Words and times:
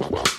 Wow. 0.00 0.29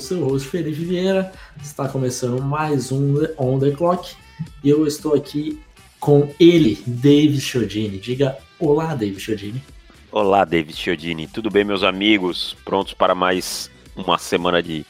Seu 0.00 0.24
host 0.24 0.48
Felipe 0.48 0.84
Vieira. 0.84 1.32
Está 1.62 1.88
começando 1.88 2.42
mais 2.42 2.90
um 2.90 3.14
On 3.38 3.58
the 3.58 3.70
Clock 3.70 4.14
e 4.64 4.70
eu 4.70 4.86
estou 4.86 5.14
aqui 5.14 5.60
com 5.98 6.32
ele, 6.40 6.82
David 6.86 7.40
Chiodini. 7.40 7.98
Diga 7.98 8.38
olá, 8.58 8.94
David 8.94 9.20
Chiodini. 9.20 9.62
Olá, 10.10 10.44
David 10.44 10.76
Chiodini. 10.76 11.26
Tudo 11.26 11.50
bem, 11.50 11.64
meus 11.64 11.82
amigos? 11.82 12.56
Prontos 12.64 12.94
para 12.94 13.14
mais 13.14 13.70
uma 13.94 14.18
semana 14.18 14.62
de, 14.62 14.84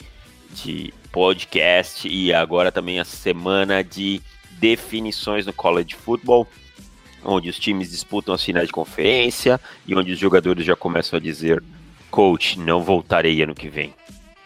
de 0.55 0.95
podcast 1.11 2.09
e 2.09 2.33
agora 2.33 2.71
também 2.71 3.01
a 3.01 3.05
semana 3.05 3.83
de 3.83 4.23
definições 4.61 5.45
no 5.45 5.53
college 5.53 5.95
football 5.95 6.47
onde 7.25 7.49
os 7.49 7.59
times 7.59 7.91
disputam 7.91 8.35
as 8.35 8.43
finais 8.43 8.67
de 8.67 8.73
conferência 8.73 9.61
e 9.87 9.95
onde 9.95 10.13
os 10.13 10.19
jogadores 10.19 10.65
já 10.65 10.77
começam 10.77 11.17
a 11.17 11.21
dizer: 11.21 11.63
Coach, 12.11 12.59
não 12.59 12.83
voltarei 12.83 13.43
ano 13.43 13.55
que 13.55 13.69
vem. 13.69 13.95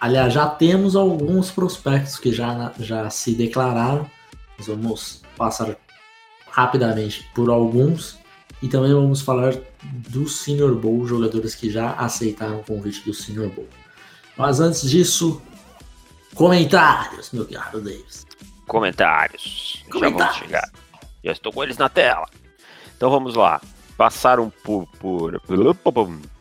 Aliás, 0.01 0.33
já 0.33 0.47
temos 0.47 0.97
alguns 0.97 1.51
prospectos 1.51 2.19
que 2.19 2.33
já, 2.33 2.73
já 2.79 3.09
se 3.11 3.35
declararam. 3.35 4.09
Nós 4.59 4.67
vamos 4.67 5.23
passar 5.37 5.77
rapidamente 6.51 7.29
por 7.35 7.51
alguns 7.51 8.19
e 8.63 8.69
também 8.69 8.93
vamos 8.93 9.21
falar 9.21 9.55
do 9.83 10.29
Senior 10.29 10.75
Bowl, 10.75 11.07
jogadores 11.07 11.55
que 11.55 11.71
já 11.71 11.93
aceitaram 11.95 12.61
o 12.61 12.65
convite 12.65 13.05
do 13.05 13.13
Senior 13.13 13.49
Bowl. 13.51 13.69
Mas 14.37 14.61
antes 14.61 14.89
disso, 14.89 15.43
comentários, 16.35 17.31
meu 17.33 17.47
caro 17.47 17.81
Davis. 17.81 18.27
Comentários. 18.67 19.85
comentários. 19.91 20.19
Já 20.19 20.25
vamos 20.25 20.37
chegar. 20.37 20.71
Já 21.23 21.33
estou 21.33 21.53
com 21.53 21.63
eles 21.63 21.77
na 21.77 21.89
tela. 21.89 22.27
Então 22.97 23.11
vamos 23.11 23.35
lá. 23.35 23.61
Passaram 23.97 24.51
por, 24.63 24.87
por, 24.99 25.41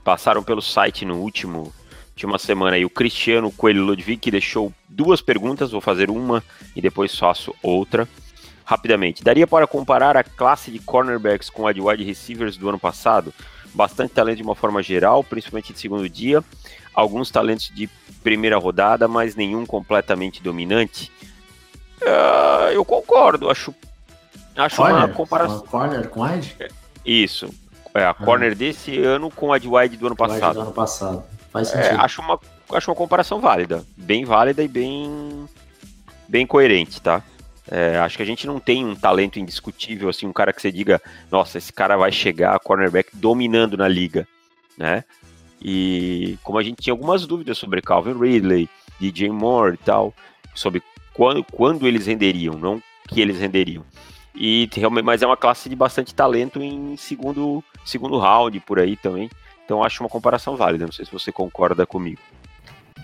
passaram 0.03 0.43
pelo 0.43 0.61
site 0.61 1.05
no 1.05 1.17
último 1.17 1.73
última 2.13 2.37
semana 2.37 2.75
aí 2.75 2.85
o 2.85 2.89
Cristiano 2.89 3.51
Coelho 3.51 3.83
Ludwig 3.83 4.17
que 4.17 4.31
deixou 4.31 4.71
duas 4.87 5.21
perguntas, 5.21 5.71
vou 5.71 5.81
fazer 5.81 6.09
uma 6.09 6.43
e 6.75 6.81
depois 6.81 7.17
faço 7.17 7.53
outra. 7.61 8.07
Rapidamente, 8.65 9.23
daria 9.23 9.45
para 9.45 9.67
comparar 9.67 10.15
a 10.15 10.23
classe 10.23 10.71
de 10.71 10.79
cornerbacks 10.79 11.49
com 11.49 11.67
a 11.67 11.73
de 11.73 11.81
wide 11.81 12.03
receivers 12.03 12.55
do 12.55 12.69
ano 12.69 12.79
passado? 12.79 13.33
Bastante 13.73 14.13
talento 14.13 14.37
de 14.37 14.43
uma 14.43 14.55
forma 14.55 14.81
geral, 14.81 15.23
principalmente 15.23 15.73
de 15.73 15.79
segundo 15.79 16.07
dia. 16.07 16.41
Alguns 16.93 17.29
talentos 17.29 17.69
de 17.73 17.89
primeira 18.23 18.57
rodada, 18.57 19.07
mas 19.07 19.35
nenhum 19.35 19.65
completamente 19.65 20.41
dominante. 20.41 21.11
Uh, 22.01 22.71
eu 22.71 22.85
concordo, 22.85 23.49
acho 23.49 23.73
Acho 24.55 24.75
corner, 24.77 24.97
uma 24.97 25.07
comparação. 25.09 25.57
Uma 25.57 25.67
corner 25.67 26.09
com 26.09 26.21
wide? 26.21 26.55
Isso. 27.05 27.49
É, 27.93 28.03
a 28.03 28.11
ah. 28.11 28.13
corner 28.13 28.55
desse 28.55 28.97
ano 29.03 29.29
com 29.29 29.51
a 29.51 29.57
de 29.57 29.67
wide 29.67 29.97
do 29.97 30.07
ano 30.07 30.15
passado. 30.15 30.55
do 30.55 30.61
ano 30.61 30.71
passado. 30.71 31.23
Faz 31.53 31.69
é, 31.69 31.83
sentido. 31.83 32.01
É, 32.01 32.03
acho, 32.03 32.21
uma, 32.21 32.39
acho 32.71 32.89
uma 32.89 32.97
comparação 32.97 33.39
válida. 33.39 33.85
Bem 33.95 34.25
válida 34.25 34.63
e 34.63 34.67
bem, 34.67 35.47
bem 36.27 36.47
coerente, 36.47 36.99
tá? 36.99 37.23
É, 37.69 37.97
acho 37.99 38.17
que 38.17 38.23
a 38.23 38.25
gente 38.25 38.45
não 38.45 38.59
tem 38.59 38.83
um 38.83 38.95
talento 38.95 39.39
indiscutível, 39.39 40.09
assim, 40.09 40.25
um 40.25 40.33
cara 40.33 40.51
que 40.51 40.61
você 40.61 40.71
diga, 40.71 41.01
nossa, 41.31 41.57
esse 41.59 41.71
cara 41.71 41.95
vai 41.95 42.11
chegar 42.11 42.59
cornerback 42.59 43.11
dominando 43.13 43.77
na 43.77 43.87
liga, 43.87 44.27
né? 44.77 45.03
E 45.61 46.37
como 46.43 46.57
a 46.57 46.63
gente 46.63 46.81
tinha 46.81 46.93
algumas 46.93 47.25
dúvidas 47.25 47.57
sobre 47.57 47.81
Calvin 47.81 48.19
Ridley, 48.19 48.67
DJ 48.99 49.29
Moore 49.29 49.75
e 49.75 49.77
tal, 49.77 50.13
sobre 50.53 50.83
quando, 51.13 51.43
quando 51.43 51.87
eles 51.87 52.05
renderiam, 52.05 52.55
não 52.55 52.81
que 53.07 53.21
eles 53.21 53.39
renderiam. 53.39 53.85
E 54.35 54.67
realmente, 54.73 55.05
mas 55.05 55.21
é 55.21 55.27
uma 55.27 55.37
classe 55.37 55.69
de 55.69 55.75
bastante 55.75 56.13
talento 56.13 56.61
em 56.61 56.97
segundo, 56.97 57.63
segundo 57.85 58.17
round 58.17 58.59
por 58.61 58.79
aí 58.79 58.97
também. 58.97 59.29
Então 59.65 59.83
acho 59.83 60.03
uma 60.03 60.09
comparação 60.09 60.55
válida. 60.55 60.85
Não 60.85 60.91
sei 60.91 61.05
se 61.05 61.11
você 61.11 61.31
concorda 61.31 61.85
comigo. 61.85 62.19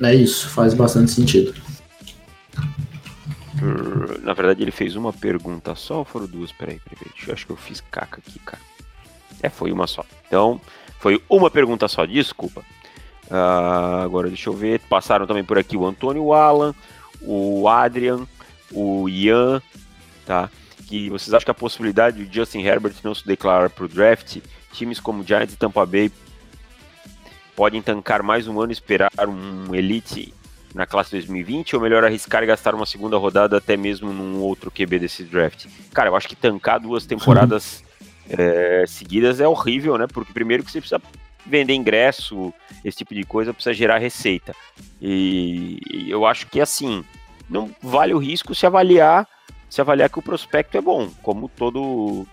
É 0.01 0.13
isso, 0.13 0.49
faz 0.49 0.73
bastante 0.73 1.11
sentido. 1.11 1.53
Na 4.23 4.33
verdade, 4.33 4.61
ele 4.61 4.71
fez 4.71 4.95
uma 4.95 5.11
pergunta 5.11 5.75
só 5.75 5.99
ou 5.99 6.05
foram 6.05 6.27
duas? 6.27 6.51
Peraí, 6.51 6.79
peraí, 6.79 6.97
peraí. 6.97 7.27
Eu 7.27 7.33
acho 7.33 7.45
que 7.45 7.51
eu 7.51 7.57
fiz 7.57 7.81
caca 7.81 8.21
aqui, 8.25 8.39
cara. 8.39 8.61
É, 9.41 9.49
foi 9.49 9.71
uma 9.71 9.87
só. 9.87 10.05
Então, 10.27 10.61
foi 10.99 11.21
uma 11.29 11.51
pergunta 11.51 11.87
só, 11.87 12.05
desculpa. 12.05 12.61
Uh, 13.29 14.01
agora 14.03 14.29
deixa 14.29 14.49
eu 14.49 14.53
ver. 14.53 14.79
Passaram 14.81 15.27
também 15.27 15.43
por 15.43 15.57
aqui 15.57 15.75
o 15.75 15.85
Antônio 15.85 16.23
o 16.23 16.33
Alan, 16.33 16.73
o 17.21 17.67
Adrian, 17.67 18.25
o 18.71 19.09
Ian, 19.09 19.61
tá? 20.25 20.49
que 20.89 21.07
vocês 21.07 21.31
acham 21.31 21.45
que 21.45 21.51
a 21.51 21.53
possibilidade 21.53 22.25
de 22.25 22.35
Justin 22.35 22.61
Herbert 22.61 22.95
não 23.03 23.13
se 23.13 23.25
declarar 23.25 23.69
para 23.69 23.85
o 23.85 23.87
draft, 23.87 24.37
times 24.73 24.99
como 24.99 25.23
Giants 25.23 25.53
e 25.53 25.57
Tampa 25.57 25.85
Bay 25.85 26.11
podem 27.59 27.81
tancar 27.81 28.23
mais 28.23 28.47
um 28.47 28.61
ano 28.61 28.71
e 28.71 28.73
esperar 28.73 29.11
um 29.27 29.75
elite 29.75 30.33
na 30.73 30.85
classe 30.85 31.11
2020 31.11 31.75
ou 31.75 31.81
melhor 31.81 32.05
arriscar 32.05 32.41
e 32.41 32.45
gastar 32.45 32.73
uma 32.73 32.85
segunda 32.85 33.17
rodada 33.17 33.57
até 33.57 33.75
mesmo 33.75 34.13
num 34.13 34.39
outro 34.39 34.71
QB 34.71 34.97
desse 34.97 35.25
draft? 35.25 35.65
Cara, 35.93 36.07
eu 36.07 36.15
acho 36.15 36.29
que 36.29 36.37
tancar 36.37 36.79
duas 36.79 37.05
temporadas 37.05 37.83
é, 38.29 38.85
seguidas 38.87 39.41
é 39.41 39.47
horrível, 39.47 39.97
né? 39.97 40.07
Porque 40.07 40.31
primeiro 40.31 40.63
que 40.63 40.71
você 40.71 40.79
precisa 40.79 41.01
vender 41.45 41.73
ingresso, 41.73 42.53
esse 42.85 42.99
tipo 42.99 43.13
de 43.13 43.25
coisa, 43.25 43.53
precisa 43.53 43.73
gerar 43.73 43.97
receita. 43.97 44.55
E, 45.01 45.81
e 45.91 46.09
eu 46.09 46.25
acho 46.25 46.47
que 46.47 46.61
assim, 46.61 47.03
não 47.49 47.75
vale 47.83 48.13
o 48.13 48.19
risco 48.19 48.55
se 48.55 48.65
avaliar 48.65 49.27
se 49.69 49.81
avaliar 49.81 50.09
que 50.09 50.17
o 50.17 50.23
prospecto 50.23 50.77
é 50.77 50.81
bom, 50.81 51.09
como 51.21 51.49
todo 51.49 52.25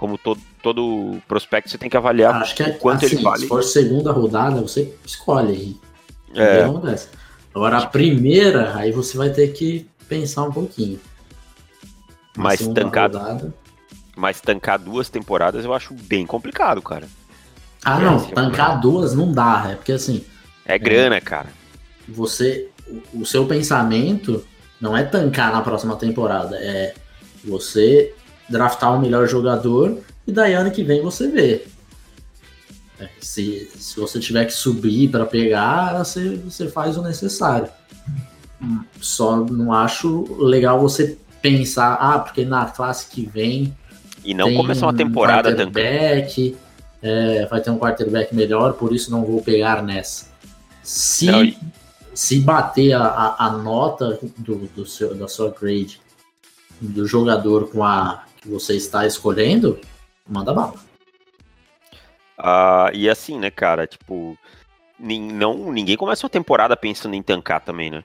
como 0.00 0.16
todo, 0.16 0.40
todo 0.62 1.18
prospecto 1.28 1.68
você 1.68 1.76
tem 1.76 1.90
que 1.90 1.96
avaliar 1.96 2.36
Acho 2.36 2.54
que 2.54 2.62
é, 2.62 2.70
quanto 2.70 3.04
assim, 3.04 3.16
ele 3.16 3.22
vale. 3.22 3.42
Se 3.42 3.48
for 3.48 3.62
segunda 3.62 4.10
rodada, 4.10 4.62
você 4.62 4.94
escolhe 5.04 5.78
É. 6.34 6.64
Agora 7.54 7.78
a 7.78 7.86
primeira, 7.86 8.74
aí 8.76 8.92
você 8.92 9.18
vai 9.18 9.28
ter 9.28 9.48
que 9.48 9.86
pensar 10.08 10.44
um 10.44 10.52
pouquinho. 10.52 10.98
Mas 12.34 12.66
tancar, 12.68 13.12
rodada... 13.12 13.52
mas 14.16 14.40
tancar 14.40 14.78
duas 14.78 15.10
temporadas 15.10 15.66
eu 15.66 15.74
acho 15.74 15.92
bem 15.92 16.24
complicado, 16.24 16.80
cara. 16.80 17.06
Ah, 17.84 18.00
é, 18.00 18.04
não, 18.04 18.16
assim, 18.16 18.30
tancar 18.30 18.78
é... 18.78 18.80
duas 18.80 19.14
não 19.14 19.30
dá, 19.30 19.66
é 19.70 19.74
porque 19.74 19.92
assim. 19.92 20.24
É 20.64 20.78
grana, 20.78 21.16
é, 21.16 21.20
cara. 21.20 21.48
Você, 22.08 22.70
o, 23.12 23.20
o 23.20 23.26
seu 23.26 23.44
pensamento 23.46 24.46
não 24.80 24.96
é 24.96 25.02
tancar 25.02 25.52
na 25.52 25.60
próxima 25.60 25.94
temporada, 25.96 26.56
é 26.56 26.94
você 27.44 28.14
draftar 28.50 28.92
o 28.92 28.96
um 28.96 29.00
melhor 29.00 29.28
jogador 29.28 29.98
e 30.26 30.32
daí 30.32 30.54
ano 30.54 30.70
que 30.70 30.82
vem 30.82 31.02
você 31.02 31.28
vê. 31.28 31.66
É, 32.98 33.08
se, 33.20 33.70
se 33.74 33.98
você 33.98 34.18
tiver 34.18 34.44
que 34.44 34.52
subir 34.52 35.08
para 35.10 35.24
pegar, 35.24 35.96
você, 35.98 36.36
você 36.36 36.68
faz 36.68 36.96
o 36.96 37.02
necessário. 37.02 37.68
Só 39.00 39.36
não 39.36 39.72
acho 39.72 40.36
legal 40.38 40.78
você 40.78 41.16
pensar, 41.40 41.94
ah, 41.94 42.18
porque 42.18 42.44
na 42.44 42.66
classe 42.66 43.08
que 43.08 43.24
vem. 43.24 43.74
E 44.22 44.34
não 44.34 44.54
começar 44.54 44.86
uma 44.86 44.94
temporada 44.94 45.48
um 45.50 45.54
é, 47.02 47.46
vai 47.46 47.60
ter 47.62 47.70
um 47.70 47.78
quarterback 47.78 48.34
melhor, 48.34 48.74
por 48.74 48.94
isso 48.94 49.10
não 49.10 49.24
vou 49.24 49.40
pegar 49.40 49.82
nessa. 49.82 50.26
Se 50.82 51.26
não, 51.26 51.50
se 52.12 52.40
bater 52.40 52.92
a, 52.92 53.02
a, 53.02 53.46
a 53.46 53.50
nota 53.56 54.18
do, 54.36 54.68
do 54.76 54.84
seu, 54.84 55.14
da 55.14 55.26
sua 55.26 55.50
grade 55.58 55.98
do 56.80 57.06
jogador 57.06 57.70
com 57.70 57.84
a 57.84 58.24
que 58.40 58.48
você 58.48 58.74
está 58.76 59.06
escolhendo, 59.06 59.78
manda 60.28 60.52
bala. 60.52 60.74
Ah, 62.38 62.90
e 62.94 63.08
assim, 63.08 63.38
né, 63.38 63.50
cara, 63.50 63.86
tipo, 63.86 64.36
não, 64.98 65.70
ninguém 65.70 65.96
começa 65.96 66.24
uma 66.24 66.30
temporada 66.30 66.76
pensando 66.76 67.14
em 67.14 67.22
tancar 67.22 67.60
também, 67.60 67.90
né? 67.90 68.02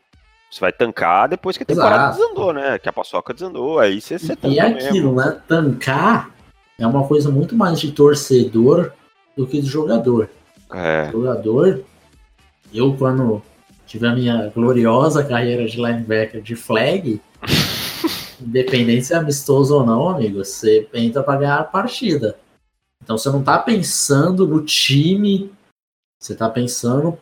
Você 0.51 0.59
vai 0.59 0.71
tancar 0.71 1.27
depois 1.29 1.57
que 1.57 1.63
a 1.63 1.65
temporada 1.65 2.11
Exato. 2.11 2.17
desandou, 2.17 2.53
né? 2.53 2.77
Que 2.79 2.87
a 2.87 2.93
paçoca 2.93 3.33
desandou, 3.33 3.79
aí 3.79 3.99
você, 3.99 4.17
você 4.19 4.37
E 4.43 4.59
é 4.59 4.61
aquilo, 4.61 5.13
mesmo. 5.13 5.15
né? 5.15 5.41
Tancar 5.47 6.31
é 6.77 6.85
uma 6.85 7.07
coisa 7.07 7.29
muito 7.29 7.55
mais 7.55 7.79
de 7.79 7.91
torcedor 7.91 8.91
do 9.35 9.47
que 9.47 9.61
de 9.61 9.67
jogador. 9.67 10.29
É. 10.73 11.09
Jogador, 11.11 11.83
eu 12.73 12.93
quando 12.97 13.41
tive 13.85 14.07
a 14.07 14.13
minha 14.13 14.51
gloriosa 14.53 15.23
carreira 15.23 15.65
de 15.65 15.77
linebacker 15.77 16.41
de 16.41 16.55
flag, 16.55 17.21
independente 18.41 19.05
se 19.05 19.13
é 19.13 19.17
amistoso 19.17 19.75
ou 19.75 19.85
não, 19.85 20.09
amigo, 20.09 20.43
você 20.43 20.87
entra 20.93 21.23
para 21.23 21.39
ganhar 21.39 21.59
a 21.59 21.63
partida. 21.63 22.37
Então 23.03 23.17
você 23.17 23.29
não 23.29 23.43
tá 23.43 23.59
pensando 23.59 24.47
no 24.47 24.63
time, 24.63 25.53
você 26.19 26.35
tá 26.35 26.49
pensando 26.49 27.17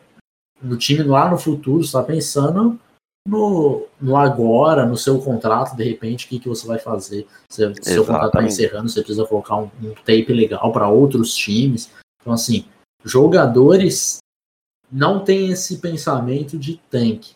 no 0.62 0.76
time 0.76 1.02
lá 1.02 1.30
no 1.30 1.38
futuro, 1.38 1.84
você 1.84 1.92
tá 1.92 2.02
pensando 2.02 2.78
no, 3.26 3.86
no 4.00 4.16
agora, 4.16 4.86
no 4.86 4.96
seu 4.96 5.20
contrato, 5.20 5.76
de 5.76 5.84
repente, 5.84 6.26
o 6.26 6.28
que, 6.28 6.38
que 6.38 6.48
você 6.48 6.66
vai 6.66 6.78
fazer. 6.78 7.26
O 7.50 7.54
seu 7.84 8.04
contrato 8.04 8.26
está 8.26 8.42
encerrando, 8.42 8.88
você 8.88 9.02
precisa 9.02 9.26
colocar 9.26 9.56
um, 9.56 9.70
um 9.82 9.94
tape 9.94 10.32
legal 10.32 10.72
para 10.72 10.88
outros 10.88 11.34
times. 11.34 11.90
Então, 12.20 12.32
assim, 12.32 12.66
jogadores 13.04 14.18
não 14.90 15.24
têm 15.24 15.50
esse 15.50 15.78
pensamento 15.78 16.58
de 16.58 16.76
tanque. 16.90 17.34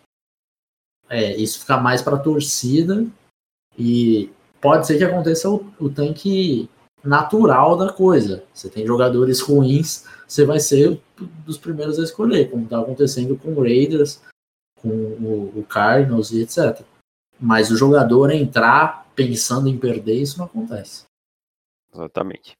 É, 1.09 1.35
isso 1.37 1.61
fica 1.61 1.79
mais 1.79 2.03
para 2.03 2.19
torcida 2.19 3.07
e 3.79 4.31
pode 4.61 4.87
ser 4.87 4.99
que 4.99 5.05
aconteça 5.05 5.49
o, 5.49 5.65
o 5.79 5.89
tanque 5.89 6.69
natural 7.05 7.77
da 7.77 7.93
coisa. 7.93 8.43
Você 8.53 8.69
tem 8.69 8.87
jogadores 8.87 9.41
ruins, 9.41 10.05
você 10.27 10.45
vai 10.45 10.59
ser 10.59 11.01
dos 11.47 11.57
primeiros 11.57 11.99
a 11.99 12.03
escolher, 12.03 12.51
como 12.51 12.65
está 12.65 12.81
acontecendo 12.81 13.37
com 13.37 13.53
o 13.53 13.63
Raiders, 13.63 14.21
com 14.83 14.89
o, 14.89 15.53
o 15.57 15.65
Cardinals 15.65 16.33
e 16.33 16.43
etc. 16.43 16.83
Mas 17.41 17.71
o 17.71 17.77
jogador 17.77 18.31
entrar 18.31 19.07
pensando 19.15 19.69
em 19.69 19.79
perder, 19.79 20.21
isso 20.21 20.39
não 20.39 20.47
acontece. 20.47 21.08
Exatamente. 21.95 22.57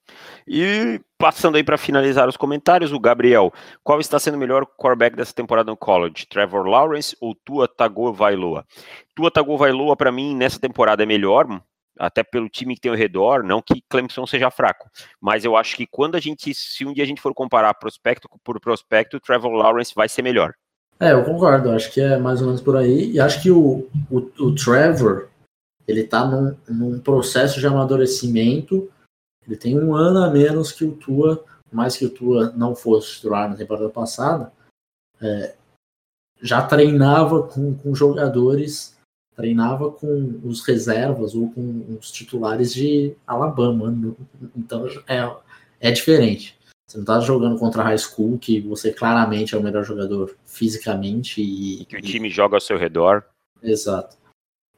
E 0.47 1.01
passando 1.19 1.57
aí 1.57 1.65
para 1.65 1.77
finalizar 1.77 2.29
os 2.29 2.37
comentários, 2.37 2.93
o 2.93 2.99
Gabriel, 2.99 3.53
qual 3.85 4.01
está 4.01 4.19
sendo 4.19 4.35
o 4.35 4.39
melhor 4.39 4.65
quarterback 4.65 5.15
dessa 5.15 5.35
temporada 5.35 5.71
no 5.71 5.77
college? 5.77 6.27
Trevor 6.27 6.67
Lawrence 6.67 7.17
ou 7.21 7.35
Tua 7.35 7.69
Tagovailoa? 7.69 8.65
Tua 9.15 9.31
Tagovailoa 9.31 9.97
para 9.97 10.11
mim 10.11 10.35
nessa 10.35 10.59
temporada 10.59 11.03
é 11.03 11.07
melhor, 11.07 11.47
até 11.99 12.23
pelo 12.23 12.49
time 12.49 12.75
que 12.75 12.81
tem 12.81 12.91
ao 12.91 12.97
redor, 12.97 13.43
não 13.43 13.61
que 13.61 13.83
Clemson 13.89 14.27
seja 14.27 14.51
fraco, 14.51 14.89
mas 15.21 15.45
eu 15.45 15.57
acho 15.57 15.77
que 15.77 15.87
quando 15.87 16.15
a 16.15 16.21
gente, 16.21 16.55
se 16.55 16.85
um 16.85 16.93
dia 16.93 17.05
a 17.05 17.07
gente 17.07 17.21
for 17.21 17.35
comparar 17.35 17.75
prospecto 17.75 18.29
por 18.43 18.59
prospecto, 18.61 19.21
Trevor 19.21 19.53
Lawrence 19.53 19.95
vai 19.95 20.09
ser 20.09 20.23
melhor. 20.23 20.55
É, 21.01 21.13
eu 21.13 21.25
concordo, 21.25 21.71
acho 21.71 21.93
que 21.93 22.01
é 22.01 22.17
mais 22.19 22.41
ou 22.41 22.47
menos 22.47 22.61
por 22.61 22.77
aí, 22.77 23.13
e 23.13 23.21
acho 23.21 23.43
que 23.43 23.51
o, 23.51 23.89
o, 24.11 24.17
o 24.41 24.55
Trevor, 24.55 25.29
ele 25.87 26.05
tá 26.05 26.25
num, 26.25 26.57
num 26.69 26.99
processo 26.99 27.61
de 27.61 27.67
amadurecimento, 27.67 28.89
ele 29.49 29.57
tem 29.57 29.77
um 29.77 29.95
ano 29.95 30.23
a 30.23 30.31
menos 30.31 30.71
que 30.71 30.85
o 30.85 30.93
Tua, 30.93 31.45
mais 31.73 31.97
que 31.97 32.05
o 32.05 32.11
Tua 32.11 32.51
não 32.51 32.77
fosse 32.77 33.15
titular 33.15 33.49
na 33.49 33.57
temporada 33.57 33.89
passada, 33.89 34.53
é, 35.21 35.57
já 36.41 36.63
treinava 36.63 37.43
com, 37.43 37.75
com 37.75 37.95
jogadores 37.95 38.97
treinava 39.39 39.93
com 39.93 40.41
os 40.43 40.67
reservas 40.67 41.33
ou 41.33 41.49
com 41.53 41.97
os 41.97 42.11
titulares 42.11 42.75
de 42.75 43.15
Alabama. 43.25 44.17
Então 44.57 44.85
é, 45.07 45.33
é 45.79 45.93
diferente. 45.93 46.59
Você 46.85 46.97
não 46.97 47.03
está 47.05 47.21
jogando 47.21 47.57
contra 47.57 47.83
a 47.83 47.85
high 47.85 47.99
school, 47.99 48.37
que 48.37 48.61
você 48.61 48.93
claramente 48.93 49.55
é 49.55 49.59
o 49.59 49.63
melhor 49.63 49.85
jogador 49.85 50.37
fisicamente 50.45 51.41
e. 51.41 51.83
e 51.83 51.85
que 51.85 51.97
o 51.97 52.03
time 52.03 52.29
joga 52.29 52.57
ao 52.57 52.61
seu 52.61 52.77
redor. 52.77 53.25
Exato. 53.63 54.17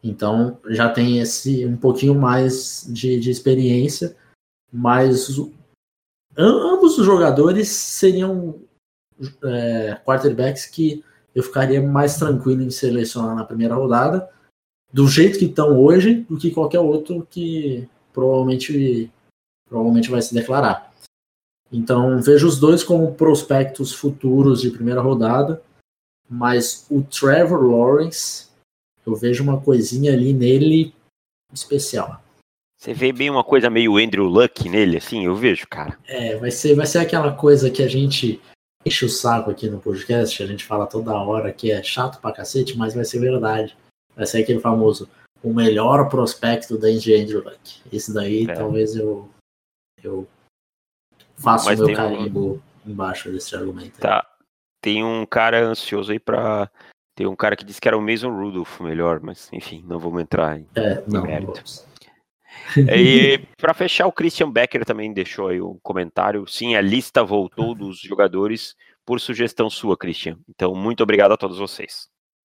Então 0.04 0.58
já 0.68 0.90
tem 0.90 1.20
esse 1.20 1.64
um 1.64 1.76
pouquinho 1.76 2.14
mais 2.14 2.86
de, 2.86 3.18
de 3.18 3.30
experiência, 3.30 4.14
mas 4.72 5.28
ambos 6.36 6.98
os 6.98 7.04
jogadores 7.04 7.68
seriam 7.68 8.60
é, 9.42 10.00
quarterbacks 10.04 10.66
que 10.66 11.04
eu 11.34 11.42
ficaria 11.42 11.82
mais 11.82 12.16
tranquilo 12.16 12.62
em 12.62 12.70
selecionar 12.70 13.34
na 13.34 13.44
primeira 13.44 13.74
rodada 13.74 14.28
do 14.92 15.06
jeito 15.06 15.38
que 15.38 15.44
estão 15.44 15.78
hoje 15.78 16.22
do 16.28 16.36
que 16.36 16.50
qualquer 16.50 16.80
outro 16.80 17.26
que 17.30 17.88
provavelmente, 18.12 19.10
provavelmente 19.68 20.10
vai 20.10 20.20
se 20.20 20.34
declarar. 20.34 20.92
Então 21.72 22.20
vejo 22.20 22.48
os 22.48 22.58
dois 22.58 22.82
como 22.82 23.14
prospectos 23.14 23.92
futuros 23.92 24.60
de 24.60 24.70
primeira 24.70 25.00
rodada, 25.00 25.62
mas 26.28 26.86
o 26.90 27.02
Trevor 27.02 27.62
Lawrence, 27.62 28.48
eu 29.06 29.14
vejo 29.14 29.42
uma 29.44 29.60
coisinha 29.60 30.12
ali 30.12 30.32
nele 30.32 30.92
especial. 31.52 32.20
Você 32.80 32.94
vê 32.94 33.12
bem 33.12 33.28
uma 33.28 33.44
coisa 33.44 33.68
meio 33.68 33.98
Andrew 33.98 34.24
Luck 34.24 34.66
nele, 34.66 34.96
assim, 34.96 35.26
eu 35.26 35.34
vejo, 35.34 35.68
cara. 35.68 35.98
É, 36.08 36.36
vai 36.36 36.50
ser, 36.50 36.74
vai 36.74 36.86
ser 36.86 37.00
aquela 37.00 37.30
coisa 37.30 37.70
que 37.70 37.82
a 37.82 37.88
gente 37.88 38.40
enche 38.86 39.04
o 39.04 39.08
saco 39.10 39.50
aqui 39.50 39.68
no 39.68 39.78
podcast, 39.78 40.42
a 40.42 40.46
gente 40.46 40.64
fala 40.64 40.86
toda 40.86 41.12
hora 41.12 41.52
que 41.52 41.70
é 41.70 41.82
chato 41.82 42.18
pra 42.22 42.32
cacete, 42.32 42.78
mas 42.78 42.94
vai 42.94 43.04
ser 43.04 43.18
verdade. 43.18 43.76
Vai 44.16 44.24
ser 44.24 44.38
aquele 44.42 44.60
famoso, 44.60 45.10
o 45.42 45.52
melhor 45.52 46.08
prospecto 46.08 46.78
da 46.78 46.88
Andrew 46.88 47.44
Luck. 47.44 47.82
Esse 47.92 48.14
daí 48.14 48.46
é. 48.48 48.54
talvez 48.54 48.96
eu, 48.96 49.28
eu 50.02 50.26
faça 51.36 51.74
o 51.74 51.76
meu 51.76 51.94
carimbo 51.94 52.62
um... 52.86 52.90
embaixo 52.90 53.30
desse 53.30 53.54
argumento. 53.54 54.00
Tá. 54.00 54.26
Tem 54.82 55.04
um 55.04 55.26
cara 55.26 55.62
ansioso 55.62 56.12
aí 56.12 56.18
pra. 56.18 56.70
Tem 57.14 57.26
um 57.26 57.36
cara 57.36 57.54
que 57.54 57.64
disse 57.64 57.78
que 57.78 57.86
era 57.86 57.98
o 57.98 58.00
Mason 58.00 58.30
Rudolph 58.30 58.80
melhor, 58.80 59.20
mas 59.20 59.52
enfim, 59.52 59.84
não 59.86 59.98
vamos 59.98 60.22
entrar 60.22 60.58
em, 60.58 60.66
é, 60.74 61.04
não, 61.06 61.20
mérito. 61.20 61.62
e 62.96 63.38
para 63.56 63.74
fechar, 63.74 64.06
o 64.06 64.12
Christian 64.12 64.50
Becker 64.50 64.84
também 64.84 65.12
deixou 65.12 65.48
aí 65.48 65.60
um 65.60 65.78
comentário. 65.82 66.46
Sim, 66.46 66.74
a 66.74 66.80
lista 66.80 67.24
voltou 67.24 67.74
dos 67.76 68.00
jogadores 68.00 68.74
por 69.04 69.20
sugestão 69.20 69.68
sua, 69.68 69.96
Christian. 69.96 70.38
Então, 70.48 70.74
muito 70.74 71.02
obrigado 71.02 71.32
a 71.32 71.36
todos 71.36 71.58
vocês. 71.58 72.08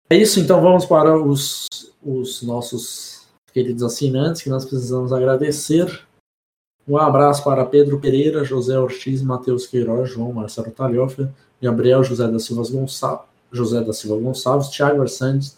É 0.10 0.18
isso, 0.18 0.40
então 0.40 0.62
vamos 0.62 0.86
para 0.86 1.18
os, 1.18 1.68
os 2.04 2.42
nossos 2.44 3.28
queridos 3.54 3.84
assinantes 3.84 4.42
que 4.42 4.50
nós 4.50 4.66
precisamos 4.66 5.14
agradecer. 5.14 6.06
Um 6.88 6.98
abraço 6.98 7.44
para 7.44 7.66
Pedro 7.66 8.00
Pereira, 8.00 8.44
José 8.44 8.78
Ortiz, 8.78 9.22
Matheus 9.22 9.68
Queiroz, 9.68 10.10
João 10.10 10.34
Marcelo 10.34 10.72
Talhofer, 10.72 11.30
Gabriel 11.62 12.04
José 12.04 12.28
da 12.28 12.40
Silva 12.40 12.64
Gonçalves, 12.70 13.26
José 13.52 13.82
da 13.82 13.94
Silva 13.94 14.22
Gonçalves, 14.22 14.70
Thiago 14.70 15.02
Arsandes, 15.02 15.58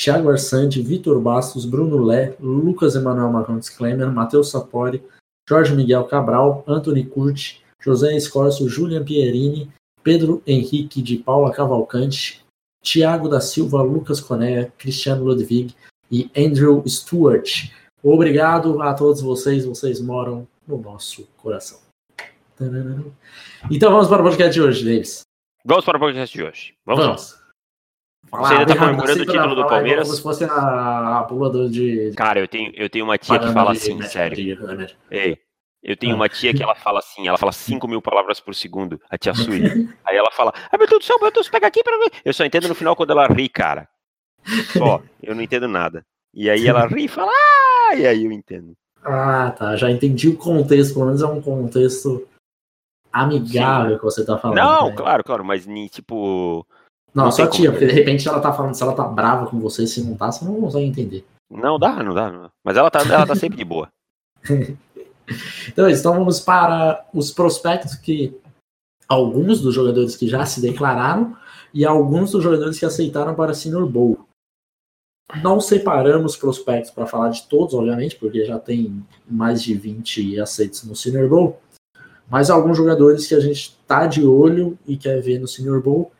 Thiago 0.00 0.30
Arsante, 0.30 0.80
Vitor 0.80 1.20
Bastos, 1.20 1.66
Bruno 1.66 2.02
Lé, 2.02 2.34
Lucas 2.40 2.94
Emanuel 2.94 3.30
Marcondes 3.30 3.68
Klemer, 3.68 4.10
Matheus 4.10 4.50
Sapori, 4.50 5.04
Jorge 5.46 5.74
Miguel 5.74 6.04
Cabral, 6.04 6.64
Anthony 6.66 7.04
Curti, 7.04 7.60
José 7.84 8.16
Escorcio, 8.16 8.66
Julian 8.66 9.04
Pierini, 9.04 9.70
Pedro 10.02 10.42
Henrique 10.46 11.02
de 11.02 11.18
Paula 11.18 11.52
Cavalcante, 11.52 12.42
Tiago 12.82 13.28
da 13.28 13.42
Silva, 13.42 13.82
Lucas 13.82 14.20
Coné, 14.22 14.72
Cristiano 14.78 15.22
Ludwig 15.22 15.74
e 16.10 16.30
Andrew 16.34 16.82
Stewart. 16.88 17.70
Obrigado 18.02 18.80
a 18.80 18.94
todos 18.94 19.20
vocês, 19.20 19.66
vocês 19.66 20.00
moram 20.00 20.48
no 20.66 20.78
nosso 20.78 21.28
coração. 21.36 21.78
Então 23.70 23.92
vamos 23.92 24.08
para 24.08 24.22
o 24.22 24.24
podcast 24.24 24.54
de 24.54 24.62
hoje, 24.62 24.82
Davis. 24.82 25.20
Vamos 25.62 25.84
para 25.84 25.98
o 25.98 26.00
podcast 26.00 26.34
de 26.34 26.42
hoje. 26.42 26.74
Vamos. 26.86 27.04
vamos. 27.04 27.39
Você 28.32 28.54
ainda 28.54 28.72
está 28.72 28.76
comemorando 28.76 29.22
o 29.22 29.26
título 29.26 29.54
do 29.54 29.66
Palmeiras? 29.66 30.04
Como 30.04 30.16
se 30.16 30.22
fosse 30.22 30.44
a, 30.44 31.18
a 31.18 31.22
pula 31.24 31.68
de. 31.68 32.12
Cara, 32.16 32.38
eu 32.38 32.46
tenho, 32.46 32.72
eu 32.74 32.88
tenho 32.88 33.04
uma 33.04 33.18
tia 33.18 33.38
que 33.38 33.52
fala 33.52 33.72
assim, 33.72 34.00
sério. 34.02 34.58
Ei, 35.10 35.38
eu 35.82 35.96
tenho 35.96 36.14
uma 36.14 36.28
tia 36.28 36.54
que 36.54 36.62
ela 36.62 36.74
fala 36.74 36.98
assim, 36.98 37.26
ela 37.26 37.38
fala 37.38 37.52
5 37.52 37.88
mil 37.88 38.02
palavras 38.02 38.38
por 38.38 38.54
segundo, 38.54 39.00
a 39.10 39.16
tia 39.16 39.34
Sui. 39.34 39.62
Aí 40.04 40.16
ela 40.16 40.30
fala, 40.30 40.52
ai 40.70 40.78
meu 40.78 40.86
Deus 40.86 41.00
do 41.00 41.06
céu, 41.06 41.18
meu 41.20 41.32
Deus, 41.32 41.48
pega 41.48 41.66
aqui 41.66 41.82
pra 41.82 41.96
ver. 41.98 42.12
Eu 42.24 42.32
só 42.32 42.44
entendo 42.44 42.68
no 42.68 42.74
final 42.74 42.94
quando 42.94 43.10
ela 43.10 43.26
ri, 43.26 43.48
cara. 43.48 43.88
Só, 44.72 45.02
eu 45.22 45.34
não 45.34 45.42
entendo 45.42 45.66
nada. 45.66 46.04
E 46.32 46.48
aí 46.48 46.66
ela 46.66 46.86
ri 46.86 47.04
e 47.04 47.08
fala, 47.08 47.32
ah, 47.32 47.94
e 47.94 48.06
aí 48.06 48.24
eu 48.24 48.32
entendo. 48.32 48.76
Ah, 49.02 49.50
tá, 49.50 49.76
já 49.76 49.90
entendi 49.90 50.28
o 50.28 50.36
contexto, 50.36 50.94
pelo 50.94 51.06
menos 51.06 51.22
é 51.22 51.26
um 51.26 51.40
contexto 51.40 52.26
amigável 53.12 53.92
Sim. 53.92 53.98
que 53.98 54.04
você 54.04 54.24
tá 54.24 54.38
falando. 54.38 54.56
Não, 54.56 54.90
né? 54.90 54.96
claro, 54.96 55.24
claro, 55.24 55.44
mas 55.44 55.66
tipo. 55.90 56.66
Não, 57.14 57.24
não 57.24 57.32
só 57.32 57.46
tia, 57.46 57.70
porque 57.70 57.86
de 57.86 57.92
repente 57.92 58.28
ela 58.28 58.40
tá 58.40 58.52
falando, 58.52 58.74
se 58.74 58.82
ela 58.82 58.94
tá 58.94 59.04
brava 59.04 59.46
com 59.46 59.58
você, 59.58 59.86
se 59.86 60.02
não 60.02 60.16
tá, 60.16 60.30
você 60.30 60.44
não 60.44 60.60
consegue 60.60 60.86
entender. 60.86 61.24
Não 61.50 61.78
dá, 61.78 62.02
não 62.02 62.14
dá, 62.14 62.30
não 62.30 62.42
dá. 62.42 62.50
Mas 62.64 62.76
ela 62.76 62.90
tá, 62.90 63.00
ela 63.02 63.26
tá 63.26 63.34
sempre 63.34 63.56
de 63.56 63.64
boa. 63.64 63.88
Então, 65.68 65.86
é 65.86 65.92
então 65.92 66.12
vamos 66.12 66.40
para 66.40 67.06
os 67.14 67.30
prospectos 67.30 67.94
que 67.94 68.36
alguns 69.08 69.60
dos 69.60 69.74
jogadores 69.74 70.16
que 70.16 70.28
já 70.28 70.44
se 70.44 70.60
declararam 70.60 71.36
e 71.72 71.84
alguns 71.84 72.32
dos 72.32 72.42
jogadores 72.42 72.78
que 72.78 72.84
aceitaram 72.84 73.34
para 73.34 73.54
Senior 73.54 73.86
Bowl. 73.86 74.26
Não 75.42 75.60
separamos 75.60 76.36
prospectos 76.36 76.90
para 76.90 77.06
falar 77.06 77.28
de 77.28 77.44
todos, 77.44 77.74
obviamente, 77.74 78.16
porque 78.16 78.44
já 78.44 78.58
tem 78.58 79.04
mais 79.28 79.62
de 79.62 79.74
20 79.74 80.40
aceitos 80.40 80.82
no 80.82 80.96
Senior 80.96 81.28
Bowl, 81.28 81.60
mas 82.28 82.50
alguns 82.50 82.76
jogadores 82.76 83.28
que 83.28 83.34
a 83.34 83.40
gente 83.40 83.78
está 83.80 84.06
de 84.06 84.24
olho 84.24 84.76
e 84.86 84.96
quer 84.96 85.20
ver 85.20 85.38
no 85.38 85.46
Senior 85.46 85.80
Bowl 85.80 86.10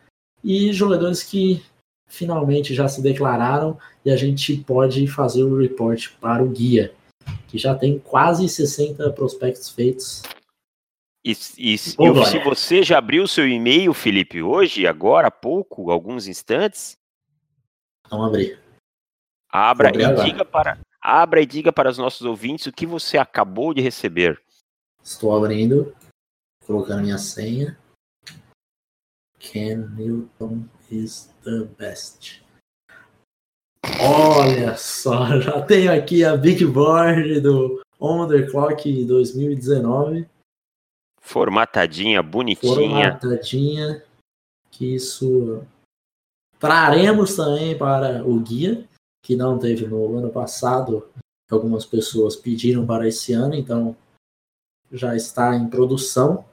e 0.43 0.73
jogadores 0.73 1.23
que 1.23 1.63
finalmente 2.09 2.75
já 2.75 2.89
se 2.89 3.03
declararam 3.03 3.79
e 4.05 4.11
a 4.11 4.17
gente 4.17 4.57
pode 4.57 5.07
fazer 5.07 5.45
o 5.45 5.59
report 5.59 6.11
para 6.21 6.43
o 6.43 6.49
guia 6.49 6.93
que 7.49 7.59
já 7.59 7.75
tem 7.75 7.99
quase 7.99 8.49
60 8.49 9.11
prospectos 9.13 9.71
feitos. 9.71 10.23
E, 11.25 11.33
e, 11.59 11.75
e 11.75 11.79
se 11.79 12.39
você 12.45 12.83
já 12.83 12.99
abriu 12.99 13.27
seu 13.27 13.47
e-mail, 13.47 13.93
Felipe, 13.93 14.41
hoje, 14.41 14.87
agora 14.87 15.29
há 15.29 15.31
pouco, 15.31 15.91
alguns 15.91 16.27
instantes? 16.27 16.97
Não 18.11 18.25
abri. 18.25 18.59
Abra 19.53 19.91
e 19.95 20.05
agora. 20.05 20.25
diga 20.25 20.45
para 20.45 20.79
abra 21.03 21.41
e 21.41 21.47
diga 21.47 21.73
para 21.73 21.91
os 21.91 21.99
nossos 21.99 22.23
ouvintes 22.23 22.67
o 22.67 22.73
que 22.73 22.87
você 22.87 23.19
acabou 23.19 23.75
de 23.75 23.81
receber. 23.81 24.41
Estou 25.03 25.35
abrindo, 25.37 25.95
colocando 26.65 27.03
minha 27.03 27.19
senha. 27.19 27.79
Ken 29.41 29.89
Newton 29.97 30.69
is 30.91 31.35
the 31.43 31.65
best. 31.79 32.43
Olha 33.99 34.77
só, 34.77 35.27
já 35.41 35.63
tenho 35.63 35.93
aqui 35.93 36.23
a 36.23 36.37
Big 36.37 36.65
Board 36.67 37.41
do 37.41 37.81
On 37.99 38.29
The 38.29 38.43
Clock 38.43 39.05
2019. 39.05 40.29
Formatadinha, 41.21 42.23
bonitinha. 42.23 42.75
Formatadinha. 42.75 44.05
Que 44.71 44.95
isso 44.95 45.65
traremos 46.59 47.35
também 47.35 47.77
para 47.77 48.25
o 48.25 48.39
guia, 48.41 48.87
que 49.23 49.35
não 49.35 49.59
teve 49.59 49.87
no 49.87 50.19
ano 50.19 50.31
passado. 50.31 51.09
Algumas 51.51 51.85
pessoas 51.85 52.37
pediram 52.37 52.87
para 52.87 53.09
esse 53.09 53.33
ano, 53.33 53.55
então 53.55 53.97
já 54.93 55.17
está 55.17 55.57
em 55.57 55.69
produção. 55.69 56.45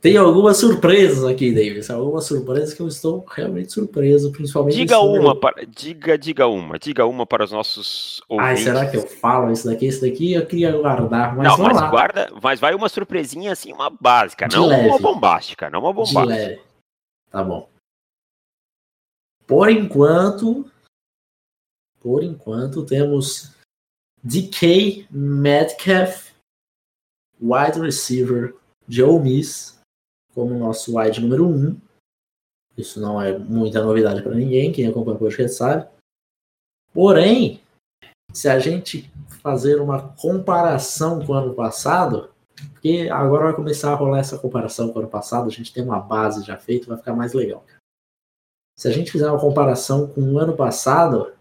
Tem 0.00 0.16
algumas 0.16 0.58
surpresas 0.58 1.24
aqui, 1.24 1.52
Davis. 1.52 1.90
Algumas 1.90 2.24
surpresas 2.24 2.72
que 2.72 2.80
eu 2.80 2.86
estou 2.86 3.24
realmente 3.28 3.72
surpreso, 3.72 4.30
principalmente. 4.30 4.76
Diga 4.76 5.00
uma, 5.00 5.34
para, 5.38 5.66
diga, 5.66 6.16
diga 6.16 6.46
uma, 6.46 6.78
diga 6.78 7.04
uma 7.04 7.26
para 7.26 7.44
os 7.44 7.50
nossos 7.50 8.22
ouvintes. 8.28 8.50
Ai, 8.50 8.56
será 8.64 8.88
que 8.88 8.96
eu 8.96 9.02
falo 9.02 9.50
isso 9.50 9.66
daqui? 9.66 9.86
Isso 9.88 10.00
daqui 10.00 10.34
eu 10.34 10.46
queria 10.46 10.70
guardar, 10.70 11.36
mas 11.36 11.48
não, 11.48 11.58
mas 11.58 11.76
lá. 11.76 11.90
guarda, 11.90 12.30
mas 12.40 12.60
vai 12.60 12.74
uma 12.74 12.88
surpresinha 12.88 13.50
assim, 13.50 13.72
uma 13.72 13.90
básica, 13.90 14.46
De 14.46 14.54
não 14.54 14.66
leve. 14.68 14.88
uma 14.88 14.98
bombástica, 15.00 15.68
não 15.68 15.80
uma 15.80 15.92
bombástica. 15.92 16.26
De 16.26 16.28
leve. 16.28 16.62
Tá 17.30 17.42
bom. 17.42 17.68
Por 19.48 19.68
enquanto, 19.68 20.64
por 21.98 22.22
enquanto 22.22 22.86
temos 22.86 23.52
DK 24.22 25.08
Metcalf, 25.10 26.30
wide 27.40 27.80
receiver 27.80 28.54
de 28.86 29.02
Ole 29.02 29.20
Miss 29.20 29.77
como 30.34 30.54
nosso 30.58 30.98
wide 30.98 31.20
número 31.20 31.46
1. 31.46 31.50
Um. 31.50 31.80
Isso 32.76 33.00
não 33.00 33.20
é 33.20 33.36
muita 33.36 33.82
novidade 33.82 34.22
para 34.22 34.34
ninguém, 34.34 34.72
quem 34.72 34.86
acompanha 34.86 35.16
o 35.16 35.18
podcast 35.18 35.56
sabe. 35.56 35.88
Porém, 36.92 37.60
se 38.32 38.48
a 38.48 38.58
gente 38.58 39.10
fazer 39.42 39.80
uma 39.80 40.14
comparação 40.14 41.24
com 41.24 41.32
o 41.32 41.34
ano 41.34 41.54
passado, 41.54 42.30
porque 42.72 43.08
agora 43.10 43.44
vai 43.44 43.54
começar 43.54 43.92
a 43.92 43.96
rolar 43.96 44.18
essa 44.18 44.38
comparação 44.38 44.88
com 44.88 44.98
o 44.98 45.02
ano 45.02 45.10
passado, 45.10 45.46
a 45.46 45.50
gente 45.50 45.72
tem 45.72 45.82
uma 45.82 46.00
base 46.00 46.44
já 46.44 46.56
feita, 46.56 46.86
vai 46.86 46.98
ficar 46.98 47.14
mais 47.14 47.32
legal. 47.32 47.64
Se 48.76 48.86
a 48.86 48.92
gente 48.92 49.10
fizer 49.10 49.28
uma 49.28 49.40
comparação 49.40 50.06
com 50.06 50.20
o 50.20 50.38
ano 50.38 50.56
passado, 50.56 51.32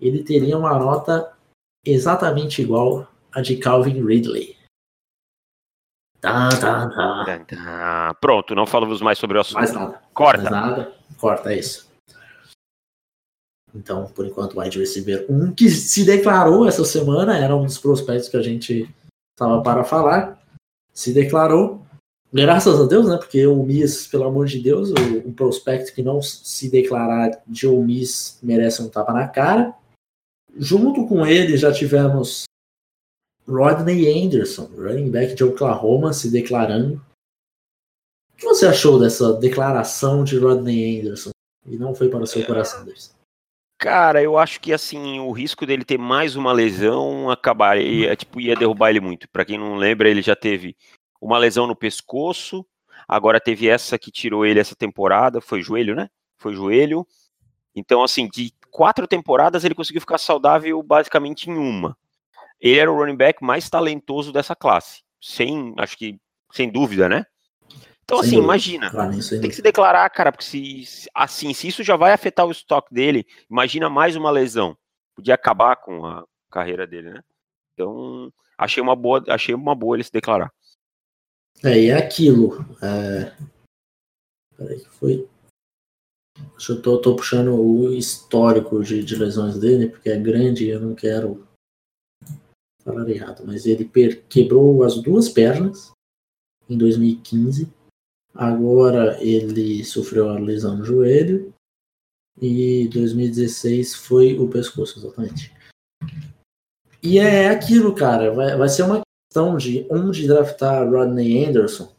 ele 0.00 0.24
teria 0.24 0.58
uma 0.58 0.76
nota 0.78 1.32
exatamente 1.84 2.62
igual 2.62 3.06
a 3.32 3.40
de 3.40 3.56
Calvin 3.56 4.04
Ridley. 4.04 4.53
Tá, 6.24 6.48
tá, 6.58 7.44
tá. 7.44 8.16
Pronto, 8.18 8.54
não 8.54 8.66
falamos 8.66 9.02
mais 9.02 9.18
sobre 9.18 9.36
o 9.36 9.42
assunto. 9.42 9.56
Mais 9.56 9.74
nada. 9.74 10.00
Corta. 10.14 10.50
Mais 10.50 10.50
nada. 10.50 10.92
Corta, 11.18 11.52
é 11.52 11.58
isso. 11.58 11.86
Então, 13.74 14.06
por 14.06 14.24
enquanto, 14.24 14.58
wide 14.58 14.78
receiver 14.78 15.26
1 15.28 15.52
que 15.52 15.68
se 15.68 16.02
declarou 16.02 16.66
essa 16.66 16.82
semana, 16.82 17.36
era 17.36 17.54
um 17.54 17.66
dos 17.66 17.76
prospectos 17.76 18.30
que 18.30 18.38
a 18.38 18.42
gente 18.42 18.88
estava 19.36 19.62
para 19.62 19.84
falar. 19.84 20.40
Se 20.94 21.12
declarou. 21.12 21.84
Graças 22.32 22.80
a 22.80 22.86
Deus, 22.86 23.06
né? 23.06 23.18
Porque 23.18 23.46
o 23.46 23.62
Miss, 23.62 24.06
pelo 24.06 24.24
amor 24.24 24.46
de 24.46 24.60
Deus, 24.60 24.92
o 25.26 25.32
prospecto 25.32 25.92
que 25.92 26.02
não 26.02 26.22
se 26.22 26.70
declarar 26.70 27.42
de 27.46 27.66
o 27.66 27.82
Miss 27.82 28.38
merece 28.42 28.80
um 28.80 28.88
tapa 28.88 29.12
na 29.12 29.28
cara. 29.28 29.74
Junto 30.56 31.06
com 31.06 31.26
ele 31.26 31.58
já 31.58 31.70
tivemos 31.70 32.44
Rodney 33.46 34.24
Anderson, 34.24 34.70
running 34.76 35.10
back 35.10 35.34
de 35.34 35.44
Oklahoma, 35.44 36.12
se 36.12 36.30
declarando. 36.30 36.94
O 38.32 38.36
que 38.36 38.46
você 38.46 38.66
achou 38.66 38.98
dessa 38.98 39.34
declaração 39.34 40.24
de 40.24 40.38
Rodney 40.38 41.00
Anderson? 41.00 41.30
E 41.66 41.76
não 41.76 41.94
foi 41.94 42.08
para 42.08 42.22
o 42.22 42.26
seu 42.26 42.42
é. 42.42 42.46
coração, 42.46 42.84
Deus. 42.84 43.14
Cara, 43.78 44.22
eu 44.22 44.38
acho 44.38 44.60
que 44.60 44.72
assim, 44.72 45.20
o 45.20 45.30
risco 45.30 45.66
dele 45.66 45.84
ter 45.84 45.98
mais 45.98 46.36
uma 46.36 46.52
lesão 46.52 47.30
acabaria, 47.30 48.16
tipo, 48.16 48.40
ia 48.40 48.56
derrubar 48.56 48.90
ele 48.90 49.00
muito. 49.00 49.28
Para 49.28 49.44
quem 49.44 49.58
não 49.58 49.76
lembra, 49.76 50.08
ele 50.08 50.22
já 50.22 50.34
teve 50.34 50.74
uma 51.20 51.38
lesão 51.38 51.66
no 51.66 51.76
pescoço, 51.76 52.64
agora 53.06 53.40
teve 53.40 53.68
essa 53.68 53.98
que 53.98 54.10
tirou 54.10 54.46
ele 54.46 54.60
essa 54.60 54.74
temporada, 54.74 55.40
foi 55.40 55.60
joelho, 55.60 55.94
né? 55.94 56.08
Foi 56.38 56.54
joelho. 56.54 57.06
Então, 57.74 58.02
assim, 58.02 58.28
de 58.28 58.52
quatro 58.70 59.06
temporadas 59.06 59.64
ele 59.64 59.74
conseguiu 59.74 60.00
ficar 60.00 60.18
saudável 60.18 60.82
basicamente 60.82 61.50
em 61.50 61.56
uma 61.56 61.96
ele 62.64 62.78
era 62.78 62.90
o 62.90 62.96
running 62.96 63.16
back 63.16 63.44
mais 63.44 63.68
talentoso 63.68 64.32
dessa 64.32 64.56
classe. 64.56 65.02
Sem, 65.20 65.74
acho 65.78 65.98
que, 65.98 66.18
sem 66.50 66.70
dúvida, 66.70 67.10
né? 67.10 67.26
Então, 68.04 68.18
sem 68.18 68.28
assim, 68.28 68.36
dúvida. 68.36 68.44
imagina. 68.44 68.90
Claro, 68.90 69.28
tem 69.28 69.50
que 69.50 69.52
se 69.52 69.60
declarar, 69.60 70.08
cara, 70.08 70.32
porque 70.32 70.46
se, 70.46 71.06
assim, 71.14 71.52
se 71.52 71.68
isso 71.68 71.82
já 71.82 71.94
vai 71.94 72.12
afetar 72.12 72.46
o 72.46 72.50
estoque 72.50 72.92
dele, 72.92 73.26
imagina 73.50 73.90
mais 73.90 74.16
uma 74.16 74.30
lesão. 74.30 74.74
Podia 75.14 75.34
acabar 75.34 75.76
com 75.76 76.06
a 76.06 76.24
carreira 76.50 76.86
dele, 76.86 77.10
né? 77.10 77.20
Então, 77.74 78.32
achei 78.56 78.82
uma 78.82 78.96
boa, 78.96 79.22
achei 79.28 79.54
uma 79.54 79.74
boa 79.74 79.96
ele 79.96 80.04
se 80.04 80.12
declarar. 80.12 80.50
É, 81.62 81.78
e 81.78 81.90
é 81.90 81.98
aquilo. 81.98 82.64
É... 82.82 83.30
Peraí, 84.56 84.80
que 84.80 84.88
foi. 84.88 85.28
Eu 86.68 86.82
tô, 86.82 86.98
tô 86.98 87.14
puxando 87.14 87.54
o 87.54 87.92
histórico 87.92 88.82
de, 88.82 89.04
de 89.04 89.16
lesões 89.16 89.58
dele, 89.58 89.88
porque 89.88 90.08
é 90.08 90.16
grande 90.16 90.64
e 90.64 90.70
eu 90.70 90.80
não 90.80 90.94
quero 90.94 91.46
falar 92.84 93.08
errado, 93.08 93.42
mas 93.46 93.66
ele 93.66 93.90
quebrou 94.28 94.82
as 94.82 95.00
duas 95.00 95.28
pernas 95.28 95.92
em 96.68 96.76
2015. 96.76 97.72
Agora 98.34 99.22
ele 99.22 99.84
sofreu 99.84 100.28
a 100.28 100.38
lesão 100.38 100.76
no 100.76 100.84
joelho 100.84 101.52
e 102.40 102.88
2016 102.88 103.94
foi 103.94 104.38
o 104.38 104.48
pescoço, 104.48 104.98
exatamente. 104.98 105.54
E 107.02 107.18
é 107.18 107.48
aquilo, 107.48 107.94
cara, 107.94 108.32
vai, 108.32 108.56
vai 108.56 108.68
ser 108.68 108.82
uma 108.82 109.02
questão 109.02 109.56
de 109.56 109.86
onde 109.90 110.26
draftar 110.26 110.88
Rodney 110.90 111.44
Anderson. 111.44 111.92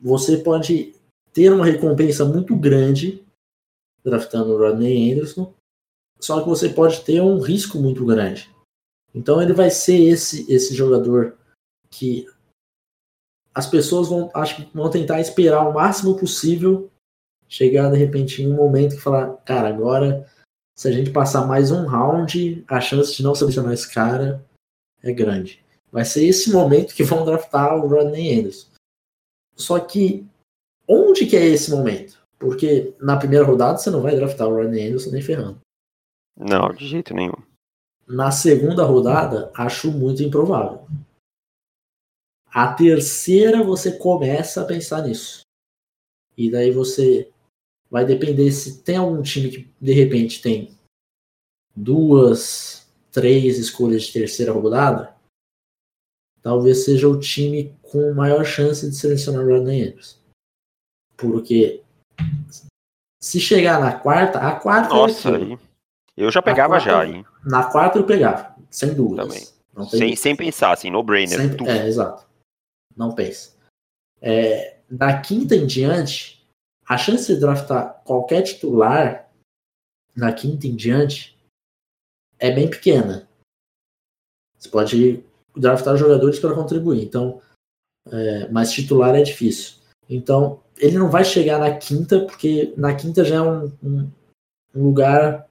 Você 0.00 0.38
pode 0.38 0.94
ter 1.32 1.52
uma 1.52 1.64
recompensa 1.64 2.24
muito 2.24 2.56
grande 2.56 3.24
draftando 4.04 4.56
Rodney 4.58 5.12
Anderson, 5.12 5.54
só 6.20 6.40
que 6.40 6.48
você 6.48 6.68
pode 6.68 7.02
ter 7.02 7.20
um 7.22 7.40
risco 7.40 7.78
muito 7.78 8.04
grande. 8.04 8.50
Então 9.14 9.42
ele 9.42 9.52
vai 9.52 9.70
ser 9.70 10.00
esse 10.00 10.50
esse 10.52 10.74
jogador 10.74 11.36
que 11.90 12.26
as 13.54 13.66
pessoas 13.66 14.08
vão 14.08 14.30
acho 14.34 14.56
que 14.56 14.76
vão 14.76 14.90
tentar 14.90 15.20
esperar 15.20 15.68
o 15.68 15.74
máximo 15.74 16.18
possível 16.18 16.90
chegar 17.48 17.90
de 17.90 17.98
repente 17.98 18.42
em 18.42 18.50
um 18.50 18.56
momento 18.56 18.96
que 18.96 19.02
falar, 19.02 19.36
cara, 19.44 19.68
agora 19.68 20.26
se 20.74 20.88
a 20.88 20.92
gente 20.92 21.10
passar 21.10 21.46
mais 21.46 21.70
um 21.70 21.86
round, 21.86 22.64
a 22.66 22.80
chance 22.80 23.14
de 23.14 23.22
não 23.22 23.34
selecionar 23.34 23.74
esse 23.74 23.92
cara 23.92 24.44
é 25.02 25.12
grande. 25.12 25.62
Vai 25.90 26.04
ser 26.04 26.24
esse 26.24 26.50
momento 26.50 26.94
que 26.94 27.04
vão 27.04 27.24
draftar 27.24 27.76
o 27.76 27.86
Rodney 27.86 28.38
Anderson. 28.38 28.68
Só 29.54 29.78
que 29.78 30.26
onde 30.88 31.26
que 31.26 31.36
é 31.36 31.44
esse 31.44 31.70
momento? 31.70 32.18
Porque 32.38 32.94
na 32.98 33.18
primeira 33.18 33.44
rodada 33.44 33.76
você 33.76 33.90
não 33.90 34.00
vai 34.00 34.16
draftar 34.16 34.48
o 34.48 34.54
Rodney 34.54 34.88
Anderson 34.88 35.10
nem 35.10 35.22
ferrando. 35.22 35.60
Não, 36.36 36.72
de 36.72 36.88
jeito 36.88 37.12
nenhum. 37.14 37.36
Na 38.12 38.30
segunda 38.30 38.84
rodada, 38.84 39.50
acho 39.54 39.90
muito 39.90 40.22
improvável. 40.22 40.86
A 42.46 42.74
terceira, 42.74 43.64
você 43.64 43.96
começa 43.96 44.60
a 44.60 44.66
pensar 44.66 45.00
nisso. 45.00 45.40
E 46.36 46.50
daí 46.50 46.70
você 46.70 47.32
vai 47.90 48.04
depender 48.04 48.52
se 48.52 48.82
tem 48.82 48.96
algum 48.96 49.22
time 49.22 49.48
que 49.48 49.70
de 49.80 49.92
repente 49.94 50.42
tem 50.42 50.76
duas, 51.74 52.86
três 53.10 53.58
escolhas 53.58 54.02
de 54.02 54.12
terceira 54.12 54.52
rodada. 54.52 55.16
Talvez 56.42 56.84
seja 56.84 57.08
o 57.08 57.18
time 57.18 57.74
com 57.80 58.12
maior 58.12 58.44
chance 58.44 58.86
de 58.86 58.94
selecionar 58.94 59.42
o 59.42 59.48
Rodney 59.48 59.88
Anderson. 59.88 60.18
Porque 61.16 61.82
se 63.18 63.40
chegar 63.40 63.80
na 63.80 63.98
quarta, 63.98 64.38
a 64.38 64.60
quarta. 64.60 64.92
É 64.92 64.98
Nossa, 64.98 65.30
é 65.30 65.36
aí. 65.36 65.71
Eu 66.22 66.30
já 66.30 66.40
pegava 66.40 66.78
já, 66.78 67.04
hein? 67.06 67.24
Na 67.44 67.64
quarta 67.64 67.98
eu 67.98 68.04
pegava, 68.04 68.54
sem 68.70 68.94
dúvidas. 68.94 69.54
Também. 69.74 69.90
sem, 69.90 70.16
sem 70.16 70.36
pensar, 70.36 70.72
assim, 70.72 70.90
no 70.90 71.02
brainer. 71.02 71.38
Sem, 71.38 71.68
é, 71.68 71.86
exato. 71.86 72.26
Não 72.96 73.14
pense. 73.14 73.56
É, 74.20 74.78
da 74.88 75.20
quinta 75.20 75.56
em 75.56 75.66
diante, 75.66 76.46
a 76.86 76.96
chance 76.96 77.32
de 77.32 77.40
draftar 77.40 78.02
qualquer 78.04 78.42
titular 78.42 79.28
na 80.14 80.32
quinta 80.32 80.66
em 80.66 80.76
diante 80.76 81.36
é 82.38 82.50
bem 82.50 82.68
pequena. 82.68 83.28
Você 84.58 84.68
pode 84.68 85.24
draftar 85.56 85.96
jogadores 85.96 86.38
para 86.38 86.54
contribuir, 86.54 87.02
então, 87.02 87.40
é, 88.10 88.48
mas 88.48 88.72
titular 88.72 89.14
é 89.14 89.22
difícil. 89.22 89.80
Então, 90.08 90.62
ele 90.76 90.98
não 90.98 91.10
vai 91.10 91.24
chegar 91.24 91.58
na 91.58 91.76
quinta, 91.76 92.20
porque 92.26 92.72
na 92.76 92.94
quinta 92.94 93.24
já 93.24 93.36
é 93.36 93.42
um, 93.42 93.72
um, 93.82 94.10
um 94.74 94.84
lugar 94.84 95.48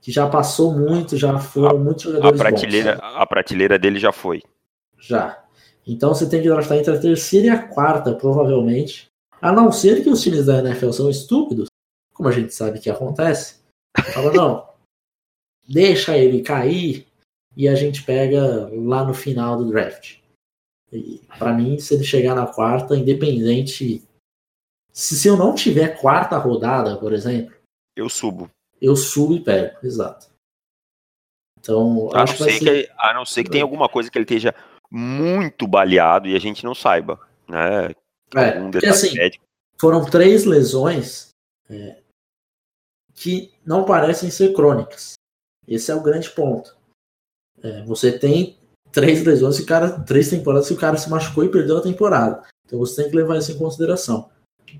que 0.00 0.12
já 0.12 0.28
passou 0.28 0.72
muito, 0.72 1.16
já 1.16 1.38
foram 1.38 1.70
a, 1.70 1.74
muitos 1.74 2.04
jogadores 2.04 2.40
a 2.40 2.44
prateleira, 2.44 2.94
bons. 2.96 3.02
A 3.02 3.26
prateleira 3.26 3.78
dele 3.78 3.98
já 3.98 4.12
foi. 4.12 4.42
Já. 4.98 5.44
Então 5.86 6.14
você 6.14 6.28
tem 6.28 6.42
que 6.42 6.48
draftar 6.48 6.78
entre 6.78 6.94
a 6.94 7.00
terceira 7.00 7.46
e 7.46 7.50
a 7.50 7.68
quarta, 7.68 8.14
provavelmente. 8.14 9.08
A 9.40 9.52
não 9.52 9.70
ser 9.70 10.02
que 10.02 10.10
os 10.10 10.20
times 10.20 10.46
da 10.46 10.58
NFL 10.58 10.90
são 10.90 11.08
estúpidos, 11.08 11.68
como 12.12 12.28
a 12.28 12.32
gente 12.32 12.52
sabe 12.52 12.80
que 12.80 12.90
acontece. 12.90 13.60
Fala, 14.12 14.32
não, 14.32 14.68
deixa 15.68 16.16
ele 16.16 16.42
cair 16.42 17.06
e 17.56 17.68
a 17.68 17.74
gente 17.74 18.02
pega 18.02 18.68
lá 18.72 19.04
no 19.04 19.14
final 19.14 19.56
do 19.56 19.70
draft. 19.70 20.18
Para 21.38 21.52
mim, 21.52 21.78
se 21.78 21.94
ele 21.94 22.04
chegar 22.04 22.34
na 22.34 22.46
quarta, 22.46 22.96
independente. 22.96 24.02
Se, 24.92 25.16
se 25.16 25.28
eu 25.28 25.36
não 25.36 25.54
tiver 25.54 26.00
quarta 26.00 26.38
rodada, 26.38 26.96
por 26.96 27.12
exemplo. 27.12 27.54
Eu 27.96 28.08
subo. 28.08 28.50
Eu 28.80 28.96
subo 28.96 29.34
e 29.34 29.40
pego, 29.40 29.76
exato. 29.82 30.28
Então, 31.58 32.10
a 32.14 32.20
não, 32.20 32.26
ser 32.26 32.52
ser... 32.52 32.58
que, 32.60 32.92
a 32.96 33.14
não 33.14 33.24
ser 33.24 33.44
que 33.44 33.50
tenha 33.50 33.64
alguma 33.64 33.88
coisa 33.88 34.10
que 34.10 34.16
ele 34.16 34.24
esteja 34.24 34.54
muito 34.90 35.66
baleado 35.66 36.28
e 36.28 36.36
a 36.36 36.38
gente 36.38 36.64
não 36.64 36.74
saiba. 36.74 37.20
Né? 37.48 37.90
É, 38.34 38.60
porque 38.70 38.86
assim, 38.86 39.14
médico. 39.14 39.44
foram 39.78 40.04
três 40.04 40.44
lesões 40.44 41.30
é, 41.68 41.98
que 43.14 43.52
não 43.66 43.84
parecem 43.84 44.30
ser 44.30 44.52
crônicas. 44.52 45.14
Esse 45.66 45.90
é 45.90 45.94
o 45.94 46.02
grande 46.02 46.30
ponto. 46.30 46.76
É, 47.62 47.82
você 47.84 48.16
tem 48.16 48.56
três 48.92 49.22
lesões, 49.24 49.58
e 49.58 49.66
cara, 49.66 50.00
três 50.00 50.30
temporadas 50.30 50.68
que 50.68 50.74
o 50.74 50.78
cara 50.78 50.96
se 50.96 51.10
machucou 51.10 51.44
e 51.44 51.50
perdeu 51.50 51.76
a 51.78 51.82
temporada. 51.82 52.46
Então 52.64 52.78
você 52.78 53.02
tem 53.02 53.10
que 53.10 53.16
levar 53.16 53.36
isso 53.36 53.52
em 53.52 53.58
consideração. 53.58 54.30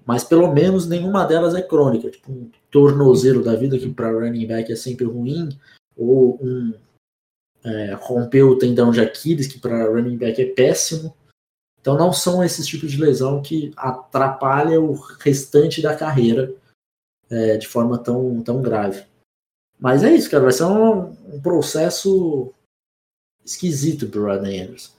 Mas 0.06 0.24
pelo 0.24 0.52
menos 0.52 0.86
nenhuma 0.86 1.24
delas 1.24 1.54
é 1.54 1.62
crônica. 1.62 2.10
Tipo 2.10 2.32
um 2.32 2.50
tornozelo 2.70 3.42
da 3.42 3.54
vida, 3.54 3.78
que 3.78 3.88
para 3.88 4.10
running 4.10 4.46
back 4.46 4.72
é 4.72 4.76
sempre 4.76 5.04
ruim, 5.06 5.48
ou 5.96 6.38
um 6.42 6.72
é, 7.64 7.94
rompeu 7.94 8.48
o 8.48 8.58
tendão 8.58 8.90
de 8.90 9.00
Aquiles, 9.00 9.46
que 9.46 9.58
para 9.58 9.88
running 9.88 10.16
back 10.16 10.40
é 10.40 10.46
péssimo. 10.46 11.14
Então 11.80 11.96
não 11.96 12.12
são 12.12 12.42
esses 12.44 12.66
tipos 12.66 12.90
de 12.90 13.00
lesão 13.00 13.42
que 13.42 13.72
atrapalha 13.76 14.80
o 14.80 14.92
restante 14.92 15.80
da 15.80 15.96
carreira 15.96 16.54
é, 17.30 17.56
de 17.56 17.66
forma 17.66 17.98
tão, 17.98 18.42
tão 18.42 18.60
grave. 18.60 19.04
Mas 19.78 20.02
é 20.02 20.12
isso, 20.12 20.30
cara. 20.30 20.42
Vai 20.42 20.52
ser 20.52 20.64
um, 20.64 21.10
um 21.34 21.40
processo 21.40 22.52
esquisito 23.44 24.08
pro 24.08 24.26
Rodney 24.26 24.60
Anderson. 24.60 24.92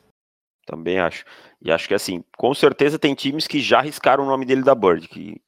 Também 0.65 0.99
acho. 0.99 1.25
E 1.61 1.71
acho 1.71 1.87
que 1.87 1.93
assim, 1.93 2.23
com 2.37 2.53
certeza 2.53 2.97
tem 2.97 3.13
times 3.13 3.47
que 3.47 3.59
já 3.59 3.79
arriscaram 3.79 4.23
o 4.23 4.27
nome 4.27 4.45
dele 4.45 4.63
da 4.63 4.73
Bird, 4.73 5.07
que, 5.07 5.41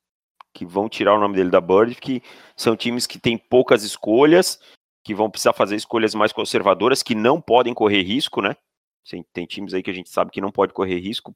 que 0.53 0.65
vão 0.65 0.89
tirar 0.89 1.15
o 1.15 1.19
nome 1.19 1.35
dele 1.35 1.49
da 1.49 1.61
Bird, 1.61 1.95
que 1.95 2.21
são 2.55 2.75
times 2.75 3.07
que 3.07 3.19
têm 3.19 3.37
poucas 3.37 3.83
escolhas, 3.83 4.59
que 5.03 5.15
vão 5.15 5.29
precisar 5.29 5.53
fazer 5.53 5.75
escolhas 5.75 6.13
mais 6.13 6.31
conservadoras, 6.31 7.01
que 7.01 7.15
não 7.15 7.39
podem 7.39 7.73
correr 7.73 8.01
risco, 8.01 8.41
né? 8.41 8.55
Tem, 9.09 9.25
tem 9.33 9.45
times 9.45 9.73
aí 9.73 9.81
que 9.81 9.89
a 9.89 9.93
gente 9.93 10.09
sabe 10.09 10.31
que 10.31 10.41
não 10.41 10.51
pode 10.51 10.73
correr 10.73 10.99
risco. 10.99 11.35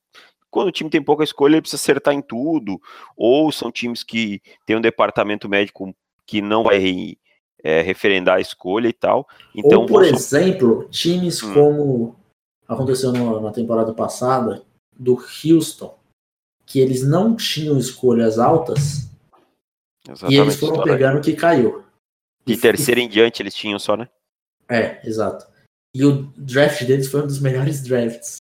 Quando 0.51 0.67
o 0.67 0.71
time 0.71 0.89
tem 0.89 1.01
pouca 1.01 1.23
escolha, 1.23 1.55
ele 1.55 1.61
precisa 1.61 1.81
acertar 1.81 2.13
em 2.13 2.21
tudo. 2.21 2.79
Ou 3.17 3.51
são 3.51 3.71
times 3.71 4.03
que 4.03 4.41
tem 4.65 4.75
um 4.75 4.81
departamento 4.81 5.49
médico 5.49 5.93
que 6.25 6.41
não 6.41 6.63
vai 6.63 7.17
é, 7.63 7.81
referendar 7.81 8.37
a 8.37 8.41
escolha 8.41 8.87
e 8.87 8.93
tal. 8.93 9.27
Então, 9.53 9.81
Ou, 9.81 9.87
por 9.87 10.03
exemplo, 10.05 10.87
times 10.89 11.41
hum. 11.41 11.53
como 11.53 12.15
aconteceu 12.67 13.11
na 13.11 13.51
temporada 13.51 13.93
passada, 13.93 14.63
do 14.97 15.17
Houston, 15.43 15.97
que 16.65 16.79
eles 16.79 17.03
não 17.03 17.35
tinham 17.35 17.77
escolhas 17.77 18.39
altas 18.39 19.09
Exatamente, 20.07 20.35
e 20.35 20.39
eles 20.39 20.55
foram 20.55 20.83
pegando 20.83 21.17
o 21.17 21.21
que 21.21 21.33
caiu. 21.33 21.83
De 22.45 22.57
terceira 22.57 23.01
em 23.01 23.09
diante 23.09 23.41
eles 23.41 23.55
tinham 23.55 23.79
só, 23.79 23.97
né? 23.97 24.07
É, 24.69 25.07
exato. 25.07 25.47
E 25.93 26.03
o 26.05 26.23
draft 26.37 26.83
deles 26.83 27.07
foi 27.07 27.23
um 27.23 27.27
dos 27.27 27.39
melhores 27.39 27.81
drafts. 27.81 28.37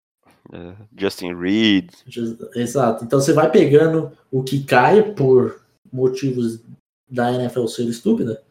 Uh, 0.51 0.75
Justin 0.97 1.35
Reed. 1.35 1.91
Just, 2.07 2.39
exato. 2.55 3.05
Então 3.05 3.21
você 3.21 3.33
vai 3.33 3.51
pegando 3.51 4.13
o 4.31 4.43
que 4.43 4.63
cai 4.65 5.15
por 5.15 5.65
motivos 5.93 6.61
da 7.09 7.33
NFL 7.33 7.67
ser 7.67 7.85
estúpida 7.85 8.43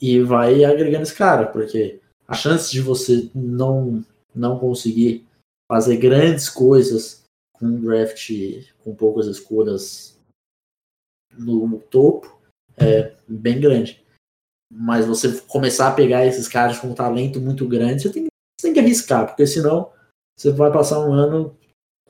e 0.00 0.20
vai 0.20 0.64
agregando 0.64 1.02
esse 1.02 1.14
cara, 1.14 1.46
porque 1.46 2.00
a 2.26 2.34
chance 2.34 2.70
de 2.70 2.80
você 2.80 3.30
não, 3.34 4.04
não 4.34 4.58
conseguir 4.58 5.26
fazer 5.70 5.96
grandes 5.96 6.48
coisas 6.48 7.24
com 7.52 7.66
um 7.66 7.80
draft 7.80 8.30
com 8.82 8.94
poucas 8.94 9.26
escolhas 9.26 10.18
no 11.38 11.78
topo 11.80 12.40
é 12.76 13.14
bem 13.28 13.60
grande. 13.60 14.04
Mas 14.70 15.06
você 15.06 15.40
começar 15.42 15.88
a 15.88 15.94
pegar 15.94 16.26
esses 16.26 16.48
caras 16.48 16.78
com 16.78 16.88
um 16.88 16.94
talento 16.94 17.40
muito 17.40 17.68
grande, 17.68 18.02
você 18.02 18.12
tem, 18.12 18.24
você 18.24 18.66
tem 18.66 18.72
que 18.72 18.80
arriscar, 18.80 19.26
porque 19.26 19.46
senão 19.46 19.92
você 20.36 20.50
vai 20.50 20.72
passar 20.72 21.00
um 21.00 21.12
ano 21.12 21.56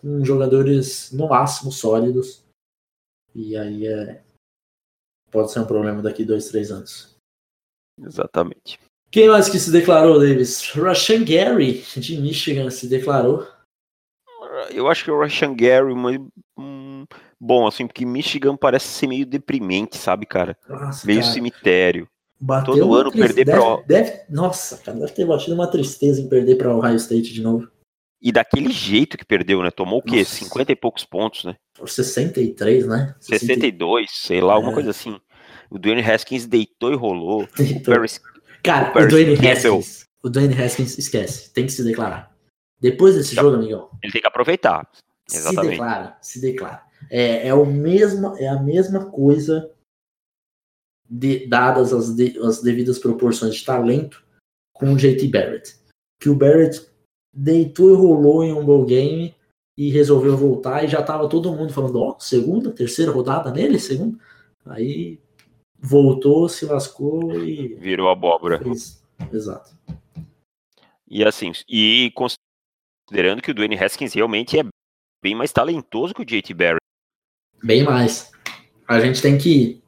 com 0.01 0.25
jogadores 0.25 1.11
no 1.13 1.29
máximo 1.29 1.73
sólidos. 1.73 2.45
E 3.35 3.57
aí 3.57 3.87
é, 3.87 4.23
pode 5.31 5.51
ser 5.51 5.61
um 5.61 5.67
problema 5.67 6.03
daqui 6.03 6.25
dois, 6.25 6.49
três 6.49 6.71
anos. 6.71 7.17
Exatamente. 8.01 8.79
Quem 9.13 9.29
mais 9.29 9.47
que 9.47 9.59
se 9.59 9.71
declarou, 9.71 10.19
Davis? 10.19 10.71
Rashan 10.71 11.23
Gary, 11.23 11.85
de 11.99 12.17
Michigan, 12.17 12.71
se 12.71 12.89
declarou. 12.89 13.47
Eu 14.71 14.89
acho 14.89 15.05
que 15.05 15.11
o 15.11 15.21
Rashan 15.21 15.55
Gary, 15.55 15.93
um, 16.59 17.05
bom, 17.39 17.67
assim, 17.67 17.87
porque 17.87 18.07
Michigan 18.07 18.57
parece 18.57 18.87
ser 18.87 19.07
meio 19.07 19.27
deprimente, 19.27 19.99
sabe, 19.99 20.25
cara? 20.25 20.57
Nossa, 20.67 21.07
meio 21.07 21.21
cara. 21.21 21.31
cemitério. 21.31 22.09
Bateu 22.41 22.75
Todo 22.75 22.95
ano 22.95 23.13
perder 23.13 23.45
deve, 23.45 23.59
pra. 23.59 23.83
Deve, 23.87 24.21
nossa, 24.31 24.79
cara, 24.79 24.99
deve 24.99 25.13
ter 25.13 25.27
batido 25.27 25.55
uma 25.55 25.71
tristeza 25.71 26.21
em 26.23 26.29
perder 26.29 26.57
para 26.57 26.75
o 26.75 26.79
Ohio 26.79 26.97
State 26.97 27.35
de 27.35 27.43
novo. 27.43 27.69
E 28.21 28.33
daquele 28.33 28.73
jeito 28.73 29.19
que 29.19 29.27
perdeu, 29.27 29.63
né? 29.63 29.71
Tomou 29.71 29.99
o 29.99 30.03
quê? 30.03 30.21
Nossa. 30.21 30.37
50 30.37 30.73
e 30.73 30.77
poucos 30.77 31.05
pontos, 31.05 31.45
né? 31.45 31.55
Por 31.75 31.89
63, 31.89 32.87
né? 32.87 33.15
62, 33.21 34.11
sei 34.11 34.41
lá, 34.41 34.55
é. 34.55 34.57
alguma 34.57 34.73
coisa 34.73 34.91
assim. 34.91 35.21
O 35.71 35.79
Dwayne 35.79 36.03
Haskins 36.03 36.47
deitou 36.47 36.93
e 36.93 36.97
rolou. 36.97 37.47
Deitou. 37.57 37.95
O 37.95 37.97
Paris, 37.97 38.21
Cara, 38.63 38.93
o, 38.99 39.05
o 39.05 39.09
Dwayne 39.09 39.35
Haskins. 39.35 40.05
O 40.23 40.29
Dwayne 40.29 40.55
Haskins 40.55 40.99
esquece. 40.99 41.51
Tem 41.51 41.67
que 41.67 41.73
se 41.73 41.83
declarar. 41.83 42.33
Depois 42.81 43.15
desse 43.15 43.35
jogo, 43.35 43.57
amigão. 43.57 43.91
Ele 44.03 44.13
tem 44.13 44.21
que 44.21 44.29
aproveitar. 44.29 44.89
Exatamente. 45.31 45.65
Se 45.65 45.71
declara, 45.71 46.19
se 46.21 46.41
declara. 46.41 46.83
É, 47.11 47.49
é, 47.49 47.55
o 47.55 47.65
mesmo, 47.65 48.37
é 48.37 48.49
a 48.49 48.61
mesma 48.61 49.07
coisa, 49.07 49.71
de, 51.09 51.47
dadas 51.47 51.93
as, 51.93 52.15
de, 52.15 52.39
as 52.41 52.63
devidas 52.63 52.99
proporções 52.99 53.55
de 53.55 53.65
talento, 53.65 54.25
com 54.73 54.93
o 54.93 54.97
JT 54.97 55.29
Barrett. 55.29 55.77
Que 56.21 56.29
o 56.29 56.35
Barrett 56.35 56.87
deitou 57.33 57.91
e 57.91 57.97
rolou 57.97 58.45
em 58.45 58.53
um 58.53 58.65
ball 58.65 58.85
game 58.85 59.35
e 59.77 59.91
resolveu 59.91 60.37
voltar 60.37 60.85
e 60.85 60.89
já 60.89 61.03
tava 61.03 61.29
todo 61.29 61.53
mundo 61.53 61.73
falando, 61.73 62.01
ó, 62.01 62.17
oh, 62.17 62.21
segunda, 62.21 62.71
terceira 62.71 63.11
rodada 63.11 63.51
nele, 63.51 63.79
segunda. 63.79 64.19
Aí 64.67 65.19
voltou, 65.83 66.49
se 66.49 66.65
lascou 66.65 67.35
e. 67.45 67.75
Virou 67.75 68.09
abóbora. 68.09 68.59
Fez. 68.59 69.03
Exato. 69.33 69.77
E 71.09 71.25
assim, 71.25 71.53
e 71.69 72.13
considerando 72.15 73.43
que 73.43 73.51
o 73.51 73.55
Dwayne 73.55 73.77
Haskins 73.77 74.15
realmente 74.15 74.59
é 74.59 74.65
bem 75.23 75.35
mais 75.35 75.53
talentoso 75.53 76.15
que 76.15 76.23
o 76.23 76.25
JT 76.25 76.55
Barry. 76.55 76.79
Bem 77.63 77.83
mais. 77.83 78.33
A 78.87 79.01
gente 79.01 79.21
tem 79.21 79.37
que. 79.37 79.83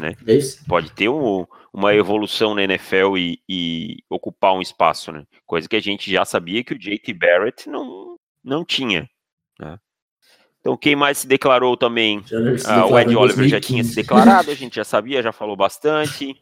Né? 0.00 0.16
É 0.26 0.66
Pode 0.66 0.92
ter 0.92 1.08
um, 1.08 1.46
uma 1.72 1.94
evolução 1.94 2.54
na 2.54 2.64
NFL 2.64 3.16
e, 3.16 3.40
e, 3.48 3.98
ocupar 4.10 4.52
um 4.54 4.60
espaço, 4.60 5.12
né? 5.12 5.24
Coisa 5.46 5.68
que 5.68 5.76
a 5.76 5.80
gente 5.80 6.10
já 6.10 6.24
sabia 6.24 6.64
que 6.64 6.74
o 6.74 6.78
JT 6.78 7.12
Barrett 7.14 7.68
não, 7.68 8.16
não 8.42 8.64
tinha. 8.64 9.08
Né? 9.58 9.78
Então, 10.60 10.76
quem 10.76 10.94
mais 10.94 11.18
se 11.18 11.26
declarou 11.26 11.76
também? 11.76 12.22
Ah, 12.66 12.86
o 12.86 12.98
Ed 12.98 13.16
Oliver 13.16 13.48
já 13.48 13.60
tinha 13.60 13.82
se 13.82 13.94
declarado, 13.94 14.50
a 14.50 14.54
gente 14.54 14.76
já 14.76 14.84
sabia, 14.84 15.22
já 15.22 15.32
falou 15.32 15.56
bastante. 15.56 16.36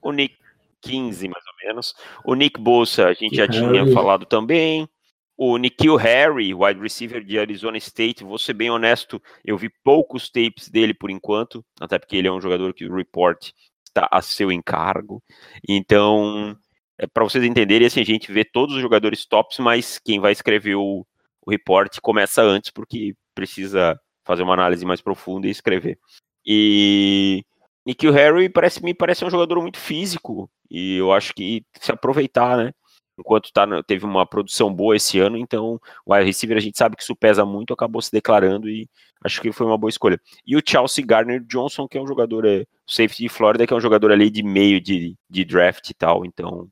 O 0.00 0.12
Nick 0.12 0.36
15, 0.80 1.28
mais 1.28 1.44
ou 1.46 1.68
menos. 1.68 1.94
O 2.24 2.34
Nick 2.34 2.60
Bolsa, 2.60 3.06
a 3.06 3.14
gente 3.14 3.30
que 3.30 3.36
já 3.36 3.46
Harry. 3.46 3.58
tinha 3.58 3.92
falado 3.92 4.26
também. 4.26 4.88
O 5.36 5.56
Nikhil 5.56 5.96
Harry, 5.96 6.54
wide 6.54 6.80
receiver 6.80 7.24
de 7.24 7.38
Arizona 7.38 7.76
State, 7.78 8.22
vou 8.22 8.38
ser 8.38 8.52
bem 8.52 8.70
honesto, 8.70 9.20
eu 9.44 9.58
vi 9.58 9.68
poucos 9.82 10.30
tapes 10.30 10.68
dele 10.68 10.94
por 10.94 11.10
enquanto, 11.10 11.64
até 11.80 11.98
porque 11.98 12.16
ele 12.16 12.28
é 12.28 12.32
um 12.32 12.40
jogador 12.40 12.72
que 12.72 12.86
o 12.86 12.94
report 12.94 13.50
está 13.84 14.08
a 14.12 14.22
seu 14.22 14.52
encargo. 14.52 15.20
Então, 15.68 16.56
é 16.96 17.06
para 17.08 17.24
vocês 17.24 17.42
entenderem, 17.42 17.86
assim, 17.86 18.00
a 18.00 18.04
gente 18.04 18.30
vê 18.30 18.44
todos 18.44 18.76
os 18.76 18.80
jogadores 18.80 19.26
tops, 19.26 19.58
mas 19.58 19.98
quem 19.98 20.20
vai 20.20 20.30
escrever 20.30 20.76
o, 20.76 21.04
o 21.44 21.50
report 21.50 21.98
começa 22.00 22.40
antes, 22.40 22.70
porque 22.70 23.16
precisa 23.34 23.98
fazer 24.24 24.42
uma 24.42 24.54
análise 24.54 24.84
mais 24.84 25.00
profunda 25.00 25.46
e 25.46 25.50
escrever. 25.50 25.98
E 26.46 27.44
Nikhil 27.86 28.12
Harry 28.12 28.48
parece, 28.48 28.82
me 28.82 28.94
parece 28.94 29.24
um 29.24 29.30
jogador 29.30 29.60
muito 29.60 29.78
físico 29.78 30.50
e 30.70 30.96
eu 30.96 31.12
acho 31.12 31.34
que 31.34 31.64
se 31.80 31.92
aproveitar, 31.92 32.56
né? 32.56 32.72
Enquanto 33.18 33.52
tá, 33.52 33.66
teve 33.84 34.04
uma 34.04 34.26
produção 34.26 34.74
boa 34.74 34.96
esse 34.96 35.20
ano, 35.20 35.36
então 35.36 35.80
o 36.04 36.14
wide 36.14 36.26
receiver 36.26 36.56
a 36.56 36.60
gente 36.60 36.76
sabe 36.76 36.96
que 36.96 37.02
isso 37.02 37.14
pesa 37.14 37.44
muito, 37.44 37.72
acabou 37.72 38.02
se 38.02 38.10
declarando 38.10 38.68
e 38.68 38.88
acho 39.24 39.40
que 39.40 39.52
foi 39.52 39.66
uma 39.66 39.78
boa 39.78 39.90
escolha. 39.90 40.20
E 40.44 40.56
o 40.56 40.62
Chelsea 40.66 41.04
Garner 41.06 41.40
Johnson, 41.44 41.86
que 41.86 41.96
é 41.96 42.00
um 42.00 42.06
jogador, 42.08 42.44
é, 42.44 42.66
safety 42.86 43.22
de 43.22 43.28
Flórida, 43.28 43.66
que 43.66 43.72
é 43.72 43.76
um 43.76 43.80
jogador 43.80 44.10
ali 44.10 44.30
de 44.30 44.42
meio 44.42 44.80
de, 44.80 45.16
de 45.30 45.44
draft 45.44 45.88
e 45.90 45.94
tal, 45.94 46.24
então 46.24 46.68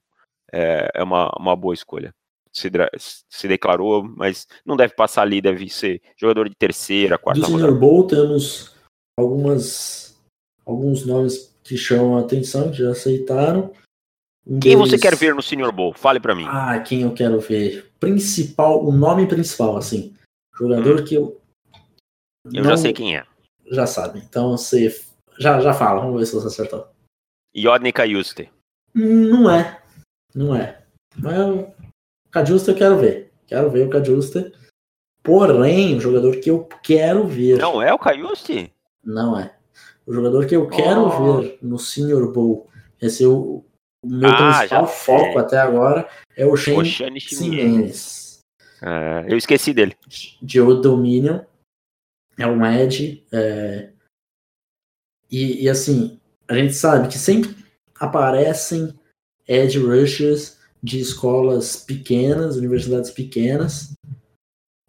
é, 0.52 0.90
é 0.94 1.02
uma, 1.02 1.30
uma 1.38 1.54
boa 1.54 1.74
escolha 1.74 2.12
se, 2.52 2.70
se, 3.30 3.48
declarou, 3.48 4.02
mas 4.04 4.46
não 4.64 4.76
deve 4.76 4.94
passar 4.94 5.22
ali, 5.22 5.40
deve 5.40 5.68
ser 5.68 6.02
jogador 6.16 6.48
de 6.48 6.54
terceira, 6.54 7.16
quarta 7.18 7.40
Do 7.40 7.46
Senior 7.46 7.78
Bowl 7.78 8.06
temos 8.06 8.74
algumas, 9.18 10.20
alguns 10.66 11.06
nomes 11.06 11.54
que 11.64 11.76
chamam 11.76 12.18
a 12.18 12.20
atenção, 12.20 12.70
que 12.70 12.78
já 12.78 12.90
aceitaram. 12.90 13.72
Um 14.46 14.58
Quem 14.58 14.76
você 14.76 14.92
deles- 14.96 15.02
quer 15.02 15.16
ver 15.16 15.34
no 15.34 15.42
Senior 15.42 15.72
Bowl? 15.72 15.94
Fale 15.94 16.18
pra 16.20 16.34
mim. 16.34 16.44
Ah, 16.46 16.78
quem 16.80 17.02
eu 17.02 17.14
quero 17.14 17.40
ver? 17.40 17.90
Principal, 18.00 18.84
o 18.84 18.90
nome 18.92 19.26
principal, 19.26 19.76
assim. 19.76 20.14
Jogador 20.54 21.04
que 21.04 21.14
eu. 21.14 21.40
Hum. 22.44 22.50
Eu 22.52 22.64
não- 22.64 22.70
já 22.70 22.76
sei 22.76 22.92
quem 22.92 23.16
é. 23.16 23.24
Já 23.70 23.86
sabe. 23.86 24.18
Então 24.18 24.50
você. 24.50 24.88
Já, 25.38 25.60
já 25.60 25.72
fala, 25.72 26.00
vamos 26.00 26.18
ver 26.18 26.26
se 26.26 26.34
você 26.34 26.48
acertou. 26.48 26.88
Yodney 27.56 27.92
Cayuste. 27.92 28.50
Não 28.92 29.48
é. 29.50 29.80
Não 30.34 30.54
é. 30.56 30.82
Mas 31.16 31.36
Cajusta 32.32 32.70
eu 32.72 32.74
quero 32.76 32.98
ver. 32.98 33.30
Quero 33.46 33.70
ver 33.70 33.86
o 33.86 33.90
Cajusta. 33.90 34.50
Porém, 35.22 35.96
o 35.96 36.00
jogador 36.00 36.36
que 36.40 36.50
eu 36.50 36.64
quero 36.82 37.26
ver. 37.26 37.58
Não 37.58 37.80
é 37.80 37.92
o 37.94 37.98
Cayuste? 37.98 38.72
Não 39.04 39.38
é. 39.38 39.54
O 40.04 40.12
jogador 40.12 40.46
que 40.46 40.56
eu 40.56 40.66
quero 40.68 41.02
Oh. 41.06 41.40
ver 41.40 41.58
no 41.62 41.78
Senior 41.78 42.32
Bowl, 42.32 42.68
esse 43.00 43.22
é 43.22 43.28
o, 43.28 43.64
o 44.02 44.08
meu 44.08 44.28
Ah, 44.30 44.56
principal 44.58 44.86
foco 44.88 45.38
até 45.38 45.58
agora, 45.58 46.08
é 46.36 46.44
o 46.44 46.56
Shane. 46.56 47.20
Simenes, 47.20 48.40
É, 48.82 49.26
eu 49.32 49.36
esqueci 49.36 49.72
dele. 49.72 49.96
de 50.42 50.60
Old 50.60 50.82
Dominion. 50.82 51.40
É 52.36 52.46
um 52.46 52.64
Edge. 52.66 53.24
é, 53.30 53.90
E, 55.30 55.62
e 55.64 55.68
assim, 55.68 56.18
a 56.48 56.54
gente 56.54 56.74
sabe 56.74 57.08
que 57.08 57.16
sempre 57.18 57.54
aparecem 58.00 58.98
Edge 59.46 59.78
Rushers 59.78 60.58
de 60.82 60.98
escolas 60.98 61.76
pequenas, 61.76 62.56
universidades 62.56 63.10
pequenas, 63.10 63.92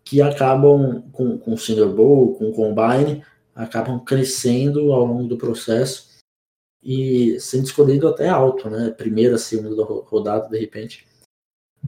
que 0.04 0.22
acabam 0.22 1.04
com, 1.12 1.38
com 1.38 1.54
o 1.54 1.58
Senior 1.58 1.94
Bowl, 1.94 2.36
com 2.36 2.50
o 2.50 2.54
Combine, 2.54 3.24
acabam 3.56 4.04
crescendo 4.04 4.92
ao 4.92 5.06
longo 5.06 5.28
do 5.28 5.38
processo 5.38 6.12
e 6.84 7.40
sendo 7.40 7.66
escolhido 7.66 8.08
até 8.08 8.28
alto, 8.28 8.70
né? 8.70 8.90
Primeira, 8.90 9.38
segunda 9.38 9.84
ro- 9.84 10.02
rodada, 10.02 10.50
de 10.50 10.60
repente. 10.60 11.08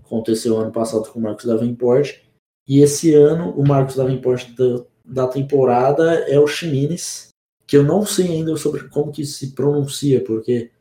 Aconteceu 0.03 0.57
ano 0.57 0.71
passado 0.71 1.09
com 1.11 1.19
o 1.19 1.21
Marcos 1.21 1.45
Davenport. 1.45 2.19
E 2.67 2.79
esse 2.79 3.13
ano, 3.13 3.51
o 3.51 3.67
Marcos 3.67 3.95
Davenport 3.95 4.49
da, 4.55 4.85
da 5.03 5.27
temporada 5.27 6.13
é 6.29 6.39
o 6.39 6.47
Chimines, 6.47 7.29
que 7.67 7.75
eu 7.75 7.83
não 7.83 8.05
sei 8.05 8.27
ainda 8.27 8.55
sobre 8.55 8.87
como 8.89 9.11
que 9.11 9.25
se 9.25 9.51
pronuncia, 9.51 10.23
porque 10.23 10.71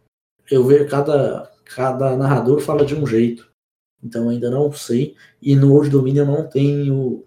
eu 0.50 0.64
vejo 0.64 0.88
cada, 0.88 1.50
cada 1.64 2.16
narrador 2.16 2.60
fala 2.60 2.84
de 2.84 2.94
um 2.94 3.06
jeito. 3.06 3.50
Então 4.02 4.28
ainda 4.28 4.50
não 4.50 4.70
sei. 4.72 5.16
E 5.40 5.54
no 5.56 5.72
Old 5.72 5.90
Dominion 5.90 6.26
não 6.26 6.48
tem 6.48 6.90
o, 6.90 7.24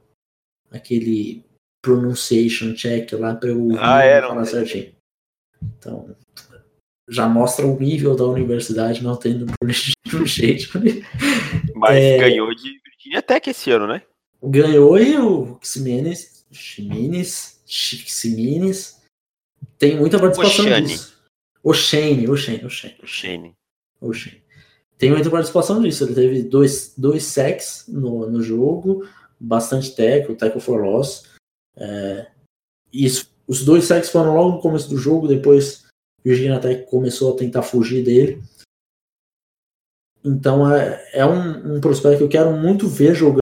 aquele 0.71 1.43
pronunciation 1.81 2.73
check 2.73 3.11
lá 3.13 3.35
para 3.35 3.49
eu 3.49 3.67
Ah, 3.79 4.03
é, 4.03 4.21
não 4.21 4.29
falar 4.29 4.45
certinho. 4.45 4.93
Então, 5.77 6.15
já 7.09 7.27
mostra 7.27 7.65
o 7.65 7.79
nível 7.79 8.15
da 8.15 8.25
universidade 8.25 9.03
não 9.03 9.15
tendo 9.15 9.45
pronunciation. 10.07 10.81
Mas 11.75 11.95
É. 12.03 12.17
ganhou 12.17 12.53
de 12.53 12.79
Virginia 12.83 13.21
Tech 13.21 13.49
esse 13.49 13.71
ano, 13.71 13.87
né? 13.87 14.01
Ganhou 14.43 14.99
e 14.99 15.17
o 15.17 15.57
Ximenes, 15.63 16.45
Ximenes, 16.51 17.61
Ximenes 17.65 19.01
tem 19.79 19.95
muita 19.97 20.19
participação 20.19 20.65
Oxane. 20.65 20.87
disso. 20.87 21.17
O 21.63 21.73
Shane, 21.73 22.29
o 22.29 22.37
Shane, 22.37 23.55
o 24.01 24.11
Shane, 24.11 24.11
O 24.11 24.13
Shane. 24.13 24.37
o 24.37 24.41
Shane. 24.41 24.43
Tem 24.97 25.11
muita 25.11 25.29
participação 25.29 25.81
disso. 25.81 26.03
Ele 26.05 26.15
teve 26.15 26.43
dois, 26.43 26.93
dois 26.97 27.23
sacks 27.23 27.85
no, 27.87 28.27
no 28.29 28.41
jogo, 28.41 29.07
bastante 29.39 29.95
tackle, 29.95 30.35
tackle 30.35 30.59
for 30.59 30.81
loss. 30.83 31.29
É, 31.77 32.31
isso- 32.91 33.29
os 33.47 33.63
dois 33.63 33.85
sacks 33.85 34.09
foram 34.09 34.33
logo 34.35 34.55
no 34.55 34.61
começo 34.61 34.89
do 34.89 34.97
jogo, 34.97 35.27
depois 35.27 35.85
Virginia 36.23 36.59
Tech 36.59 36.85
começou 36.89 37.33
a 37.33 37.37
tentar 37.37 37.61
fugir 37.61 38.03
dele. 38.03 38.41
Então 40.23 40.69
é, 40.73 41.01
é 41.13 41.25
um, 41.25 41.75
um 41.77 41.81
prospecto 41.81 42.17
que 42.17 42.23
eu 42.23 42.29
quero 42.29 42.51
muito 42.57 42.87
ver 42.87 43.13
jogando 43.15 43.39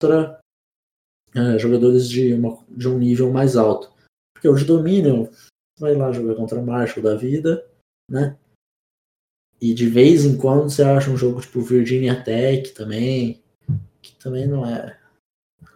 contra 0.00 0.38
é, 1.34 1.58
jogadores 1.58 2.08
de, 2.08 2.34
uma- 2.34 2.62
de 2.68 2.88
um 2.88 2.98
nível 2.98 3.32
mais 3.32 3.56
alto. 3.56 3.90
Porque 4.34 4.48
o 4.48 4.54
de 4.54 4.64
Dominion 4.64 5.26
vai 5.78 5.94
lá 5.96 6.12
jogar 6.12 6.34
contra 6.34 6.60
Marshall 6.62 7.02
da 7.02 7.16
vida, 7.16 7.66
né? 8.08 8.36
E 9.60 9.74
de 9.74 9.86
vez 9.86 10.24
em 10.24 10.36
quando 10.36 10.70
você 10.70 10.82
acha 10.82 11.10
um 11.10 11.16
jogo 11.16 11.40
tipo 11.40 11.60
Virginia 11.60 12.22
Tech 12.22 12.72
também, 12.72 13.42
que 14.00 14.14
também 14.16 14.46
não 14.46 14.64
é 14.64 14.98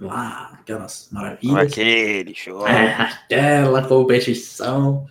lá 0.01 0.53
aquelas 0.55 1.11
é 1.11 1.15
maravilhas. 1.15 1.73
aquele 1.73 2.35
show. 2.35 2.67
É, 2.67 2.95
aquela 2.95 3.87
competição. 3.87 5.07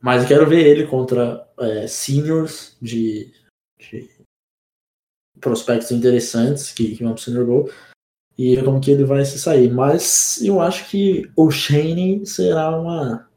Mas 0.00 0.22
eu 0.22 0.28
quero 0.28 0.48
ver 0.48 0.66
ele 0.66 0.86
contra 0.86 1.46
é, 1.58 1.86
seniors 1.86 2.76
de, 2.80 3.32
de 3.78 4.08
prospectos 5.40 5.90
interessantes 5.90 6.72
que, 6.72 6.96
que 6.96 7.04
vão 7.04 7.14
pro 7.14 7.22
Senior 7.22 7.44
Bowl 7.44 7.70
e 8.38 8.56
ver 8.56 8.64
como 8.64 8.80
que 8.80 8.90
ele 8.90 9.04
vai 9.04 9.24
se 9.24 9.38
sair. 9.38 9.70
Mas 9.70 10.40
eu 10.40 10.60
acho 10.60 10.88
que 10.88 11.30
o 11.36 11.50
Shane 11.50 12.24
será 12.24 12.78
uma 12.78 13.28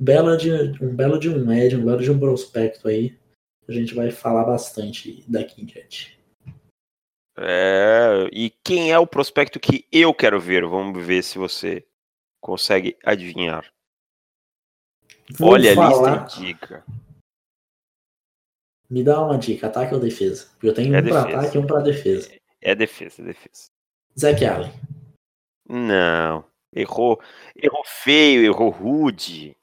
bela 0.00 0.36
de 0.36 0.50
um 0.82 0.94
belo 0.94 1.18
de 1.18 1.28
um 1.28 1.44
médio, 1.44 1.78
um 1.78 1.84
belo 1.84 2.02
de 2.02 2.10
um 2.10 2.18
prospecto 2.18 2.88
aí. 2.88 3.16
A 3.68 3.72
gente 3.72 3.94
vai 3.94 4.10
falar 4.10 4.44
bastante 4.44 5.24
daqui 5.30 5.62
em 5.62 5.64
diante. 5.64 6.18
É, 7.36 8.28
e 8.32 8.50
quem 8.64 8.92
é 8.92 8.98
o 8.98 9.06
prospecto 9.06 9.58
que 9.58 9.86
eu 9.90 10.14
quero 10.14 10.38
ver? 10.40 10.64
Vamos 10.66 11.04
ver 11.04 11.22
se 11.22 11.38
você 11.38 11.84
consegue 12.40 12.96
adivinhar. 13.04 13.72
Vou 15.30 15.52
Olha 15.52 15.72
a 15.72 15.74
falar- 15.74 16.24
lista 16.24 16.40
e 16.40 16.44
dica. 16.44 16.84
Me 18.90 19.02
dá 19.02 19.20
uma 19.24 19.38
dica, 19.38 19.66
ataque 19.66 19.94
ou 19.94 20.00
defesa? 20.00 20.46
Porque 20.52 20.68
eu 20.68 20.74
tenho 20.74 20.94
É 20.94 21.00
um 21.00 21.02
pra 21.02 21.22
defesa. 21.22 21.38
ataque 21.38 21.56
e 21.56 21.60
um 21.60 21.66
pra 21.66 21.80
defesa. 21.80 22.38
É 22.60 22.74
defesa, 22.74 23.22
é 23.22 23.24
defesa. 23.24 23.66
Zac 24.18 24.44
Allen. 24.44 24.70
Não. 25.68 26.44
Errou. 26.72 27.20
Errou 27.56 27.82
feio, 27.84 28.44
errou 28.44 28.68
rude. 28.70 29.56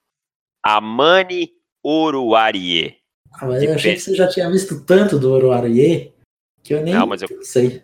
Amani 0.64 1.54
Oruarie. 1.84 3.01
Ah, 3.34 3.46
mas 3.46 3.64
eu 3.64 3.74
achei 3.74 3.94
que 3.96 4.02
você 4.02 4.16
já 4.16 4.28
tinha 4.28 4.50
visto 4.50 4.84
tanto 4.86 5.18
do 5.18 5.32
Oroarie 5.32 6.14
que 6.64 6.74
eu 6.74 6.82
nem 6.84 6.94
Não, 6.94 7.08
mas 7.08 7.22
eu- 7.22 7.44
sei. 7.44 7.84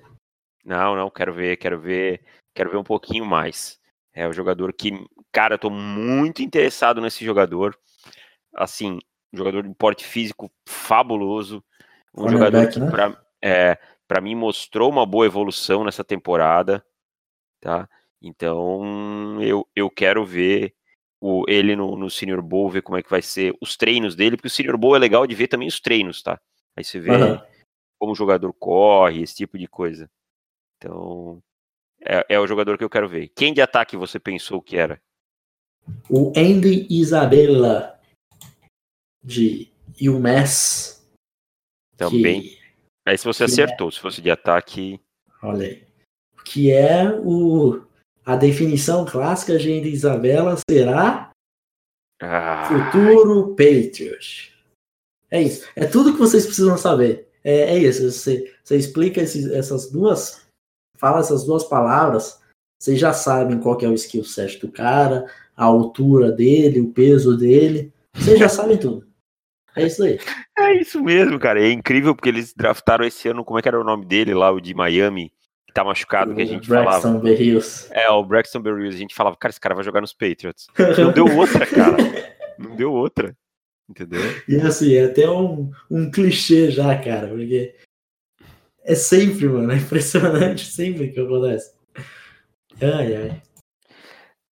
Não, 0.63 0.95
não, 0.95 1.09
quero 1.09 1.33
ver, 1.33 1.57
quero 1.57 1.79
ver, 1.79 2.21
quero 2.53 2.69
ver 2.69 2.77
um 2.77 2.83
pouquinho 2.83 3.25
mais. 3.25 3.79
É 4.13 4.27
o 4.27 4.33
jogador 4.33 4.73
que, 4.73 4.91
cara, 5.31 5.55
eu 5.55 5.59
tô 5.59 5.69
muito 5.69 6.41
interessado 6.41 6.99
nesse 6.99 7.23
jogador. 7.23 7.77
Assim, 8.53 8.99
um 9.33 9.37
jogador 9.37 9.63
de 9.63 9.73
porte 9.75 10.05
físico 10.05 10.51
fabuloso. 10.67 11.63
Um 12.13 12.29
jogador 12.29 12.67
Cornerback, 12.67 12.73
que, 12.73 12.79
né? 12.79 12.91
pra, 12.91 13.23
é, 13.41 13.77
pra 14.07 14.19
mim, 14.21 14.35
mostrou 14.35 14.89
uma 14.89 15.05
boa 15.05 15.25
evolução 15.25 15.83
nessa 15.83 16.03
temporada, 16.03 16.83
tá? 17.61 17.87
Então, 18.21 19.41
eu, 19.41 19.67
eu 19.75 19.89
quero 19.89 20.25
ver 20.25 20.73
o, 21.21 21.43
ele 21.47 21.75
no, 21.75 21.95
no 21.95 22.09
Senior 22.09 22.41
Bowl, 22.41 22.69
ver 22.69 22.81
como 22.81 22.97
é 22.97 23.03
que 23.03 23.09
vai 23.09 23.21
ser 23.21 23.55
os 23.61 23.75
treinos 23.75 24.15
dele, 24.15 24.37
porque 24.37 24.47
o 24.47 24.51
Senior 24.51 24.77
Bowl 24.77 24.95
é 24.95 24.99
legal 24.99 25.25
de 25.25 25.35
ver 25.35 25.47
também 25.47 25.67
os 25.67 25.79
treinos, 25.79 26.21
tá? 26.21 26.39
Aí 26.75 26.83
você 26.83 26.99
vê 26.99 27.11
Aham. 27.11 27.45
como 27.99 28.11
o 28.11 28.15
jogador 28.15 28.53
corre, 28.53 29.21
esse 29.21 29.35
tipo 29.35 29.57
de 29.57 29.67
coisa. 29.67 30.09
Então, 30.77 31.41
é, 32.01 32.25
é 32.35 32.39
o 32.39 32.45
jogador 32.47 32.77
que 32.77 32.83
eu 32.83 32.89
quero 32.89 33.09
ver. 33.09 33.29
Quem 33.29 33.53
de 33.53 33.61
ataque 33.61 33.97
você 33.97 34.19
pensou 34.19 34.61
que 34.61 34.77
era? 34.77 35.01
O 36.09 36.31
Andy 36.37 36.85
Isabella 36.89 37.99
de 39.23 39.71
UMass. 40.01 41.03
Também. 41.95 42.41
Que, 42.41 42.57
Aí 43.07 43.17
se 43.17 43.25
você 43.25 43.43
é- 43.43 43.45
acertou, 43.45 43.89
se 43.89 43.99
fosse 43.99 44.21
de 44.21 44.29
ataque. 44.29 44.99
olha 45.41 45.65
aí. 45.65 45.87
Que 46.45 46.71
é 46.71 47.09
o. 47.11 47.86
A 48.27 48.35
definição 48.35 49.05
clássica 49.05 49.57
de 49.57 49.71
Andy 49.71 49.89
Isabella 49.89 50.57
será 50.69 51.31
Ah, 52.21 52.67
futuro 52.67 53.49
Patriot. 53.55 54.53
É 55.31 55.41
isso. 55.41 55.65
É 55.75 55.85
tudo 55.85 56.13
que 56.13 56.19
vocês 56.19 56.45
precisam 56.45 56.77
saber. 56.77 57.29
É, 57.43 57.75
é 57.75 57.77
isso. 57.77 58.11
Você, 58.11 58.53
você 58.63 58.75
explica 58.75 59.21
esses- 59.21 59.49
essas 59.51 59.89
duas. 59.91 60.45
Fala 60.97 61.19
essas 61.19 61.45
duas 61.45 61.63
palavras. 61.63 62.41
Vocês 62.81 62.99
já 62.99 63.13
sabem 63.13 63.59
qual 63.59 63.79
é 63.81 63.87
o 63.87 63.93
skill 63.93 64.23
set 64.23 64.59
do 64.59 64.71
cara, 64.71 65.25
a 65.55 65.63
altura 65.65 66.31
dele, 66.31 66.81
o 66.81 66.91
peso 66.91 67.37
dele. 67.37 67.93
Vocês 68.15 68.39
já 68.39 68.49
sabem 68.49 68.77
tudo. 68.77 69.07
É 69.75 69.85
isso 69.85 70.03
aí. 70.03 70.19
é 70.57 70.73
isso 70.81 71.01
mesmo, 71.03 71.39
cara. 71.39 71.61
É 71.61 71.71
incrível 71.71 72.15
porque 72.15 72.29
eles 72.29 72.53
draftaram 72.53 73.05
esse 73.05 73.27
ano, 73.29 73.45
como 73.45 73.59
é 73.59 73.61
que 73.61 73.67
era 73.67 73.79
o 73.79 73.83
nome 73.83 74.05
dele 74.05 74.33
lá, 74.33 74.51
o 74.51 74.59
de 74.59 74.73
Miami, 74.73 75.31
tá 75.77 75.83
machucado, 75.83 76.33
que 76.33 76.41
a 76.41 76.45
gente 76.45 76.67
falava. 76.67 76.89
Braxton 76.89 77.19
Berrios. 77.19 77.91
É, 77.91 78.09
o 78.09 78.23
Braxton 78.23 78.59
Berrios. 78.59 78.95
A 78.95 78.97
gente 78.97 79.15
falava, 79.15 79.35
cara, 79.37 79.51
esse 79.51 79.59
cara 79.59 79.75
vai 79.75 79.83
jogar 79.83 80.01
nos 80.01 80.13
Patriots. 80.13 80.67
Não 80.97 81.11
deu 81.11 81.37
outra, 81.37 81.65
cara. 81.65 81.97
Não 82.57 82.75
deu 82.75 82.91
outra. 82.91 83.35
Entendeu? 83.89 84.19
E 84.47 84.57
assim, 84.57 84.95
é 84.95 85.05
até 85.05 85.29
um, 85.29 85.71
um 85.89 86.11
clichê 86.11 86.69
já, 86.71 86.97
cara, 86.97 87.27
porque 87.27 87.73
é 88.83 88.95
sempre, 88.95 89.47
mano, 89.47 89.71
é 89.71 89.77
impressionante 89.77 90.65
sempre 90.65 91.09
que 91.09 91.19
acontece. 91.19 91.73
Ai, 92.81 93.15
ai. 93.15 93.41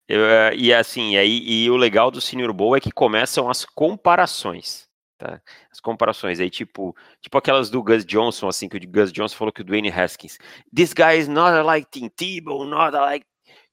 Eu, 0.07 0.23
é, 0.25 0.55
e 0.55 0.73
assim, 0.73 1.17
aí, 1.17 1.41
e 1.43 1.69
o 1.69 1.75
legal 1.75 2.11
do 2.11 2.21
Senior 2.21 2.53
Bowl 2.53 2.77
é 2.77 2.79
que 2.79 2.91
começam 2.91 3.49
as 3.49 3.65
comparações. 3.65 4.84
Tá? 5.17 5.41
As 5.71 5.79
comparações 5.79 6.39
aí, 6.39 6.49
tipo, 6.49 6.95
tipo 7.21 7.37
aquelas 7.37 7.69
do 7.69 7.81
Gus 7.81 8.05
Johnson, 8.05 8.49
assim, 8.49 8.67
que 8.67 8.75
o 8.75 8.89
Gus 8.89 9.11
Johnson 9.11 9.37
falou 9.37 9.53
que 9.53 9.61
o 9.61 9.63
Dwayne 9.63 9.89
Haskins. 9.89 10.37
This 10.75 10.93
guy 10.93 11.17
is 11.17 11.27
not 11.27 11.65
like 11.65 11.87
Tim 11.89 12.09
Tebow, 12.09 12.65
not 12.65 12.93
like 12.93 13.25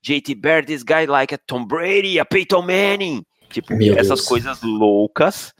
JT 0.03 0.35
Barrett, 0.37 0.67
this 0.67 0.83
guy 0.83 1.07
like 1.07 1.35
a 1.35 1.39
Tom 1.39 1.67
Brady, 1.67 2.19
a 2.19 2.25
Peyton 2.25 2.63
Manning. 2.63 3.25
Tipo, 3.51 3.77
Meu 3.77 3.95
essas 3.95 4.21
Deus. 4.21 4.29
coisas 4.29 4.63
loucas 4.63 5.53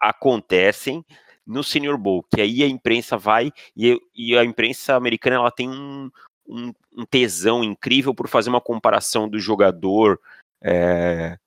acontecem 0.00 1.04
no 1.46 1.62
Senior 1.62 1.96
Bowl, 1.96 2.24
que 2.34 2.40
aí 2.40 2.62
a 2.62 2.66
imprensa 2.66 3.16
vai 3.16 3.52
e, 3.76 3.98
e 4.14 4.36
a 4.36 4.44
imprensa 4.44 4.96
americana 4.96 5.36
ela 5.36 5.50
tem 5.50 5.68
um, 5.68 6.10
um, 6.48 6.72
um 6.96 7.04
tesão 7.04 7.62
incrível 7.62 8.14
por 8.14 8.28
fazer 8.28 8.50
uma 8.50 8.60
comparação 8.60 9.28
do 9.28 9.38
jogador 9.38 10.20
é, 10.62 11.38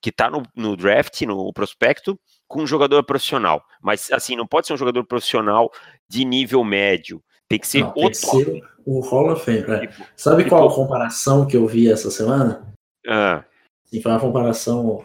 que 0.00 0.12
tá 0.12 0.30
no, 0.30 0.42
no 0.54 0.76
draft, 0.76 1.20
no 1.22 1.52
prospecto, 1.52 2.18
com 2.50 2.62
um 2.62 2.66
jogador 2.66 3.02
profissional. 3.04 3.64
Mas 3.80 4.10
assim, 4.10 4.34
não 4.34 4.46
pode 4.46 4.66
ser 4.66 4.72
um 4.74 4.76
jogador 4.76 5.04
profissional 5.04 5.70
de 6.08 6.24
nível 6.24 6.64
médio. 6.64 7.22
Tem 7.48 7.58
que 7.60 7.66
ser 7.66 7.82
Não, 7.82 7.90
o 7.90 8.08
que 8.10 8.14
ser 8.14 8.62
o 8.84 9.00
Hall 9.00 9.32
of 9.32 9.44
Fame. 9.44 9.58
é. 9.70 9.86
Tipo, 9.86 10.04
Sabe 10.16 10.42
tipo- 10.44 10.56
qual 10.56 10.68
a 10.68 10.74
comparação 10.74 11.46
que 11.46 11.56
eu 11.56 11.66
vi 11.66 11.90
essa 11.90 12.10
semana? 12.10 12.66
ah, 13.06 13.44
Sim, 13.86 14.00
foi 14.02 14.12
uma 14.12 14.20
comparação 14.20 15.04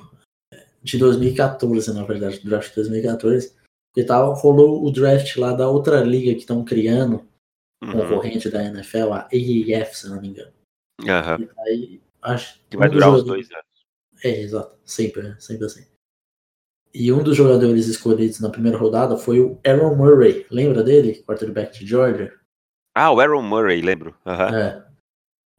de 0.83 0.97
2014, 0.97 1.91
na 1.93 2.03
verdade, 2.03 2.39
do 2.39 2.49
draft 2.49 2.69
de 2.69 2.75
2014. 2.75 3.55
Porque 3.93 4.05
tava, 4.07 4.33
rolou 4.33 4.83
o 4.85 4.91
draft 4.91 5.35
lá 5.37 5.53
da 5.53 5.67
outra 5.69 6.01
liga 6.01 6.33
que 6.33 6.39
estão 6.41 6.63
criando, 6.65 7.25
uhum, 7.83 7.91
concorrente 7.93 8.49
da 8.49 8.63
NFL, 8.63 9.11
a 9.13 9.19
AAF, 9.31 9.95
se 9.97 10.09
não 10.09 10.19
me 10.21 10.29
engano. 10.29 10.51
E 11.03 11.09
aí, 11.09 12.01
acho 12.21 12.59
Que 12.69 12.77
vai 12.77 12.89
um 12.89 12.91
durar 12.91 13.09
uns 13.09 13.19
jogadores- 13.19 13.47
dois 13.49 13.51
anos. 13.59 13.85
É, 14.23 14.41
exato. 14.41 14.75
Sempre, 14.85 15.23
né? 15.23 15.35
sempre 15.39 15.65
assim. 15.65 15.85
E 16.97 17.11
um 17.11 17.21
dos 17.21 17.35
jogadores 17.35 17.87
escolhidos 17.87 18.39
na 18.39 18.49
primeira 18.49 18.77
rodada 18.77 19.17
foi 19.17 19.41
o 19.41 19.59
Aaron 19.67 19.95
Murray. 19.95 20.45
Lembra 20.49 20.81
dele? 20.81 21.21
Quarterback 21.27 21.77
de 21.77 21.85
Georgia? 21.85 22.31
Ah, 22.95 23.11
o 23.11 23.19
Aaron 23.19 23.41
Murray, 23.41 23.81
lembro. 23.81 24.15
Aham. 24.25 24.57
É. 24.57 24.85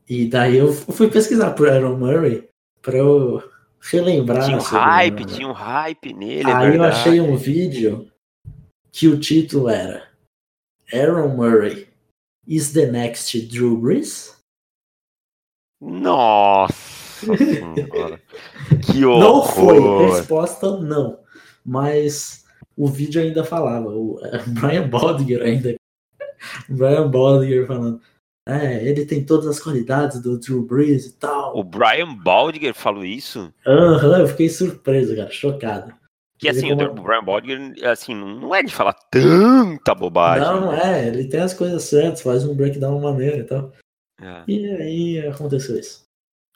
E 0.08 0.26
daí 0.30 0.56
eu 0.56 0.72
fui 0.72 1.10
pesquisar 1.10 1.50
por 1.50 1.68
Aaron 1.68 1.98
Murray 1.98 2.48
pra 2.80 2.96
eu 2.96 3.42
relembrar. 3.82 4.46
Tinha 4.46 4.56
um 4.56 4.60
hype, 4.60 5.26
né? 5.26 5.32
tinha 5.34 5.48
um 5.48 5.52
hype 5.52 6.14
nele, 6.14 6.48
é 6.48 6.54
Aí 6.54 6.66
eu 6.68 6.70
verdade. 6.72 6.96
achei 6.96 7.20
um 7.20 7.36
vídeo 7.36 8.10
que 8.90 9.06
o 9.06 9.20
título 9.20 9.68
era 9.68 10.08
Aaron 10.90 11.36
Murray 11.36 11.86
is 12.46 12.72
the 12.72 12.86
next 12.86 13.38
Drew 13.48 13.76
Brees? 13.76 14.34
Nossa 15.78 16.72
senhora. 17.36 18.22
Que 18.90 19.04
horror. 19.04 19.20
Não 19.20 19.42
foi. 19.44 20.16
Resposta 20.16 20.78
não. 20.78 21.25
Mas 21.66 22.44
o 22.76 22.86
vídeo 22.86 23.20
ainda 23.20 23.42
falava. 23.44 23.88
O 23.88 24.20
Brian 24.58 24.88
Baldinger 24.88 25.42
ainda. 25.42 25.74
Brian 26.68 27.10
Baldinger 27.10 27.66
falando. 27.66 28.00
É, 28.48 28.84
ele 28.86 29.04
tem 29.04 29.24
todas 29.24 29.46
as 29.48 29.58
qualidades 29.58 30.20
do 30.22 30.38
Drew 30.38 30.62
Brees 30.62 31.06
e 31.06 31.12
tal. 31.14 31.58
O 31.58 31.64
Brian 31.64 32.14
Baldinger 32.14 32.72
falou 32.72 33.04
isso? 33.04 33.52
Aham, 33.66 34.20
eu 34.20 34.28
fiquei 34.28 34.48
surpreso, 34.48 35.16
cara, 35.16 35.30
chocado. 35.30 35.92
Que 36.38 36.48
assim, 36.48 36.70
Ele 36.70 36.84
o 36.84 36.88
como- 36.90 37.02
Brian 37.02 37.24
Baldinger, 37.24 37.88
assim, 37.88 38.14
não 38.14 38.54
é 38.54 38.62
de 38.62 38.72
falar 38.72 38.92
tanta 39.10 39.94
bobagem. 39.96 40.46
Não, 40.46 40.60
não 40.60 40.72
é, 40.72 41.08
ele 41.08 41.26
tem 41.26 41.40
as 41.40 41.54
coisas 41.54 41.82
certas, 41.82 42.22
faz 42.22 42.44
um 42.44 42.54
breakdown 42.54 43.00
maneiro 43.00 43.38
e 43.38 43.44
tal. 43.44 43.72
É. 44.20 44.44
E 44.46 44.66
aí 44.66 45.26
aconteceu 45.26 45.76
isso. 45.76 46.04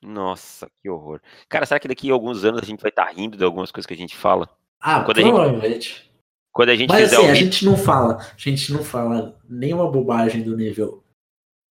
Nossa, 0.03 0.69
que 0.83 0.89
horror. 0.89 1.21
Cara, 1.49 1.67
será 1.67 1.81
que 1.81 1.89
daqui 1.89 2.09
a 2.11 2.13
alguns 2.15 2.45
anos 2.45 2.63
a 2.63 2.67
gente 2.67 2.81
vai 2.81 2.91
estar 2.91 3.07
rindo 3.11 3.37
de 3.37 3.45
algumas 3.45 3.73
coisas 3.73 3.87
que 3.87 3.95
a 3.95 3.97
gente 3.97 4.17
fala? 4.17 4.49
Ah, 4.81 5.03
Quando 5.05 5.19
a 5.19 5.23
gente- 5.23 5.33
provavelmente. 5.33 6.11
Quando 6.53 6.69
a 6.71 6.77
gente 6.77 6.89
Mas 6.89 7.03
fizer 7.05 7.17
assim, 7.17 7.27
o 7.27 7.31
a 7.31 7.35
gente 7.35 7.65
não 7.65 7.77
fala, 7.77 8.17
a 8.19 8.35
gente 8.37 8.73
não 8.73 8.83
fala 8.83 9.39
nenhuma 9.49 9.91
bobagem 9.91 10.43
do 10.43 10.57
nível. 10.57 11.03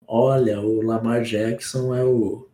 Olha, 0.08 0.60
o 0.60 0.82
Lamar 0.82 1.22
Jackson 1.24 1.96
é 1.96 2.04
o 2.04 2.48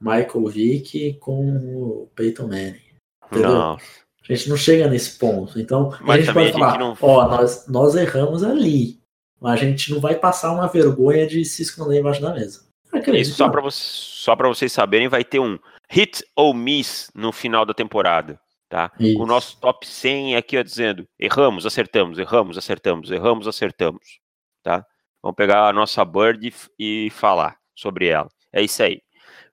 Michael 0.00 0.46
Vick 0.48 1.14
com 1.14 1.56
o 1.56 2.10
Peyton 2.14 2.46
Manning. 2.46 2.80
Entendeu? 3.26 3.50
Não, 3.50 3.72
A 3.76 4.34
gente 4.34 4.48
não 4.48 4.56
chega 4.56 4.88
nesse 4.88 5.18
ponto. 5.18 5.58
Então, 5.60 5.92
a 5.92 5.98
Mas 6.02 6.24
gente 6.24 6.34
pode 6.34 6.46
a 6.46 6.50
gente 6.50 6.58
falar, 6.60 6.78
não- 6.78 6.96
ó, 7.00 7.28
nós, 7.28 7.66
nós 7.66 7.94
erramos 7.96 8.42
ali. 8.44 8.98
Mas 9.40 9.60
a 9.60 9.64
gente 9.64 9.92
não 9.92 10.00
vai 10.00 10.14
passar 10.14 10.52
uma 10.52 10.66
vergonha 10.68 11.26
de 11.26 11.44
se 11.44 11.62
esconder 11.62 11.98
embaixo 12.00 12.20
da 12.20 12.32
mesa. 12.32 12.66
Acredito. 12.92 13.22
isso 13.22 13.36
só 13.36 14.34
pra 14.36 14.48
vocês 14.48 14.72
saberem, 14.72 15.08
vai 15.08 15.22
ter 15.24 15.38
um 15.38 15.58
hit 15.90 16.24
ou 16.34 16.54
miss 16.54 17.10
no 17.14 17.32
final 17.32 17.66
da 17.66 17.74
temporada. 17.74 18.40
Tá? 18.68 18.92
Isso. 19.00 19.22
O 19.22 19.26
nosso 19.26 19.58
top 19.58 19.86
100 19.86 20.36
aqui, 20.36 20.58
ó, 20.58 20.62
dizendo: 20.62 21.08
erramos, 21.18 21.64
acertamos, 21.64 22.18
erramos, 22.18 22.58
acertamos, 22.58 23.10
erramos, 23.10 23.48
acertamos. 23.48 24.20
Tá? 24.62 24.84
Vamos 25.22 25.36
pegar 25.36 25.68
a 25.68 25.72
nossa 25.72 26.04
bird 26.04 26.46
e 26.78 27.06
e 27.06 27.10
falar 27.10 27.56
sobre 27.74 28.08
ela. 28.08 28.28
É 28.52 28.62
isso 28.62 28.82
aí. 28.82 29.00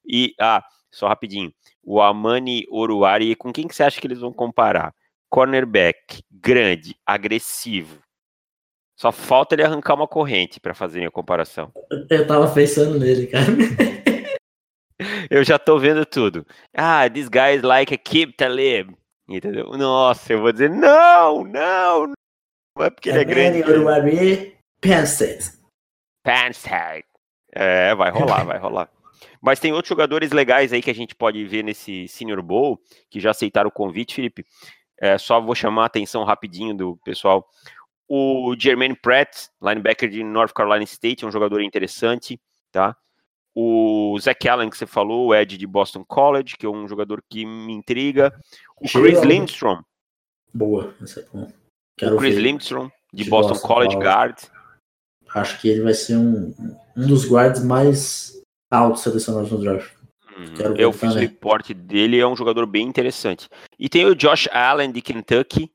E, 0.06 0.34
ah, 0.40 0.64
só 0.92 1.08
rapidinho. 1.08 1.52
O 1.84 2.02
Amani 2.02 2.66
Oruari, 2.70 3.36
com 3.36 3.54
quem 3.54 3.68
que 3.68 3.76
você 3.76 3.84
acha 3.84 4.02
que 4.02 4.08
eles 4.08 4.20
vão 4.20 4.34
comparar? 4.34 4.94
Cornerback, 5.30 6.24
grande, 6.30 6.96
agressivo. 7.06 8.02
Só 8.96 9.12
falta 9.12 9.56
ele 9.56 9.64
arrancar 9.64 9.94
uma 9.94 10.08
corrente 10.08 10.60
para 10.60 10.74
fazerem 10.74 11.08
a 11.08 11.12
comparação. 11.12 11.72
Eu 12.10 12.26
tava 12.26 12.52
pensando 12.54 12.98
nele, 12.98 13.28
cara. 13.28 13.46
Eu 15.30 15.44
já 15.44 15.60
tô 15.60 15.78
vendo 15.78 16.06
tudo. 16.06 16.46
Ah, 16.74 17.10
this 17.10 17.28
guy 17.28 17.58
is 17.58 17.62
like 17.62 17.94
a 17.94 17.98
Kib 17.98 18.34
Talib. 18.34 18.96
Entendeu? 19.28 19.66
Nossa, 19.78 20.34
eu 20.34 20.42
vou 20.42 20.52
dizer, 20.52 20.70
não, 20.70 21.44
não, 21.44 22.08
não 22.08 22.86
é 22.86 22.90
porque 22.90 23.10
ele 23.10 23.20
é 23.20 23.24
grande. 23.24 23.64
State. 25.06 25.52
Panstag. 26.24 27.04
É, 27.52 27.96
vai 27.96 28.12
rolar, 28.12 28.44
vai 28.44 28.58
rolar. 28.58 28.90
Mas 29.42 29.60
tem 29.60 29.72
outros 29.72 29.90
jogadores 29.90 30.32
legais 30.32 30.74
aí 30.74 30.82
que 30.82 30.92
a 30.92 30.96
gente 30.96 31.16
pode 31.16 31.44
ver 31.46 31.64
nesse 31.64 32.08
Senior 32.08 32.42
Bowl, 32.42 32.80
que 33.10 33.20
já 33.20 33.32
aceitaram 33.32 33.70
o 33.70 33.72
convite, 33.72 34.16
Felipe. 34.16 34.46
É, 35.00 35.18
só 35.18 35.40
vou 35.40 35.56
chamar 35.56 35.84
a 35.84 35.86
atenção 35.86 36.24
rapidinho 36.24 36.76
do 36.76 36.98
pessoal. 36.98 37.48
O 38.08 38.56
Jermaine 38.58 38.96
Pratt, 38.96 39.48
linebacker 39.62 40.10
de 40.10 40.24
North 40.24 40.54
Carolina 40.54 40.84
State, 40.84 41.24
é 41.24 41.28
um 41.28 41.32
jogador 41.32 41.62
interessante, 41.62 42.40
tá? 42.72 42.96
O 43.56 44.18
Zach 44.20 44.50
Allen, 44.50 44.70
que 44.70 44.78
você 44.78 44.86
falou, 44.86 45.28
o 45.28 45.36
Ed 45.36 45.58
de 45.58 45.66
Boston 45.66 46.04
College, 46.04 46.58
que 46.58 46.66
é 46.66 46.70
um 46.70 46.88
jogador 46.88 47.24
que 47.30 47.46
me 47.46 47.72
intriga. 47.74 48.38
O 48.76 48.82
Chris 48.82 49.14
Gerald. 49.14 49.28
Lindstrom, 49.28 49.82
Boa, 50.56 50.96
esse 51.02 51.20
é 51.20 51.26
bom. 51.34 51.52
Quero 51.98 52.16
o 52.16 52.18
Chris 52.18 52.36
ver. 52.36 52.42
Lindstrom, 52.42 52.90
de, 53.14 53.26
De 53.26 53.30
Boston, 53.30 53.54
Boston 53.54 53.68
College. 53.68 53.96
Guard. 53.98 54.38
Acho 55.34 55.60
que 55.60 55.68
ele 55.68 55.82
vai 55.82 55.94
ser 55.94 56.16
um, 56.16 56.56
um 56.96 57.08
dos 57.08 57.30
guards 57.30 57.62
mais 57.62 58.42
altos 58.72 59.04
selecionados 59.04 59.52
no 59.52 59.60
draft. 59.60 59.94
Uhum. 60.38 60.76
Eu 60.78 60.94
fiz 60.94 61.14
o 61.14 61.18
reporte 61.18 61.74
dele, 61.74 62.20
é 62.20 62.28
um 62.28 62.36
jogador 62.38 62.66
bem 62.66 62.88
interessante. 62.88 63.50
E 63.78 63.90
tem 63.90 64.06
o 64.06 64.16
Josh 64.16 64.48
Allen 64.52 64.92
de 64.92 65.02
Kentucky, 65.02 65.70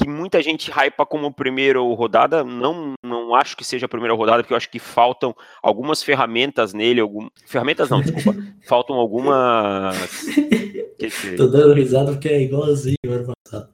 que 0.00 0.08
muita 0.08 0.42
gente 0.42 0.70
hypa 0.70 1.04
como 1.04 1.32
primeira 1.32 1.78
rodada. 1.78 2.42
Não, 2.42 2.94
não 3.04 3.34
acho 3.34 3.56
que 3.56 3.64
seja 3.64 3.86
a 3.86 3.88
primeira 3.88 4.14
rodada, 4.14 4.42
porque 4.42 4.52
eu 4.52 4.56
acho 4.56 4.70
que 4.70 4.78
faltam 4.78 5.34
algumas 5.62 6.02
ferramentas 6.02 6.72
nele. 6.72 7.00
Algum... 7.00 7.28
Ferramentas 7.46 7.90
não, 7.90 8.00
desculpa. 8.00 8.34
faltam 8.66 8.96
algumas. 8.96 9.96
Dizer, 10.98 11.36
Tô 11.36 11.46
dando 11.46 11.74
risada 11.74 12.12
porque 12.12 12.28
é 12.28 12.42
igualzinho 12.42 12.96
ano 13.08 13.32
passado. 13.44 13.72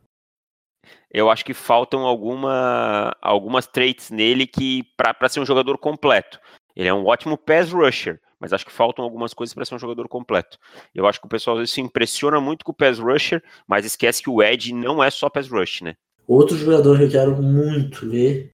eu 1.12 1.28
acho 1.28 1.44
que 1.44 1.52
faltam 1.52 2.02
alguma, 2.02 3.12
algumas 3.20 3.66
traits 3.66 4.10
nele 4.10 4.46
que 4.46 4.84
para 4.96 5.28
ser 5.28 5.40
um 5.40 5.46
jogador 5.46 5.76
completo. 5.76 6.38
Ele 6.76 6.88
é 6.88 6.94
um 6.94 7.04
ótimo 7.04 7.36
pass 7.36 7.72
rusher, 7.72 8.20
mas 8.38 8.52
acho 8.52 8.66
que 8.66 8.72
faltam 8.72 9.04
algumas 9.04 9.34
coisas 9.34 9.54
para 9.54 9.64
ser 9.64 9.74
um 9.74 9.78
jogador 9.78 10.06
completo. 10.08 10.56
Eu 10.94 11.06
acho 11.06 11.18
que 11.20 11.26
o 11.26 11.30
pessoal 11.30 11.56
às 11.56 11.62
vezes 11.62 11.74
se 11.74 11.80
impressiona 11.80 12.40
muito 12.40 12.64
com 12.64 12.70
o 12.70 12.74
pass 12.74 12.98
rusher, 12.98 13.42
mas 13.66 13.84
esquece 13.84 14.22
que 14.22 14.30
o 14.30 14.42
Ed 14.42 14.72
não 14.72 15.02
é 15.02 15.10
só 15.10 15.28
pass 15.28 15.48
rush, 15.48 15.80
né? 15.80 15.96
Outro 16.26 16.56
jogador 16.56 16.98
que 16.98 17.04
eu 17.04 17.10
quero 17.10 17.42
muito 17.42 18.08
ver, 18.08 18.50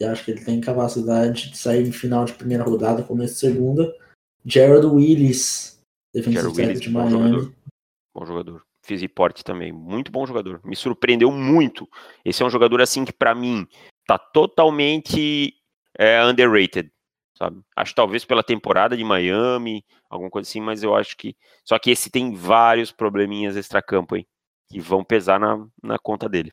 e 0.00 0.04
acho 0.04 0.24
que 0.24 0.32
ele 0.32 0.44
tem 0.44 0.60
capacidade 0.60 1.50
de 1.50 1.56
sair 1.56 1.86
em 1.86 1.92
final 1.92 2.24
de 2.24 2.34
primeira 2.34 2.64
rodada, 2.64 3.04
começo 3.04 3.34
de 3.34 3.40
segunda, 3.40 3.94
Gerald 4.44 4.86
Willis, 4.86 5.80
defensive 6.12 6.48
tackle 6.48 6.66
Willis, 6.66 6.80
de 6.80 6.90
bom 6.90 6.98
Miami. 6.98 7.12
jogador. 7.12 7.54
Bom 8.14 8.26
jogador. 8.26 8.62
Fiz 8.82 9.00
reporte 9.00 9.42
também, 9.42 9.72
muito 9.72 10.12
bom 10.12 10.26
jogador. 10.26 10.60
Me 10.64 10.76
surpreendeu 10.76 11.30
muito. 11.30 11.88
Esse 12.24 12.42
é 12.42 12.46
um 12.46 12.50
jogador 12.50 12.82
assim 12.82 13.04
que 13.04 13.12
para 13.12 13.34
mim 13.34 13.66
tá 14.06 14.18
totalmente 14.18 15.54
é, 15.98 16.22
underrated, 16.24 16.90
sabe? 17.38 17.62
Acho 17.74 17.92
que 17.92 17.96
talvez 17.96 18.24
pela 18.24 18.42
temporada 18.42 18.96
de 18.96 19.04
Miami, 19.04 19.84
alguma 20.10 20.30
coisa 20.30 20.48
assim, 20.48 20.60
mas 20.60 20.82
eu 20.82 20.94
acho 20.94 21.16
que 21.16 21.34
só 21.64 21.78
que 21.78 21.90
esse 21.90 22.10
tem 22.10 22.34
vários 22.34 22.92
probleminhas 22.92 23.56
extracampo 23.56 24.16
aí 24.16 24.26
que 24.68 24.80
vão 24.80 25.04
pesar 25.04 25.38
na, 25.40 25.66
na 25.82 25.98
conta 25.98 26.28
dele. 26.28 26.52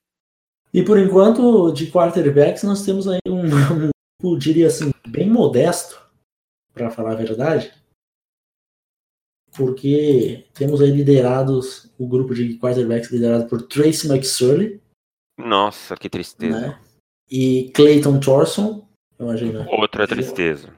E 0.74 0.84
por 0.84 0.98
enquanto, 0.98 1.72
de 1.72 1.92
quarterbacks, 1.92 2.64
nós 2.64 2.84
temos 2.86 3.08
aí 3.08 3.20
um, 3.28 3.42
um 3.44 3.90
grupo, 4.20 4.40
diria 4.40 4.68
assim, 4.68 4.92
bem 5.08 5.30
modesto, 5.30 6.02
para 6.74 6.90
falar 6.90 7.12
a 7.12 7.16
verdade. 7.16 7.74
Porque 9.56 10.46
temos 10.54 10.82
aí 10.82 10.92
liderados, 10.92 11.92
o 11.98 12.08
grupo 12.08 12.34
de 12.34 12.58
quarterbacks 12.58 13.12
liderado 13.12 13.48
por 13.48 13.62
Tracy 13.64 14.08
McSorley. 14.08 14.82
Nossa, 15.38 15.98
que 15.98 16.10
tristeza. 16.10 16.60
né? 16.60 16.80
E 17.30 17.70
Clayton 17.74 18.20
Thorson, 18.20 18.88
imagina. 19.20 19.68
Outra 19.70 20.08
tristeza. 20.08 20.74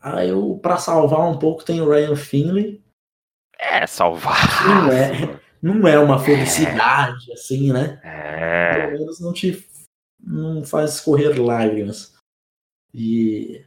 Aí 0.00 0.30
eu, 0.30 0.58
pra 0.60 0.78
salvar 0.78 1.30
um 1.30 1.38
pouco, 1.38 1.64
tem 1.64 1.80
o 1.80 1.88
Ryan 1.88 2.16
Finley. 2.16 2.82
É, 3.56 3.86
salvar. 3.86 4.66
Não 4.66 4.92
é, 4.92 5.40
não 5.62 5.86
é 5.86 5.98
uma 5.98 6.18
felicidade, 6.18 7.32
assim, 7.32 7.72
né? 7.72 8.00
É. 8.02 8.86
Pelo 8.88 8.98
menos 8.98 9.20
não 9.20 9.32
te 9.32 9.64
não 10.24 10.64
faz 10.64 10.94
escorrer 10.94 11.40
lágrimas. 11.40 12.14
E. 12.94 13.64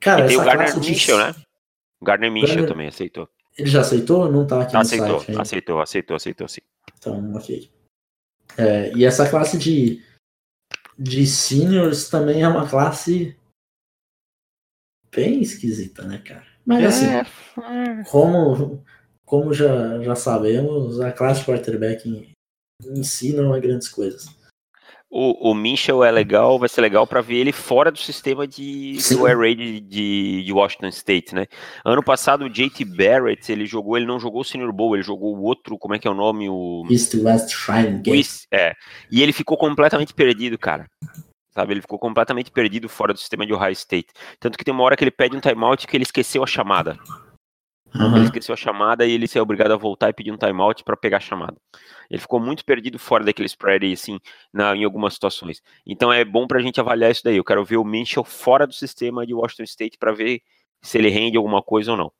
Cara, 0.00 0.24
E 0.24 0.28
tem 0.28 0.36
o 0.36 0.44
Gardner 0.44 0.66
classe 0.72 0.80
de- 0.80 0.90
Mitchell, 0.90 1.18
né? 1.18 1.34
O 2.00 2.04
Gardner 2.04 2.30
Mitchell 2.30 2.48
Gardner- 2.48 2.68
também 2.70 2.88
aceitou. 2.88 3.28
Ele 3.56 3.68
já 3.68 3.80
aceitou? 3.80 4.30
Não 4.30 4.46
tá 4.46 4.62
aqui 4.62 4.74
no 4.74 4.78
Aceitou, 4.80 5.18
site 5.18 5.30
ainda. 5.30 5.42
aceitou, 5.42 5.80
aceitou, 5.80 6.16
aceitou, 6.16 6.48
sim. 6.48 6.60
Então, 6.96 7.34
ok. 7.34 7.68
É, 8.56 8.92
e 8.96 9.04
essa 9.04 9.28
classe 9.28 9.58
de, 9.58 10.00
de 10.96 11.26
seniors 11.26 12.08
também 12.08 12.42
é 12.42 12.48
uma 12.48 12.68
classe 12.68 13.36
bem 15.10 15.40
esquisita, 15.40 16.04
né, 16.04 16.18
cara? 16.18 16.46
Mas 16.64 16.84
assim, 16.84 17.06
É, 17.06 18.04
como, 18.04 18.84
como 19.28 19.52
já, 19.52 20.02
já 20.02 20.16
sabemos, 20.16 21.00
a 21.00 21.12
classe 21.12 21.44
quarterback 21.44 22.08
em, 22.08 22.32
em 22.82 23.04
si 23.04 23.34
não 23.34 23.54
é 23.54 23.60
grandes 23.60 23.88
coisas. 23.88 24.26
O, 25.10 25.50
o 25.50 25.54
Mitchell 25.54 26.04
é 26.04 26.10
legal, 26.10 26.58
vai 26.58 26.68
ser 26.68 26.82
legal 26.82 27.06
pra 27.06 27.22
ver 27.22 27.36
ele 27.36 27.52
fora 27.52 27.90
do 27.90 27.98
sistema 27.98 28.46
de 28.46 29.00
Sim. 29.00 29.16
do 29.16 29.26
Air 29.26 29.38
Raid 29.38 29.80
de, 29.80 30.44
de 30.44 30.52
Washington 30.52 30.88
State, 30.88 31.34
né? 31.34 31.46
Ano 31.82 32.02
passado 32.02 32.44
o 32.44 32.50
JT 32.50 32.84
Barrett, 32.84 33.50
ele 33.50 33.64
jogou, 33.64 33.96
ele 33.96 34.04
não 34.04 34.20
jogou 34.20 34.42
o 34.42 34.44
Senior 34.44 34.70
Bowl, 34.70 34.94
ele 34.94 35.02
jogou 35.02 35.34
o 35.34 35.42
outro, 35.42 35.78
como 35.78 35.94
é 35.94 35.98
que 35.98 36.06
é 36.06 36.10
o 36.10 36.14
nome? 36.14 36.48
O 36.50 36.84
East 36.90 37.14
West 37.14 37.50
Shrine 37.50 38.02
Game. 38.02 38.16
Luiz, 38.16 38.46
é. 38.52 38.74
E 39.10 39.22
ele 39.22 39.32
ficou 39.32 39.56
completamente 39.56 40.12
perdido, 40.12 40.58
cara. 40.58 40.86
Sabe, 41.52 41.72
ele 41.72 41.80
ficou 41.80 41.98
completamente 41.98 42.50
perdido 42.50 42.88
fora 42.88 43.12
do 43.12 43.18
sistema 43.18 43.46
de 43.46 43.54
Ohio 43.54 43.72
State. 43.72 44.08
Tanto 44.38 44.58
que 44.58 44.64
tem 44.64 44.74
uma 44.74 44.84
hora 44.84 44.96
que 44.96 45.04
ele 45.04 45.10
pede 45.10 45.34
um 45.34 45.40
timeout 45.40 45.86
que 45.86 45.96
ele 45.96 46.04
esqueceu 46.04 46.42
a 46.42 46.46
chamada. 46.46 46.98
Ele 47.94 48.04
Aham. 48.04 48.22
esqueceu 48.22 48.52
a 48.52 48.56
chamada 48.56 49.04
e 49.06 49.12
ele 49.12 49.26
se 49.26 49.38
é 49.38 49.42
obrigado 49.42 49.72
a 49.72 49.76
voltar 49.76 50.08
e 50.10 50.12
pedir 50.12 50.30
um 50.30 50.36
timeout 50.36 50.84
para 50.84 50.96
pegar 50.96 51.16
a 51.16 51.20
chamada. 51.20 51.56
Ele 52.10 52.20
ficou 52.20 52.38
muito 52.38 52.64
perdido 52.64 52.98
fora 52.98 53.24
daquele 53.24 53.46
spread 53.46 53.92
assim, 53.92 54.18
na, 54.52 54.76
em 54.76 54.84
algumas 54.84 55.14
situações. 55.14 55.62
Então 55.86 56.12
é 56.12 56.24
bom 56.24 56.46
pra 56.46 56.60
gente 56.60 56.80
avaliar 56.80 57.10
isso 57.10 57.24
daí. 57.24 57.36
Eu 57.36 57.44
quero 57.44 57.64
ver 57.64 57.76
o 57.76 57.84
Mitchell 57.84 58.24
fora 58.24 58.66
do 58.66 58.74
sistema 58.74 59.26
de 59.26 59.34
Washington 59.34 59.64
State 59.64 59.98
para 59.98 60.12
ver 60.12 60.42
se 60.80 60.98
ele 60.98 61.08
rende 61.08 61.36
alguma 61.36 61.62
coisa 61.62 61.92
ou 61.92 61.96
não. 61.96 62.12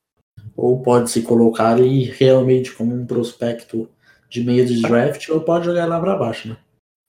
Ou 0.55 0.81
pode 0.81 1.09
se 1.09 1.21
colocar 1.21 1.71
ali 1.71 2.03
realmente 2.03 2.71
como 2.73 2.93
um 2.93 3.05
prospecto 3.05 3.89
de 4.29 4.43
meio 4.43 4.65
de 4.65 4.81
draft, 4.81 5.27
ou 5.29 5.41
pode 5.41 5.65
jogar 5.65 5.85
lá 5.85 5.99
pra 5.99 6.15
baixo, 6.15 6.49
né? 6.49 6.57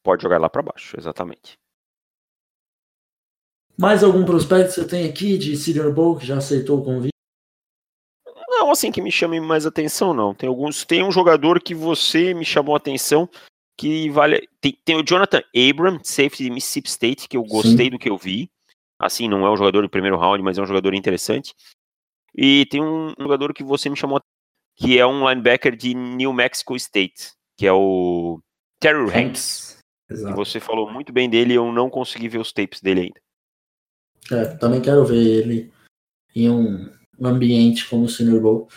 Pode 0.03 0.23
jogar 0.23 0.39
lá 0.39 0.49
para 0.49 0.63
baixo, 0.63 0.97
exatamente. 0.99 1.53
Mais 3.77 4.03
algum 4.05 4.25
prospecto 4.25 4.69
que 4.69 4.81
você 4.81 4.87
tem 4.87 5.09
aqui 5.09 5.37
de 5.37 5.57
Senior 5.57 5.93
Bowl 5.93 6.17
que 6.17 6.27
já 6.27 6.39
aceitou 6.39 6.81
o 6.81 6.85
convite? 6.85 7.11
Não, 8.61 8.71
assim 8.71 8.93
que 8.93 9.01
me 9.01 9.11
chame 9.11 9.41
mais 9.41 9.65
atenção, 9.65 10.13
não. 10.13 10.35
Tem 10.35 10.47
alguns. 10.47 10.85
Tem 10.85 11.03
um 11.03 11.11
jogador 11.11 11.63
que 11.63 11.75
você 11.75 12.35
me 12.35 12.45
chamou 12.45 12.77
atenção 12.77 13.27
que 13.75 14.11
vale. 14.11 14.47
Tem, 14.61 14.79
tem 14.85 14.97
o 14.97 15.03
Jonathan 15.03 15.43
Abram, 15.57 15.99
safety 16.05 16.45
de 16.45 16.51
Mississippi 16.51 16.91
State, 16.91 17.27
que 17.27 17.39
eu 17.39 17.43
gostei 17.43 17.89
do 17.89 17.99
que 17.99 18.11
eu 18.11 18.19
vi. 18.19 18.51
Assim, 18.99 19.29
não 19.29 19.47
é 19.47 19.51
um 19.51 19.57
jogador 19.57 19.81
de 19.81 19.89
primeiro 19.89 20.19
round, 20.19 20.43
mas 20.45 20.59
é 20.59 20.63
um 20.63 20.67
jogador 20.67 20.93
interessante. 20.93 21.55
E 22.37 22.67
tem 22.67 22.83
um 22.83 23.15
jogador 23.19 23.55
que 23.55 23.65
você 23.65 23.89
me 23.89 23.97
chamou 23.97 24.21
que 24.77 24.99
é 24.99 25.07
um 25.07 25.27
linebacker 25.27 25.75
de 25.75 25.95
New 25.95 26.35
Mexico 26.35 26.77
State, 26.77 27.33
que 27.57 27.67
é 27.67 27.73
o 27.73 28.43
Terry 28.79 29.11
Hanks. 29.11 29.79
Exato. 30.11 30.37
você 30.37 30.61
falou 30.61 30.93
muito 30.93 31.15
bem 31.15 31.31
dele, 31.31 31.55
eu 31.55 31.73
não 31.73 31.89
consegui 31.89 32.29
ver 32.29 32.39
os 32.39 32.53
tapes 32.53 32.83
dele 32.83 33.01
ainda. 33.01 33.21
É, 34.31 34.57
também 34.57 34.83
quero 34.83 35.05
ver 35.07 35.17
ele 35.17 35.73
em 36.35 36.51
um 36.51 37.00
ambiente 37.29 37.89
como 37.89 38.05
o 38.05 38.09
Senior 38.09 38.41
Bowl. 38.41 38.69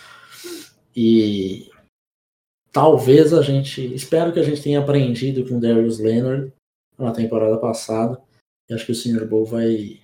E 0.95 1.69
talvez 2.71 3.33
a 3.33 3.41
gente. 3.41 3.93
Espero 3.93 4.31
que 4.33 4.39
a 4.39 4.43
gente 4.43 4.61
tenha 4.61 4.79
aprendido 4.79 5.47
com 5.47 5.57
o 5.57 5.59
Darius 5.59 5.99
Leonard 5.99 6.51
na 6.97 7.11
temporada 7.11 7.57
passada. 7.57 8.21
E 8.69 8.73
acho 8.73 8.85
que 8.85 8.91
o 8.91 8.95
Senior 8.95 9.27
Bowl 9.27 9.45
vai, 9.45 9.99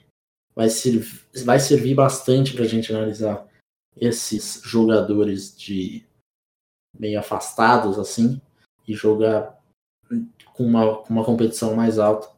vai, 0.56 0.70
serv- 0.70 1.26
vai 1.46 1.60
servir 1.60 1.96
bastante 1.96 2.54
para 2.54 2.64
a 2.64 2.68
gente 2.68 2.94
analisar 2.94 3.48
esses 3.96 4.62
jogadores 4.64 5.56
de 5.56 6.06
meio 6.98 7.20
afastados 7.20 8.00
assim 8.00 8.42
e 8.88 8.94
jogar 8.94 9.58
com 10.54 10.64
uma, 10.66 11.04
com 11.04 11.14
uma 11.14 11.24
competição 11.24 11.76
mais 11.76 12.00
alta. 12.00 12.30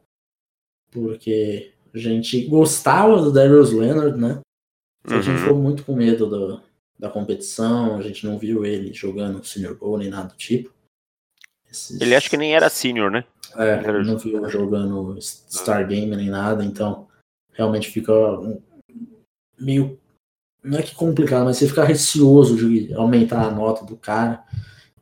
Porque 0.91 1.73
a 1.93 1.97
gente 1.97 2.45
gostava 2.47 3.21
do 3.21 3.31
Darius 3.31 3.71
Leonard, 3.71 4.19
né? 4.19 4.41
A 5.03 5.19
gente 5.21 5.29
Uhum. 5.29 5.37
ficou 5.37 5.57
muito 5.57 5.83
com 5.83 5.95
medo 5.95 6.27
do- 6.27 6.61
da 6.99 7.09
competição, 7.09 7.97
a 7.97 8.01
gente 8.01 8.25
não 8.25 8.37
viu 8.37 8.63
ele 8.65 8.93
jogando 8.93 9.43
Senior 9.43 9.75
Bowl 9.75 9.97
nem 9.97 10.09
nada 10.09 10.29
do 10.29 10.35
tipo. 10.35 10.71
Esses- 11.69 11.99
Ele 11.99 12.15
acho 12.15 12.29
que 12.29 12.37
nem 12.37 12.53
era 12.53 12.69
senior, 12.69 13.09
né? 13.09 13.23
é, 13.55 13.67
era 13.69 14.03
não 14.03 14.17
viu 14.17 14.47
jogando 14.49 15.19
Star 15.21 15.85
Game 15.87 16.15
nem 16.15 16.29
nada, 16.29 16.63
então 16.63 17.07
realmente 17.53 17.89
fica 17.89 18.13
meio. 19.59 19.99
Não 20.63 20.77
é 20.77 20.83
que 20.83 20.93
complicado, 20.93 21.45
mas 21.45 21.57
você 21.57 21.67
fica 21.67 21.83
receoso 21.83 22.55
de 22.55 22.93
aumentar 22.93 23.47
a 23.47 23.51
nota 23.51 23.83
do 23.83 23.97
cara. 23.97 24.43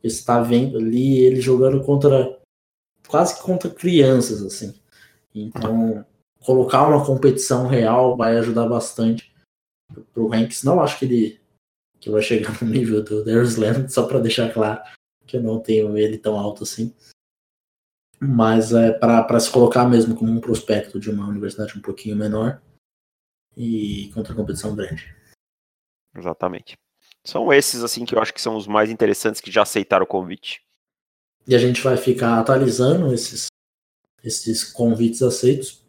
Você 0.00 0.06
está 0.06 0.40
vendo 0.40 0.78
ali 0.78 1.18
ele 1.18 1.40
jogando 1.40 1.82
contra. 1.84 2.38
quase 3.06 3.36
que 3.36 3.42
contra 3.42 3.68
crianças, 3.68 4.40
assim. 4.42 4.74
Então, 5.34 6.04
colocar 6.40 6.86
uma 6.88 7.04
competição 7.04 7.66
real 7.66 8.16
vai 8.16 8.38
ajudar 8.38 8.66
bastante 8.68 9.29
pro 10.12 10.32
Hanks. 10.32 10.62
Não 10.62 10.80
acho 10.80 10.98
que 10.98 11.04
ele 11.04 11.40
que 11.98 12.10
vai 12.10 12.22
chegar 12.22 12.62
no 12.62 12.70
nível 12.70 13.04
do 13.04 13.24
Darius 13.24 13.56
Leonard, 13.56 13.92
só 13.92 14.06
para 14.06 14.20
deixar 14.20 14.52
claro 14.52 14.80
que 15.26 15.36
eu 15.36 15.42
não 15.42 15.60
tenho 15.60 15.98
ele 15.98 16.16
tão 16.16 16.38
alto 16.38 16.62
assim 16.64 16.94
mas 18.20 18.72
é 18.72 18.92
para 18.92 19.40
se 19.40 19.50
colocar 19.50 19.88
mesmo 19.88 20.14
como 20.14 20.30
um 20.30 20.40
prospecto 20.40 21.00
de 21.00 21.10
uma 21.10 21.26
universidade 21.26 21.76
um 21.76 21.80
pouquinho 21.80 22.14
menor 22.14 22.60
e 23.56 24.10
contra 24.12 24.34
a 24.34 24.36
competição 24.36 24.76
grande. 24.76 25.16
Exatamente. 26.14 26.76
São 27.24 27.50
esses, 27.50 27.82
assim, 27.82 28.04
que 28.04 28.14
eu 28.14 28.20
acho 28.20 28.34
que 28.34 28.40
são 28.40 28.56
os 28.56 28.66
mais 28.66 28.90
interessantes 28.90 29.40
que 29.40 29.50
já 29.50 29.62
aceitaram 29.62 30.04
o 30.04 30.08
convite. 30.08 30.62
E 31.46 31.54
a 31.54 31.58
gente 31.58 31.80
vai 31.80 31.96
ficar 31.96 32.38
atualizando 32.38 33.12
esses, 33.12 33.46
esses 34.22 34.64
convites 34.64 35.22
aceitos. 35.22 35.82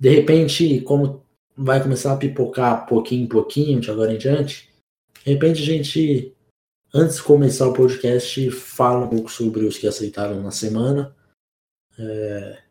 De 0.00 0.08
repente, 0.08 0.80
como 0.80 1.25
vai 1.56 1.82
começar 1.82 2.12
a 2.12 2.16
pipocar 2.16 2.86
pouquinho 2.86 3.24
em 3.24 3.28
pouquinho, 3.28 3.80
de 3.80 3.90
agora 3.90 4.12
em 4.12 4.18
diante, 4.18 4.70
de 5.24 5.32
repente 5.32 5.62
a 5.62 5.64
gente, 5.64 6.36
antes 6.94 7.16
de 7.16 7.22
começar 7.22 7.66
o 7.68 7.72
podcast, 7.74 8.50
fala 8.50 9.06
um 9.06 9.08
pouco 9.08 9.30
sobre 9.30 9.64
os 9.64 9.78
que 9.78 9.86
aceitaram 9.86 10.42
na 10.42 10.50
semana. 10.50 11.16
É, 11.98 12.62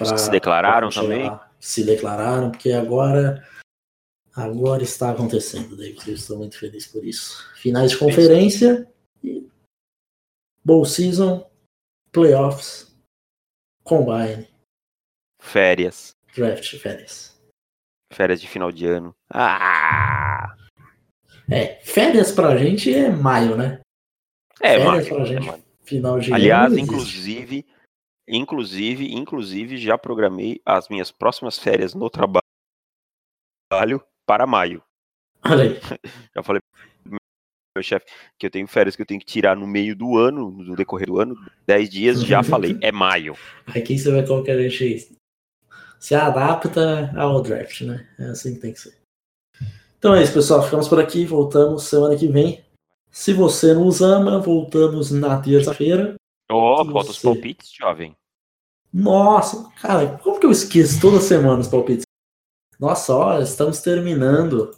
Os 0.00 0.08
que 0.08 0.14
pra- 0.14 0.18
se 0.18 0.30
declararam 0.30 0.90
também. 0.90 1.30
Se 1.60 1.84
declararam, 1.84 2.50
porque 2.50 2.72
agora 2.72 3.46
agora 4.34 4.82
está 4.82 5.10
acontecendo, 5.12 5.76
David. 5.76 6.08
Eu 6.08 6.14
estou 6.14 6.36
muito 6.38 6.58
feliz 6.58 6.86
por 6.86 7.04
isso. 7.04 7.48
Finais 7.54 7.92
de 7.92 7.98
conferência, 7.98 8.86
e 9.24 9.48
bowl 10.62 10.84
season, 10.84 11.48
playoffs, 12.12 12.94
combine, 13.84 14.46
Férias. 15.40 16.10
draft, 16.34 16.76
férias. 16.78 17.35
Férias 18.12 18.40
de 18.40 18.48
final 18.48 18.70
de 18.72 18.86
ano. 18.86 19.14
Ah! 19.30 20.54
É, 21.50 21.76
férias 21.84 22.32
pra 22.32 22.56
gente 22.56 22.92
é 22.92 23.10
maio, 23.10 23.56
né? 23.56 23.80
É, 24.60 24.78
Férias 24.78 25.08
mano. 25.08 25.16
pra 25.16 25.24
gente. 25.24 25.48
é. 25.48 25.66
Final 25.84 26.18
de 26.18 26.32
Aliás, 26.34 26.66
ano 26.66 26.74
existe. 26.80 26.92
inclusive, 26.94 27.66
inclusive, 28.28 29.14
inclusive, 29.14 29.76
já 29.78 29.96
programei 29.96 30.60
as 30.66 30.88
minhas 30.88 31.12
próximas 31.12 31.58
férias 31.58 31.94
no 31.94 32.10
trabalho 32.10 32.42
para 34.26 34.46
maio. 34.46 34.82
Olha 35.44 35.62
aí. 35.64 35.78
Já 36.34 36.42
falei 36.42 36.60
pro 37.04 37.16
meu 37.76 37.82
chefe 37.84 38.06
que 38.36 38.46
eu 38.46 38.50
tenho 38.50 38.66
férias 38.66 38.96
que 38.96 39.02
eu 39.02 39.06
tenho 39.06 39.20
que 39.20 39.26
tirar 39.26 39.54
no 39.54 39.66
meio 39.66 39.94
do 39.94 40.16
ano, 40.18 40.50
no 40.50 40.74
decorrer 40.74 41.06
do 41.06 41.20
ano, 41.20 41.36
10 41.66 41.88
dias, 41.90 42.22
já 42.24 42.42
falei, 42.42 42.76
é 42.80 42.90
maio. 42.90 43.36
Aqui 43.68 43.96
você 43.96 44.26
como 44.26 44.42
que 44.42 44.50
a 44.50 44.60
gente 44.68 45.16
se 45.98 46.14
adapta 46.14 47.12
ao 47.16 47.42
draft, 47.42 47.82
né? 47.82 48.08
É 48.18 48.26
assim 48.26 48.54
que 48.54 48.60
tem 48.60 48.72
que 48.72 48.80
ser. 48.80 48.96
Então 49.98 50.14
é 50.14 50.22
isso, 50.22 50.32
pessoal. 50.32 50.62
Ficamos 50.62 50.88
por 50.88 51.00
aqui. 51.00 51.24
Voltamos 51.24 51.84
semana 51.84 52.16
que 52.16 52.28
vem. 52.28 52.64
Se 53.10 53.32
você 53.32 53.72
nos 53.72 54.02
ama, 54.02 54.38
voltamos 54.38 55.10
na 55.10 55.40
terça-feira. 55.40 56.14
Ó, 56.50 56.84
Se 56.84 56.92
falta 56.92 57.10
os 57.10 57.18
palpites, 57.18 57.72
jovem. 57.72 58.14
Nossa, 58.92 59.70
cara, 59.80 60.18
como 60.18 60.38
que 60.38 60.46
eu 60.46 60.50
esqueço 60.50 61.00
toda 61.00 61.20
semana 61.20 61.60
os 61.60 61.68
palpites? 61.68 62.04
Nossa, 62.78 63.14
olha, 63.14 63.42
estamos 63.42 63.80
terminando 63.80 64.70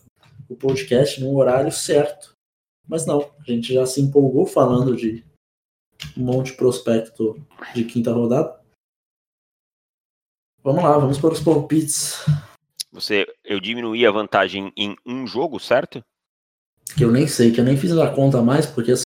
o 0.49 0.57
podcast 0.57 1.21
no 1.21 1.37
horário 1.37 1.71
certo. 1.71 2.33
Mas 2.87 3.05
não, 3.05 3.31
a 3.39 3.51
gente 3.51 3.75
já 3.75 3.85
se 3.85 4.01
empolgou 4.01 4.47
falando 4.47 4.97
de, 4.97 5.25
um 6.17 6.23
monte 6.25 6.53
de 6.53 6.57
prospecto 6.57 7.45
de 7.75 7.85
quinta 7.85 8.13
rodada. 8.13 8.58
Vamos 10.63 10.83
lá, 10.83 10.99
vamos 10.99 11.19
para 11.19 11.33
os 11.33 11.41
palpites. 11.41 12.25
Você, 12.93 13.27
eu 13.45 13.61
diminuí 13.61 14.07
a 14.07 14.11
vantagem 14.11 14.73
em 14.77 14.97
um 15.07 15.27
jogo, 15.27 15.59
certo? 15.59 16.03
Que 16.97 17.05
eu 17.05 17.13
nem 17.13 17.27
sei, 17.27 17.53
que 17.53 17.61
eu 17.61 17.65
nem 17.65 17.77
fiz 17.77 17.93
a 17.97 18.11
conta 18.13 18.43
mais, 18.43 18.67
porque 18.67 18.93
assim, 18.93 19.05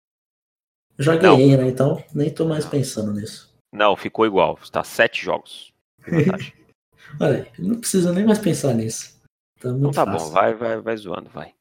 eu 0.97 1.03
já 1.03 1.13
Não. 1.15 1.21
ganhei, 1.37 1.55
né? 1.57 1.67
Então 1.67 2.03
nem 2.13 2.33
tô 2.33 2.45
mais 2.45 2.65
pensando 2.65 3.13
nisso. 3.13 3.53
Não, 3.73 3.95
ficou 3.95 4.25
igual. 4.25 4.57
Está 4.61 4.83
sete 4.83 5.23
jogos. 5.23 5.73
Olha, 7.19 7.51
não 7.59 7.79
precisa 7.79 8.11
nem 8.13 8.25
mais 8.25 8.39
pensar 8.39 8.73
nisso. 8.73 9.19
Tá 9.59 9.69
Então 9.69 9.91
tá 9.91 10.05
fácil. 10.05 10.27
bom, 10.27 10.33
vai, 10.33 10.53
vai, 10.53 10.81
vai 10.81 10.97
zoando, 10.97 11.29
vai. 11.29 11.53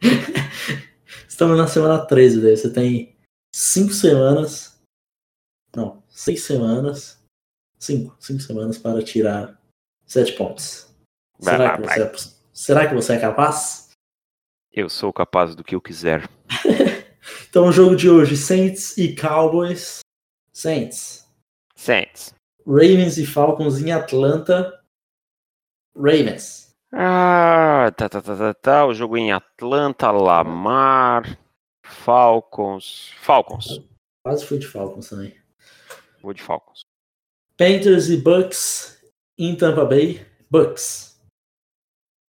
Estamos 1.28 1.56
na 1.56 1.66
semana 1.66 2.04
13, 2.04 2.42
daí 2.42 2.56
você 2.56 2.72
tem 2.72 3.16
cinco 3.54 3.92
semanas. 3.92 4.80
Não, 5.74 6.02
seis 6.08 6.42
semanas. 6.42 7.17
Cinco, 7.78 8.16
cinco 8.18 8.40
semanas 8.40 8.78
para 8.78 9.02
tirar 9.02 9.60
sete 10.06 10.32
pontos. 10.32 10.92
Vai 11.38 11.56
Será, 11.56 11.64
lá, 11.70 11.76
que 11.76 11.86
vai. 11.86 11.98
você 11.98 12.02
é, 12.02 12.32
será 12.52 12.88
que 12.88 12.94
você 12.94 13.12
é 13.14 13.20
capaz? 13.20 13.90
Eu 14.72 14.88
sou 14.88 15.12
capaz 15.12 15.54
do 15.54 15.64
que 15.64 15.74
eu 15.74 15.80
quiser. 15.80 16.28
Então, 17.48 17.68
o 17.68 17.72
jogo 17.72 17.96
de 17.96 18.08
hoje: 18.08 18.36
Saints 18.36 18.96
e 18.96 19.14
Cowboys. 19.14 20.00
Saints. 20.52 21.26
Saints. 21.74 22.34
Ravens 22.66 23.16
e 23.18 23.26
Falcons 23.26 23.80
em 23.80 23.92
Atlanta. 23.92 24.82
Ravens. 25.96 26.74
Ah, 26.92 27.92
tá, 27.96 28.08
tá, 28.08 28.20
tá, 28.20 28.36
tá, 28.36 28.54
tá. 28.54 28.86
O 28.86 28.94
jogo 28.94 29.16
em 29.16 29.32
Atlanta, 29.32 30.10
Lamar, 30.10 31.38
Falcons. 31.84 33.12
Falcons. 33.18 33.82
Quase 34.22 34.44
fui 34.44 34.58
de 34.58 34.66
Falcons 34.66 35.08
também. 35.08 35.34
Vou 36.22 36.32
de 36.32 36.42
Falcons. 36.42 36.80
Panthers 37.58 38.08
e 38.08 38.16
Bucks 38.16 39.02
em 39.36 39.56
Tampa 39.56 39.84
Bay. 39.84 40.24
Bucks. 40.48 41.20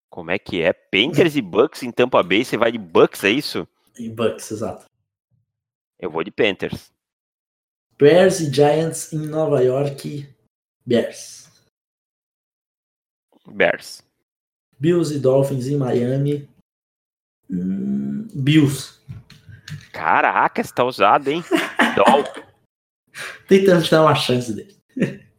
Como 0.10 0.32
é 0.32 0.40
que 0.40 0.62
é? 0.62 0.72
Panthers 0.72 1.36
e 1.36 1.42
Bucks 1.42 1.84
em 1.84 1.92
Tampa 1.92 2.24
Bay. 2.24 2.46
Você 2.46 2.56
vai 2.56 2.72
de 2.72 2.78
Bucks, 2.78 3.26
é 3.26 3.32
isso? 3.32 3.68
Em 4.00 4.10
Bucks, 4.10 4.50
exato. 4.50 4.86
Eu 6.00 6.10
vou 6.10 6.24
de 6.24 6.32
Panthers. 6.32 6.94
Bears 7.98 8.40
e 8.40 8.54
Giants 8.54 9.12
em 9.12 9.18
Nova 9.18 9.62
York. 9.62 10.34
Bears. 10.86 11.52
Bears. 13.50 14.02
Bills 14.80 15.14
e 15.14 15.20
Dolphins 15.20 15.68
em 15.68 15.76
Miami. 15.76 16.48
Hum, 17.50 18.30
Bills. 18.34 18.98
Caraca, 19.92 20.64
você 20.64 20.74
tá 20.74 20.86
ousado, 20.86 21.30
hein? 21.30 21.44
Dol. 21.98 22.24
Tentando 23.46 23.84
te 23.84 23.92
dar 23.92 24.04
uma 24.04 24.16
chance 24.16 24.54
dele. 24.54 24.77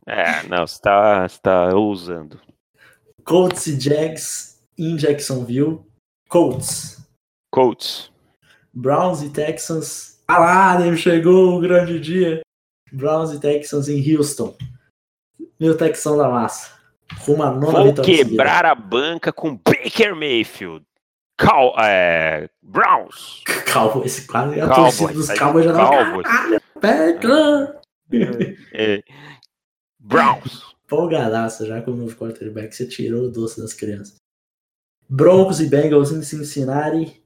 É, 0.06 0.46
não, 0.48 0.66
você 0.66 0.80
tá, 0.80 1.28
tá 1.42 1.74
ousando. 1.74 2.40
Colts 3.24 3.66
e 3.66 3.78
Jags 3.78 4.59
em 4.78 4.96
Jacksonville. 4.96 5.80
Colts. 6.28 7.06
Colts. 7.52 8.11
Browns 8.72 9.22
e 9.22 9.30
Texans. 9.30 10.18
Ah 10.26 10.38
lá, 10.38 10.96
chegou 10.96 11.56
o 11.56 11.61
grande 11.61 11.98
dia. 12.00 12.40
Browns 12.92 13.32
e 13.32 13.40
Texans 13.40 13.88
em 13.88 14.16
Houston. 14.16 14.56
Meu 15.59 15.76
Texão 15.76 16.16
da 16.16 16.28
massa. 16.28 16.78
Com 17.24 17.34
uma 17.34 17.50
nona 17.50 17.84
Vou 17.84 17.94
quebrar 17.94 18.64
a 18.64 18.74
banca 18.74 19.32
com 19.32 19.56
Baker 19.56 20.14
Mayfield. 20.14 20.84
Cal 21.38 21.74
é, 21.78 22.48
Browns. 22.62 23.42
Cowboys, 23.72 24.26
quase 24.26 24.61
a 24.61 24.66
Cowboys, 24.66 24.98
torcida 24.98 25.12
dos 25.12 25.38
Cowboys 25.38 25.64
já 25.64 25.72
Cowboys. 25.72 26.26
caralho, 26.26 26.61
Packers. 26.80 27.78
É, 28.72 29.02
Browns. 30.09 30.74
Empolgadaça 30.86 31.66
já 31.66 31.82
com 31.82 31.90
o 31.90 31.96
novo 31.96 32.16
quarterback, 32.16 32.74
você 32.74 32.86
tirou 32.86 33.24
o 33.24 33.30
doce 33.30 33.61
das 33.61 33.74
crianças. 33.74 34.16
Broncos 35.09 35.61
e 35.61 35.68
Bengals 35.68 36.11
em 36.11 36.22
Cincinnati. 36.22 37.22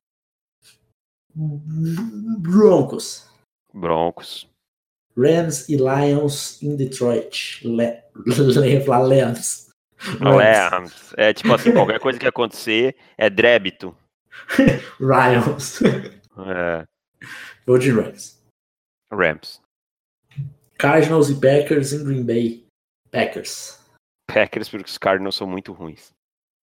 Broncos. 1.34 3.30
Broncos. 3.72 4.48
Rams 5.16 5.68
e 5.68 5.76
Lions 5.76 6.62
em 6.62 6.74
Detroit. 6.76 7.66
Le... 7.66 8.02
Le... 8.26 8.80
falar 8.84 9.06
Lions. 9.06 9.68
Rams. 10.20 11.14
É 11.16 11.32
tipo 11.32 11.54
assim, 11.54 11.70
qualquer 11.72 12.00
coisa 12.00 12.18
que 12.18 12.26
acontecer 12.26 12.96
é 13.16 13.30
débito. 13.30 13.96
Lions. 14.98 15.80
É, 15.82 16.84
Vou 17.64 17.78
de 17.78 17.92
Rams. 17.92 18.42
Rams. 19.12 19.60
Cardinals 20.78 21.30
e 21.30 21.34
Packers 21.34 21.92
em 21.92 22.04
Green 22.04 22.24
Bay. 22.24 22.66
Packers. 23.12 23.78
Packers, 24.26 24.68
porque 24.68 24.88
os 24.88 24.98
Cardinals 24.98 25.36
são 25.36 25.46
muito 25.46 25.72
ruins. 25.72 26.12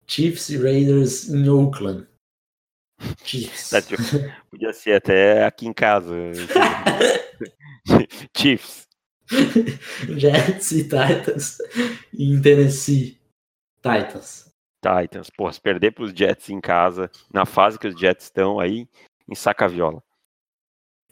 Chiefs 0.06 0.50
e 0.50 0.58
Raiders 0.58 1.28
em 1.28 1.48
Oakland. 1.48 2.06
Chiefs. 3.24 3.70
Tá, 3.70 3.80
tipo, 3.80 4.02
Podia 4.50 4.72
ser 4.72 4.94
até 4.94 5.44
aqui 5.44 5.66
em 5.66 5.72
casa. 5.72 6.14
Chiefs. 8.36 8.88
Jets 10.18 10.72
e 10.72 10.82
Titans 10.82 11.58
em 12.12 12.42
Tennessee. 12.42 13.18
Titans. 13.76 14.52
Titans. 14.82 15.30
Porra, 15.30 15.52
se 15.52 15.60
perder 15.60 15.92
pros 15.92 16.12
Jets 16.12 16.50
em 16.50 16.60
casa, 16.60 17.08
na 17.32 17.46
fase 17.46 17.78
que 17.78 17.86
os 17.86 17.98
Jets 17.98 18.24
estão 18.24 18.58
aí, 18.58 18.88
em 19.28 19.34
saca 19.34 19.68
viola. 19.68 20.02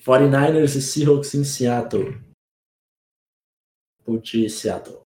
49ers 0.04 0.76
e 0.76 0.82
Seahawks 0.82 1.34
em 1.34 1.44
Seattle. 1.44 2.20
De 4.22 4.50
Seattle. 4.50 4.99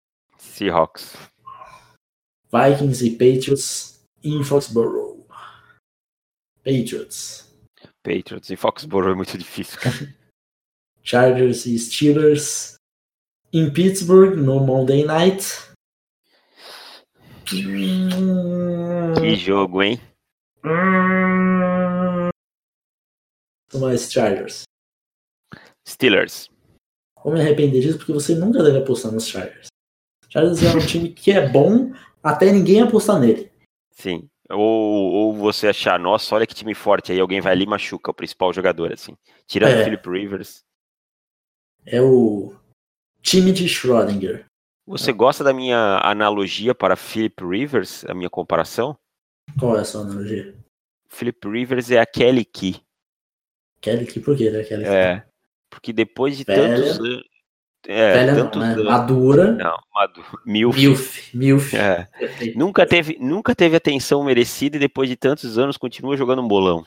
Seahawks. 0.41 1.15
Vikings 2.51 3.05
e 3.05 3.11
Patriots 3.11 4.03
em 4.23 4.43
Foxborough. 4.43 5.25
Patriots. 6.63 7.47
Patriots. 8.03 8.49
E 8.49 8.55
Foxborough 8.55 9.11
é 9.11 9.15
muito 9.15 9.37
difícil, 9.37 9.79
cara. 9.79 9.95
Chargers 11.03 11.65
e 11.65 11.77
Steelers 11.79 12.75
em 13.53 13.71
Pittsburgh 13.71 14.35
no 14.37 14.59
Monday 14.59 15.05
Night. 15.05 15.45
Que 17.45 19.35
jogo, 19.35 19.81
hein? 19.81 19.99
Mais 23.73 24.11
Chargers. 24.11 24.63
Steelers. 25.87 26.49
Vou 27.23 27.33
me 27.33 27.41
arrepender 27.41 27.81
disso 27.81 27.97
porque 27.97 28.13
você 28.13 28.35
nunca 28.35 28.63
deve 28.63 28.79
apostar 28.79 29.11
nos 29.11 29.27
Chargers. 29.27 29.70
Chargers 30.31 30.63
é 30.63 30.75
um 30.75 30.79
time 30.85 31.09
que 31.09 31.31
é 31.31 31.47
bom 31.49 31.91
até 32.23 32.51
ninguém 32.51 32.81
apostar 32.81 33.19
nele. 33.19 33.51
Sim. 33.91 34.27
Ou, 34.49 34.59
ou 35.13 35.33
você 35.33 35.67
achar, 35.67 35.99
nossa, 35.99 36.33
olha 36.35 36.47
que 36.47 36.53
time 36.55 36.73
forte, 36.73 37.11
aí 37.11 37.19
alguém 37.19 37.39
vai 37.41 37.53
ali 37.53 37.63
e 37.63 37.67
machuca 37.67 38.11
o 38.11 38.13
principal 38.13 38.51
jogador, 38.53 38.91
assim. 38.91 39.15
Tirando 39.47 39.71
É. 39.73 39.81
o 39.81 39.83
Philip 39.83 40.09
Rivers. 40.09 40.61
É 41.85 42.01
o 42.01 42.53
time 43.21 43.51
de 43.51 43.65
Schrödinger. 43.65 44.45
Você 44.85 45.13
gosta 45.13 45.43
da 45.43 45.53
minha 45.53 45.99
analogia 46.03 46.73
para 46.75 46.95
Philip 46.95 47.43
Rivers, 47.45 48.03
a 48.05 48.13
minha 48.13 48.29
comparação? 48.29 48.97
Qual 49.59 49.77
é 49.77 49.81
a 49.81 49.85
sua 49.85 50.01
analogia? 50.01 50.53
Philip 51.09 51.47
Rivers 51.47 51.91
é 51.91 51.99
a 51.99 52.05
Kelly 52.05 52.45
Key. 52.45 52.81
Kelly 53.81 54.05
Key, 54.05 54.19
por 54.19 54.35
quê, 54.37 54.49
né? 54.49 54.63
Kelly 54.63 54.83
Key? 54.83 54.91
É. 54.93 55.25
Porque 55.69 55.93
depois 55.93 56.37
de 56.37 56.43
Velha. 56.43 56.75
tantos 56.75 56.99
anos. 56.99 57.23
É, 57.87 58.13
Velha 58.13 58.33
não, 58.33 58.43
tantos 58.43 58.61
né? 58.61 58.73
anos. 58.73 58.85
Madura. 58.85 59.51
Não, 59.53 59.77
Madu. 59.93 60.23
Milf. 60.45 60.77
Milf. 60.77 61.33
Milf. 61.33 61.73
É. 61.73 62.07
Nunca 62.55 62.85
teve, 62.85 63.17
nunca 63.19 63.55
teve 63.55 63.75
atenção 63.75 64.23
merecida 64.23 64.77
e 64.77 64.79
depois 64.79 65.09
de 65.09 65.15
tantos 65.15 65.57
anos 65.57 65.77
continua 65.77 66.15
jogando 66.15 66.41
um 66.41 66.47
bolão. 66.47 66.85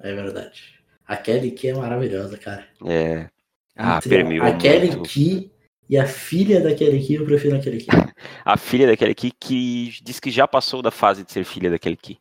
É 0.00 0.14
verdade. 0.14 0.80
A 1.06 1.16
Kelly 1.16 1.50
Key 1.50 1.68
é 1.68 1.74
maravilhosa, 1.74 2.38
cara. 2.38 2.66
É. 2.86 3.28
Ah, 3.76 4.00
permeou 4.00 4.46
A 4.46 4.52
Kelly 4.52 4.88
muito. 4.88 5.08
Key 5.08 5.50
e 5.88 5.98
a 5.98 6.06
filha 6.06 6.60
da 6.60 6.74
Kelly 6.74 7.04
Key, 7.04 7.14
eu 7.16 7.24
prefiro 7.26 7.56
a 7.56 7.60
Kelly 7.60 7.78
Key. 7.78 7.88
A 8.44 8.56
filha 8.56 8.86
daquele 8.86 9.14
Key 9.14 9.30
que 9.38 9.92
diz 10.02 10.18
que 10.18 10.30
já 10.30 10.48
passou 10.48 10.82
da 10.82 10.90
fase 10.90 11.22
de 11.22 11.30
ser 11.30 11.44
filha 11.44 11.70
daquele 11.70 11.96
Key. 11.96 12.18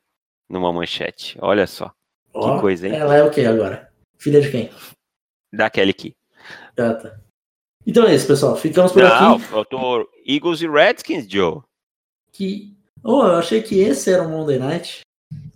Numa 0.49 0.71
manchete. 0.71 1.37
Olha 1.41 1.65
só. 1.65 1.91
Ó, 2.33 2.59
coisa, 2.59 2.87
hein? 2.87 2.95
Ela 2.95 3.15
é 3.15 3.23
o 3.23 3.31
que 3.31 3.45
agora? 3.45 3.89
Filha 4.17 4.41
de 4.41 4.51
quem? 4.51 4.69
Daquele 5.51 5.93
Key. 5.93 6.15
Ah, 6.77 6.93
tá. 6.93 7.19
Então 7.85 8.05
é 8.05 8.15
isso, 8.15 8.27
pessoal. 8.27 8.55
Ficamos 8.55 8.91
por 8.91 9.01
Não, 9.03 9.35
aqui. 9.35 9.53
eu 9.53 9.65
tô 9.65 10.09
Eagles 10.25 10.61
e 10.61 10.67
Redskins, 10.67 11.25
Joe. 11.29 11.61
Que... 12.31 12.75
Oh, 13.03 13.23
eu 13.23 13.35
achei 13.35 13.61
que 13.63 13.79
esse 13.79 14.11
era 14.11 14.23
o 14.23 14.29
Monday 14.29 14.59
Night. 14.59 15.01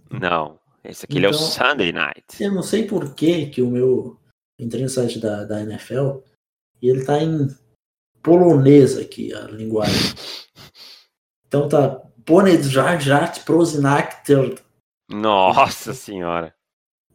Não. 0.09 0.59
Esse 0.83 1.05
aqui 1.05 1.17
ele 1.17 1.25
é 1.25 1.29
o 1.29 1.31
Então- 1.31 1.41
Sunday 1.47 1.91
Night. 1.91 2.23
Eu 2.43 2.51
não 2.53 2.63
sei 2.63 2.83
por 2.87 3.13
que 3.15 3.47
que 3.47 3.61
o 3.61 3.69
meu... 3.69 4.19
Entrei 4.57 4.81
no 4.83 4.89
site 4.89 5.19
da, 5.19 5.43
da 5.43 5.61
NFL 5.61 6.19
e 6.81 6.89
ele 6.89 7.03
tá 7.05 7.21
em 7.21 7.47
polonês 8.23 8.97
aqui, 8.97 9.33
a 9.33 9.41
linguagem. 9.41 10.13
Então 11.47 11.67
tá... 11.69 12.01
Bonedzart 12.27 13.43
Prosinacter. 13.45 14.55
Nossa 15.07 15.93
senhora. 15.93 16.55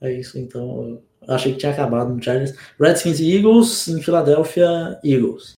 É 0.00 0.12
isso, 0.12 0.38
então. 0.38 1.02
Achei 1.28 1.52
que 1.52 1.58
tinha 1.58 1.72
acabado 1.72 2.12
no 2.14 2.22
Chargers. 2.22 2.56
Redskins 2.78 3.20
e 3.20 3.36
Eagles, 3.36 3.88
em 3.88 4.02
Filadélfia, 4.02 4.98
Eagles. 5.04 5.52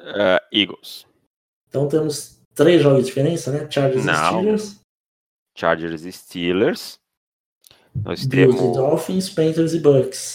Uh, 0.00 0.40
Eagles. 0.52 1.06
Então 1.68 1.88
temos 1.88 2.40
três 2.54 2.82
jogos 2.82 3.00
de 3.00 3.06
diferença, 3.06 3.52
né? 3.52 3.70
Chargers 3.70 4.04
Não. 4.04 4.12
e 4.12 4.26
Steelers, 4.58 4.80
Chargers 5.56 6.04
e 6.04 6.12
Steelers. 6.12 6.98
Nós 7.94 8.26
Bills 8.26 8.56
temos. 8.58 8.74
e 8.74 8.78
Dolphins, 8.78 9.30
Panthers 9.30 9.74
e 9.74 9.80
Bucks. 9.80 10.32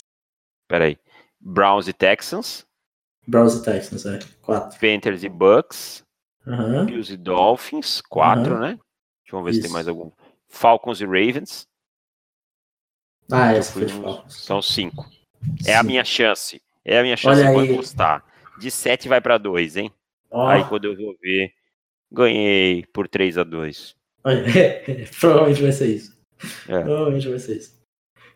Peraí. 0.67 0.97
Browns 1.39 1.87
e 1.87 1.93
Texans. 1.93 2.65
Browns 3.27 3.55
e 3.55 3.63
Texans, 3.63 4.05
é. 4.05 4.19
Quatro. 4.41 4.79
Panthers 4.79 5.23
e 5.23 5.29
Bucks. 5.29 6.03
Aham. 6.45 6.85
Bills 6.85 7.11
e 7.11 7.17
Dolphins. 7.17 8.01
Quatro, 8.01 8.59
né? 8.59 8.79
Deixa 9.23 9.35
eu 9.35 9.43
ver 9.43 9.53
se 9.53 9.59
tem 9.59 9.65
Isso. 9.65 9.73
mais 9.73 9.87
algum. 9.87 10.11
Falcons 10.47 11.01
e 11.01 11.05
Ravens. 11.05 11.67
Ah, 13.31 13.55
Eu 13.55 13.63
fui 13.63 13.85
de 13.85 13.93
nos- 13.93 14.03
Falcons. 14.03 14.33
São 14.43 14.61
cinco. 14.61 15.05
É 15.65 15.75
a 15.75 15.81
Sim. 15.81 15.87
minha 15.87 16.03
chance. 16.05 16.61
É 16.85 16.99
a 16.99 17.03
minha 17.03 17.17
chance. 17.17 17.41
Olha 17.41 17.59
aí. 17.61 17.75
gostar. 17.75 18.25
De 18.59 18.71
sete 18.71 19.07
vai 19.07 19.21
pra 19.21 19.37
dois, 19.37 19.75
hein? 19.77 19.91
Ó, 20.31 20.47
Aí 20.47 20.63
quando 20.65 20.85
eu 20.85 20.95
vou 20.97 21.15
ver, 21.21 21.51
ganhei 22.11 22.83
por 22.93 23.07
3 23.07 23.37
a 23.37 23.43
2 23.43 23.95
olha, 24.23 24.43
provavelmente 25.19 25.61
vai 25.61 25.71
ser 25.71 25.87
isso. 25.87 26.17
É. 26.67 26.81
Provavelmente 26.81 27.29
vai 27.29 27.39
ser 27.39 27.57
isso. 27.57 27.77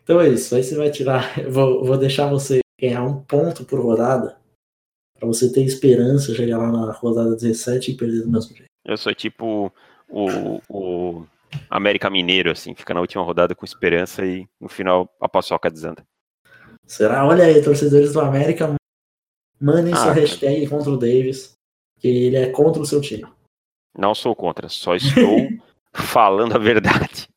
Então 0.02 0.20
é 0.20 0.28
isso. 0.28 0.54
Aí 0.54 0.62
você 0.62 0.74
vai 0.76 0.90
tirar. 0.90 1.36
Eu 1.38 1.50
vou, 1.50 1.84
vou 1.84 1.98
deixar 1.98 2.28
você 2.28 2.60
ganhar 2.80 3.02
um 3.04 3.22
ponto 3.22 3.64
por 3.64 3.80
rodada. 3.80 4.36
Pra 5.18 5.26
você 5.28 5.52
ter 5.52 5.62
esperança, 5.64 6.34
chegar 6.34 6.58
lá 6.58 6.70
na 6.72 6.92
rodada 6.92 7.34
17 7.36 7.92
e 7.92 7.96
perder 7.96 8.22
do 8.22 8.30
mesmo 8.30 8.56
jeito. 8.56 8.70
Eu 8.84 8.96
sou 8.96 9.14
tipo 9.14 9.72
o, 10.08 10.60
o 10.68 11.26
América 11.70 12.10
Mineiro, 12.10 12.50
assim, 12.50 12.74
fica 12.74 12.92
na 12.94 13.00
última 13.00 13.22
rodada 13.22 13.54
com 13.54 13.64
esperança 13.64 14.24
e 14.24 14.46
no 14.60 14.68
final 14.68 15.08
a 15.20 15.28
paçoca 15.28 15.70
desanda. 15.70 16.04
Será? 16.86 17.24
Olha 17.26 17.44
aí, 17.44 17.62
torcedores 17.62 18.12
do 18.12 18.20
América, 18.20 18.74
mandem 19.60 19.92
Ah, 19.92 19.96
sua 19.96 20.06
cara. 20.08 20.20
hashtag 20.20 20.66
contra 20.68 20.90
o 20.90 20.96
Davis, 20.96 21.54
que 21.98 22.08
ele 22.08 22.36
é 22.36 22.50
contra 22.50 22.82
o 22.82 22.86
seu 22.86 23.00
time. 23.00 23.24
Não 23.96 24.14
sou 24.14 24.34
contra, 24.34 24.68
só 24.68 24.94
estou 24.94 25.48
falando 25.94 26.54
a 26.56 26.58
verdade. 26.58 27.28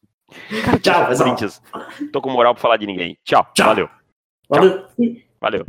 Tchau, 0.82 1.08
pessoal. 1.08 1.36
Tô 2.12 2.22
com 2.22 2.30
moral 2.30 2.54
pra 2.54 2.62
falar 2.62 2.78
de 2.78 2.86
ninguém. 2.86 3.18
Tchau. 3.24 3.46
Tchau. 3.54 3.68
Valeu. 3.68 3.90
Valeu. 4.50 4.86
Valeu. 5.40 5.66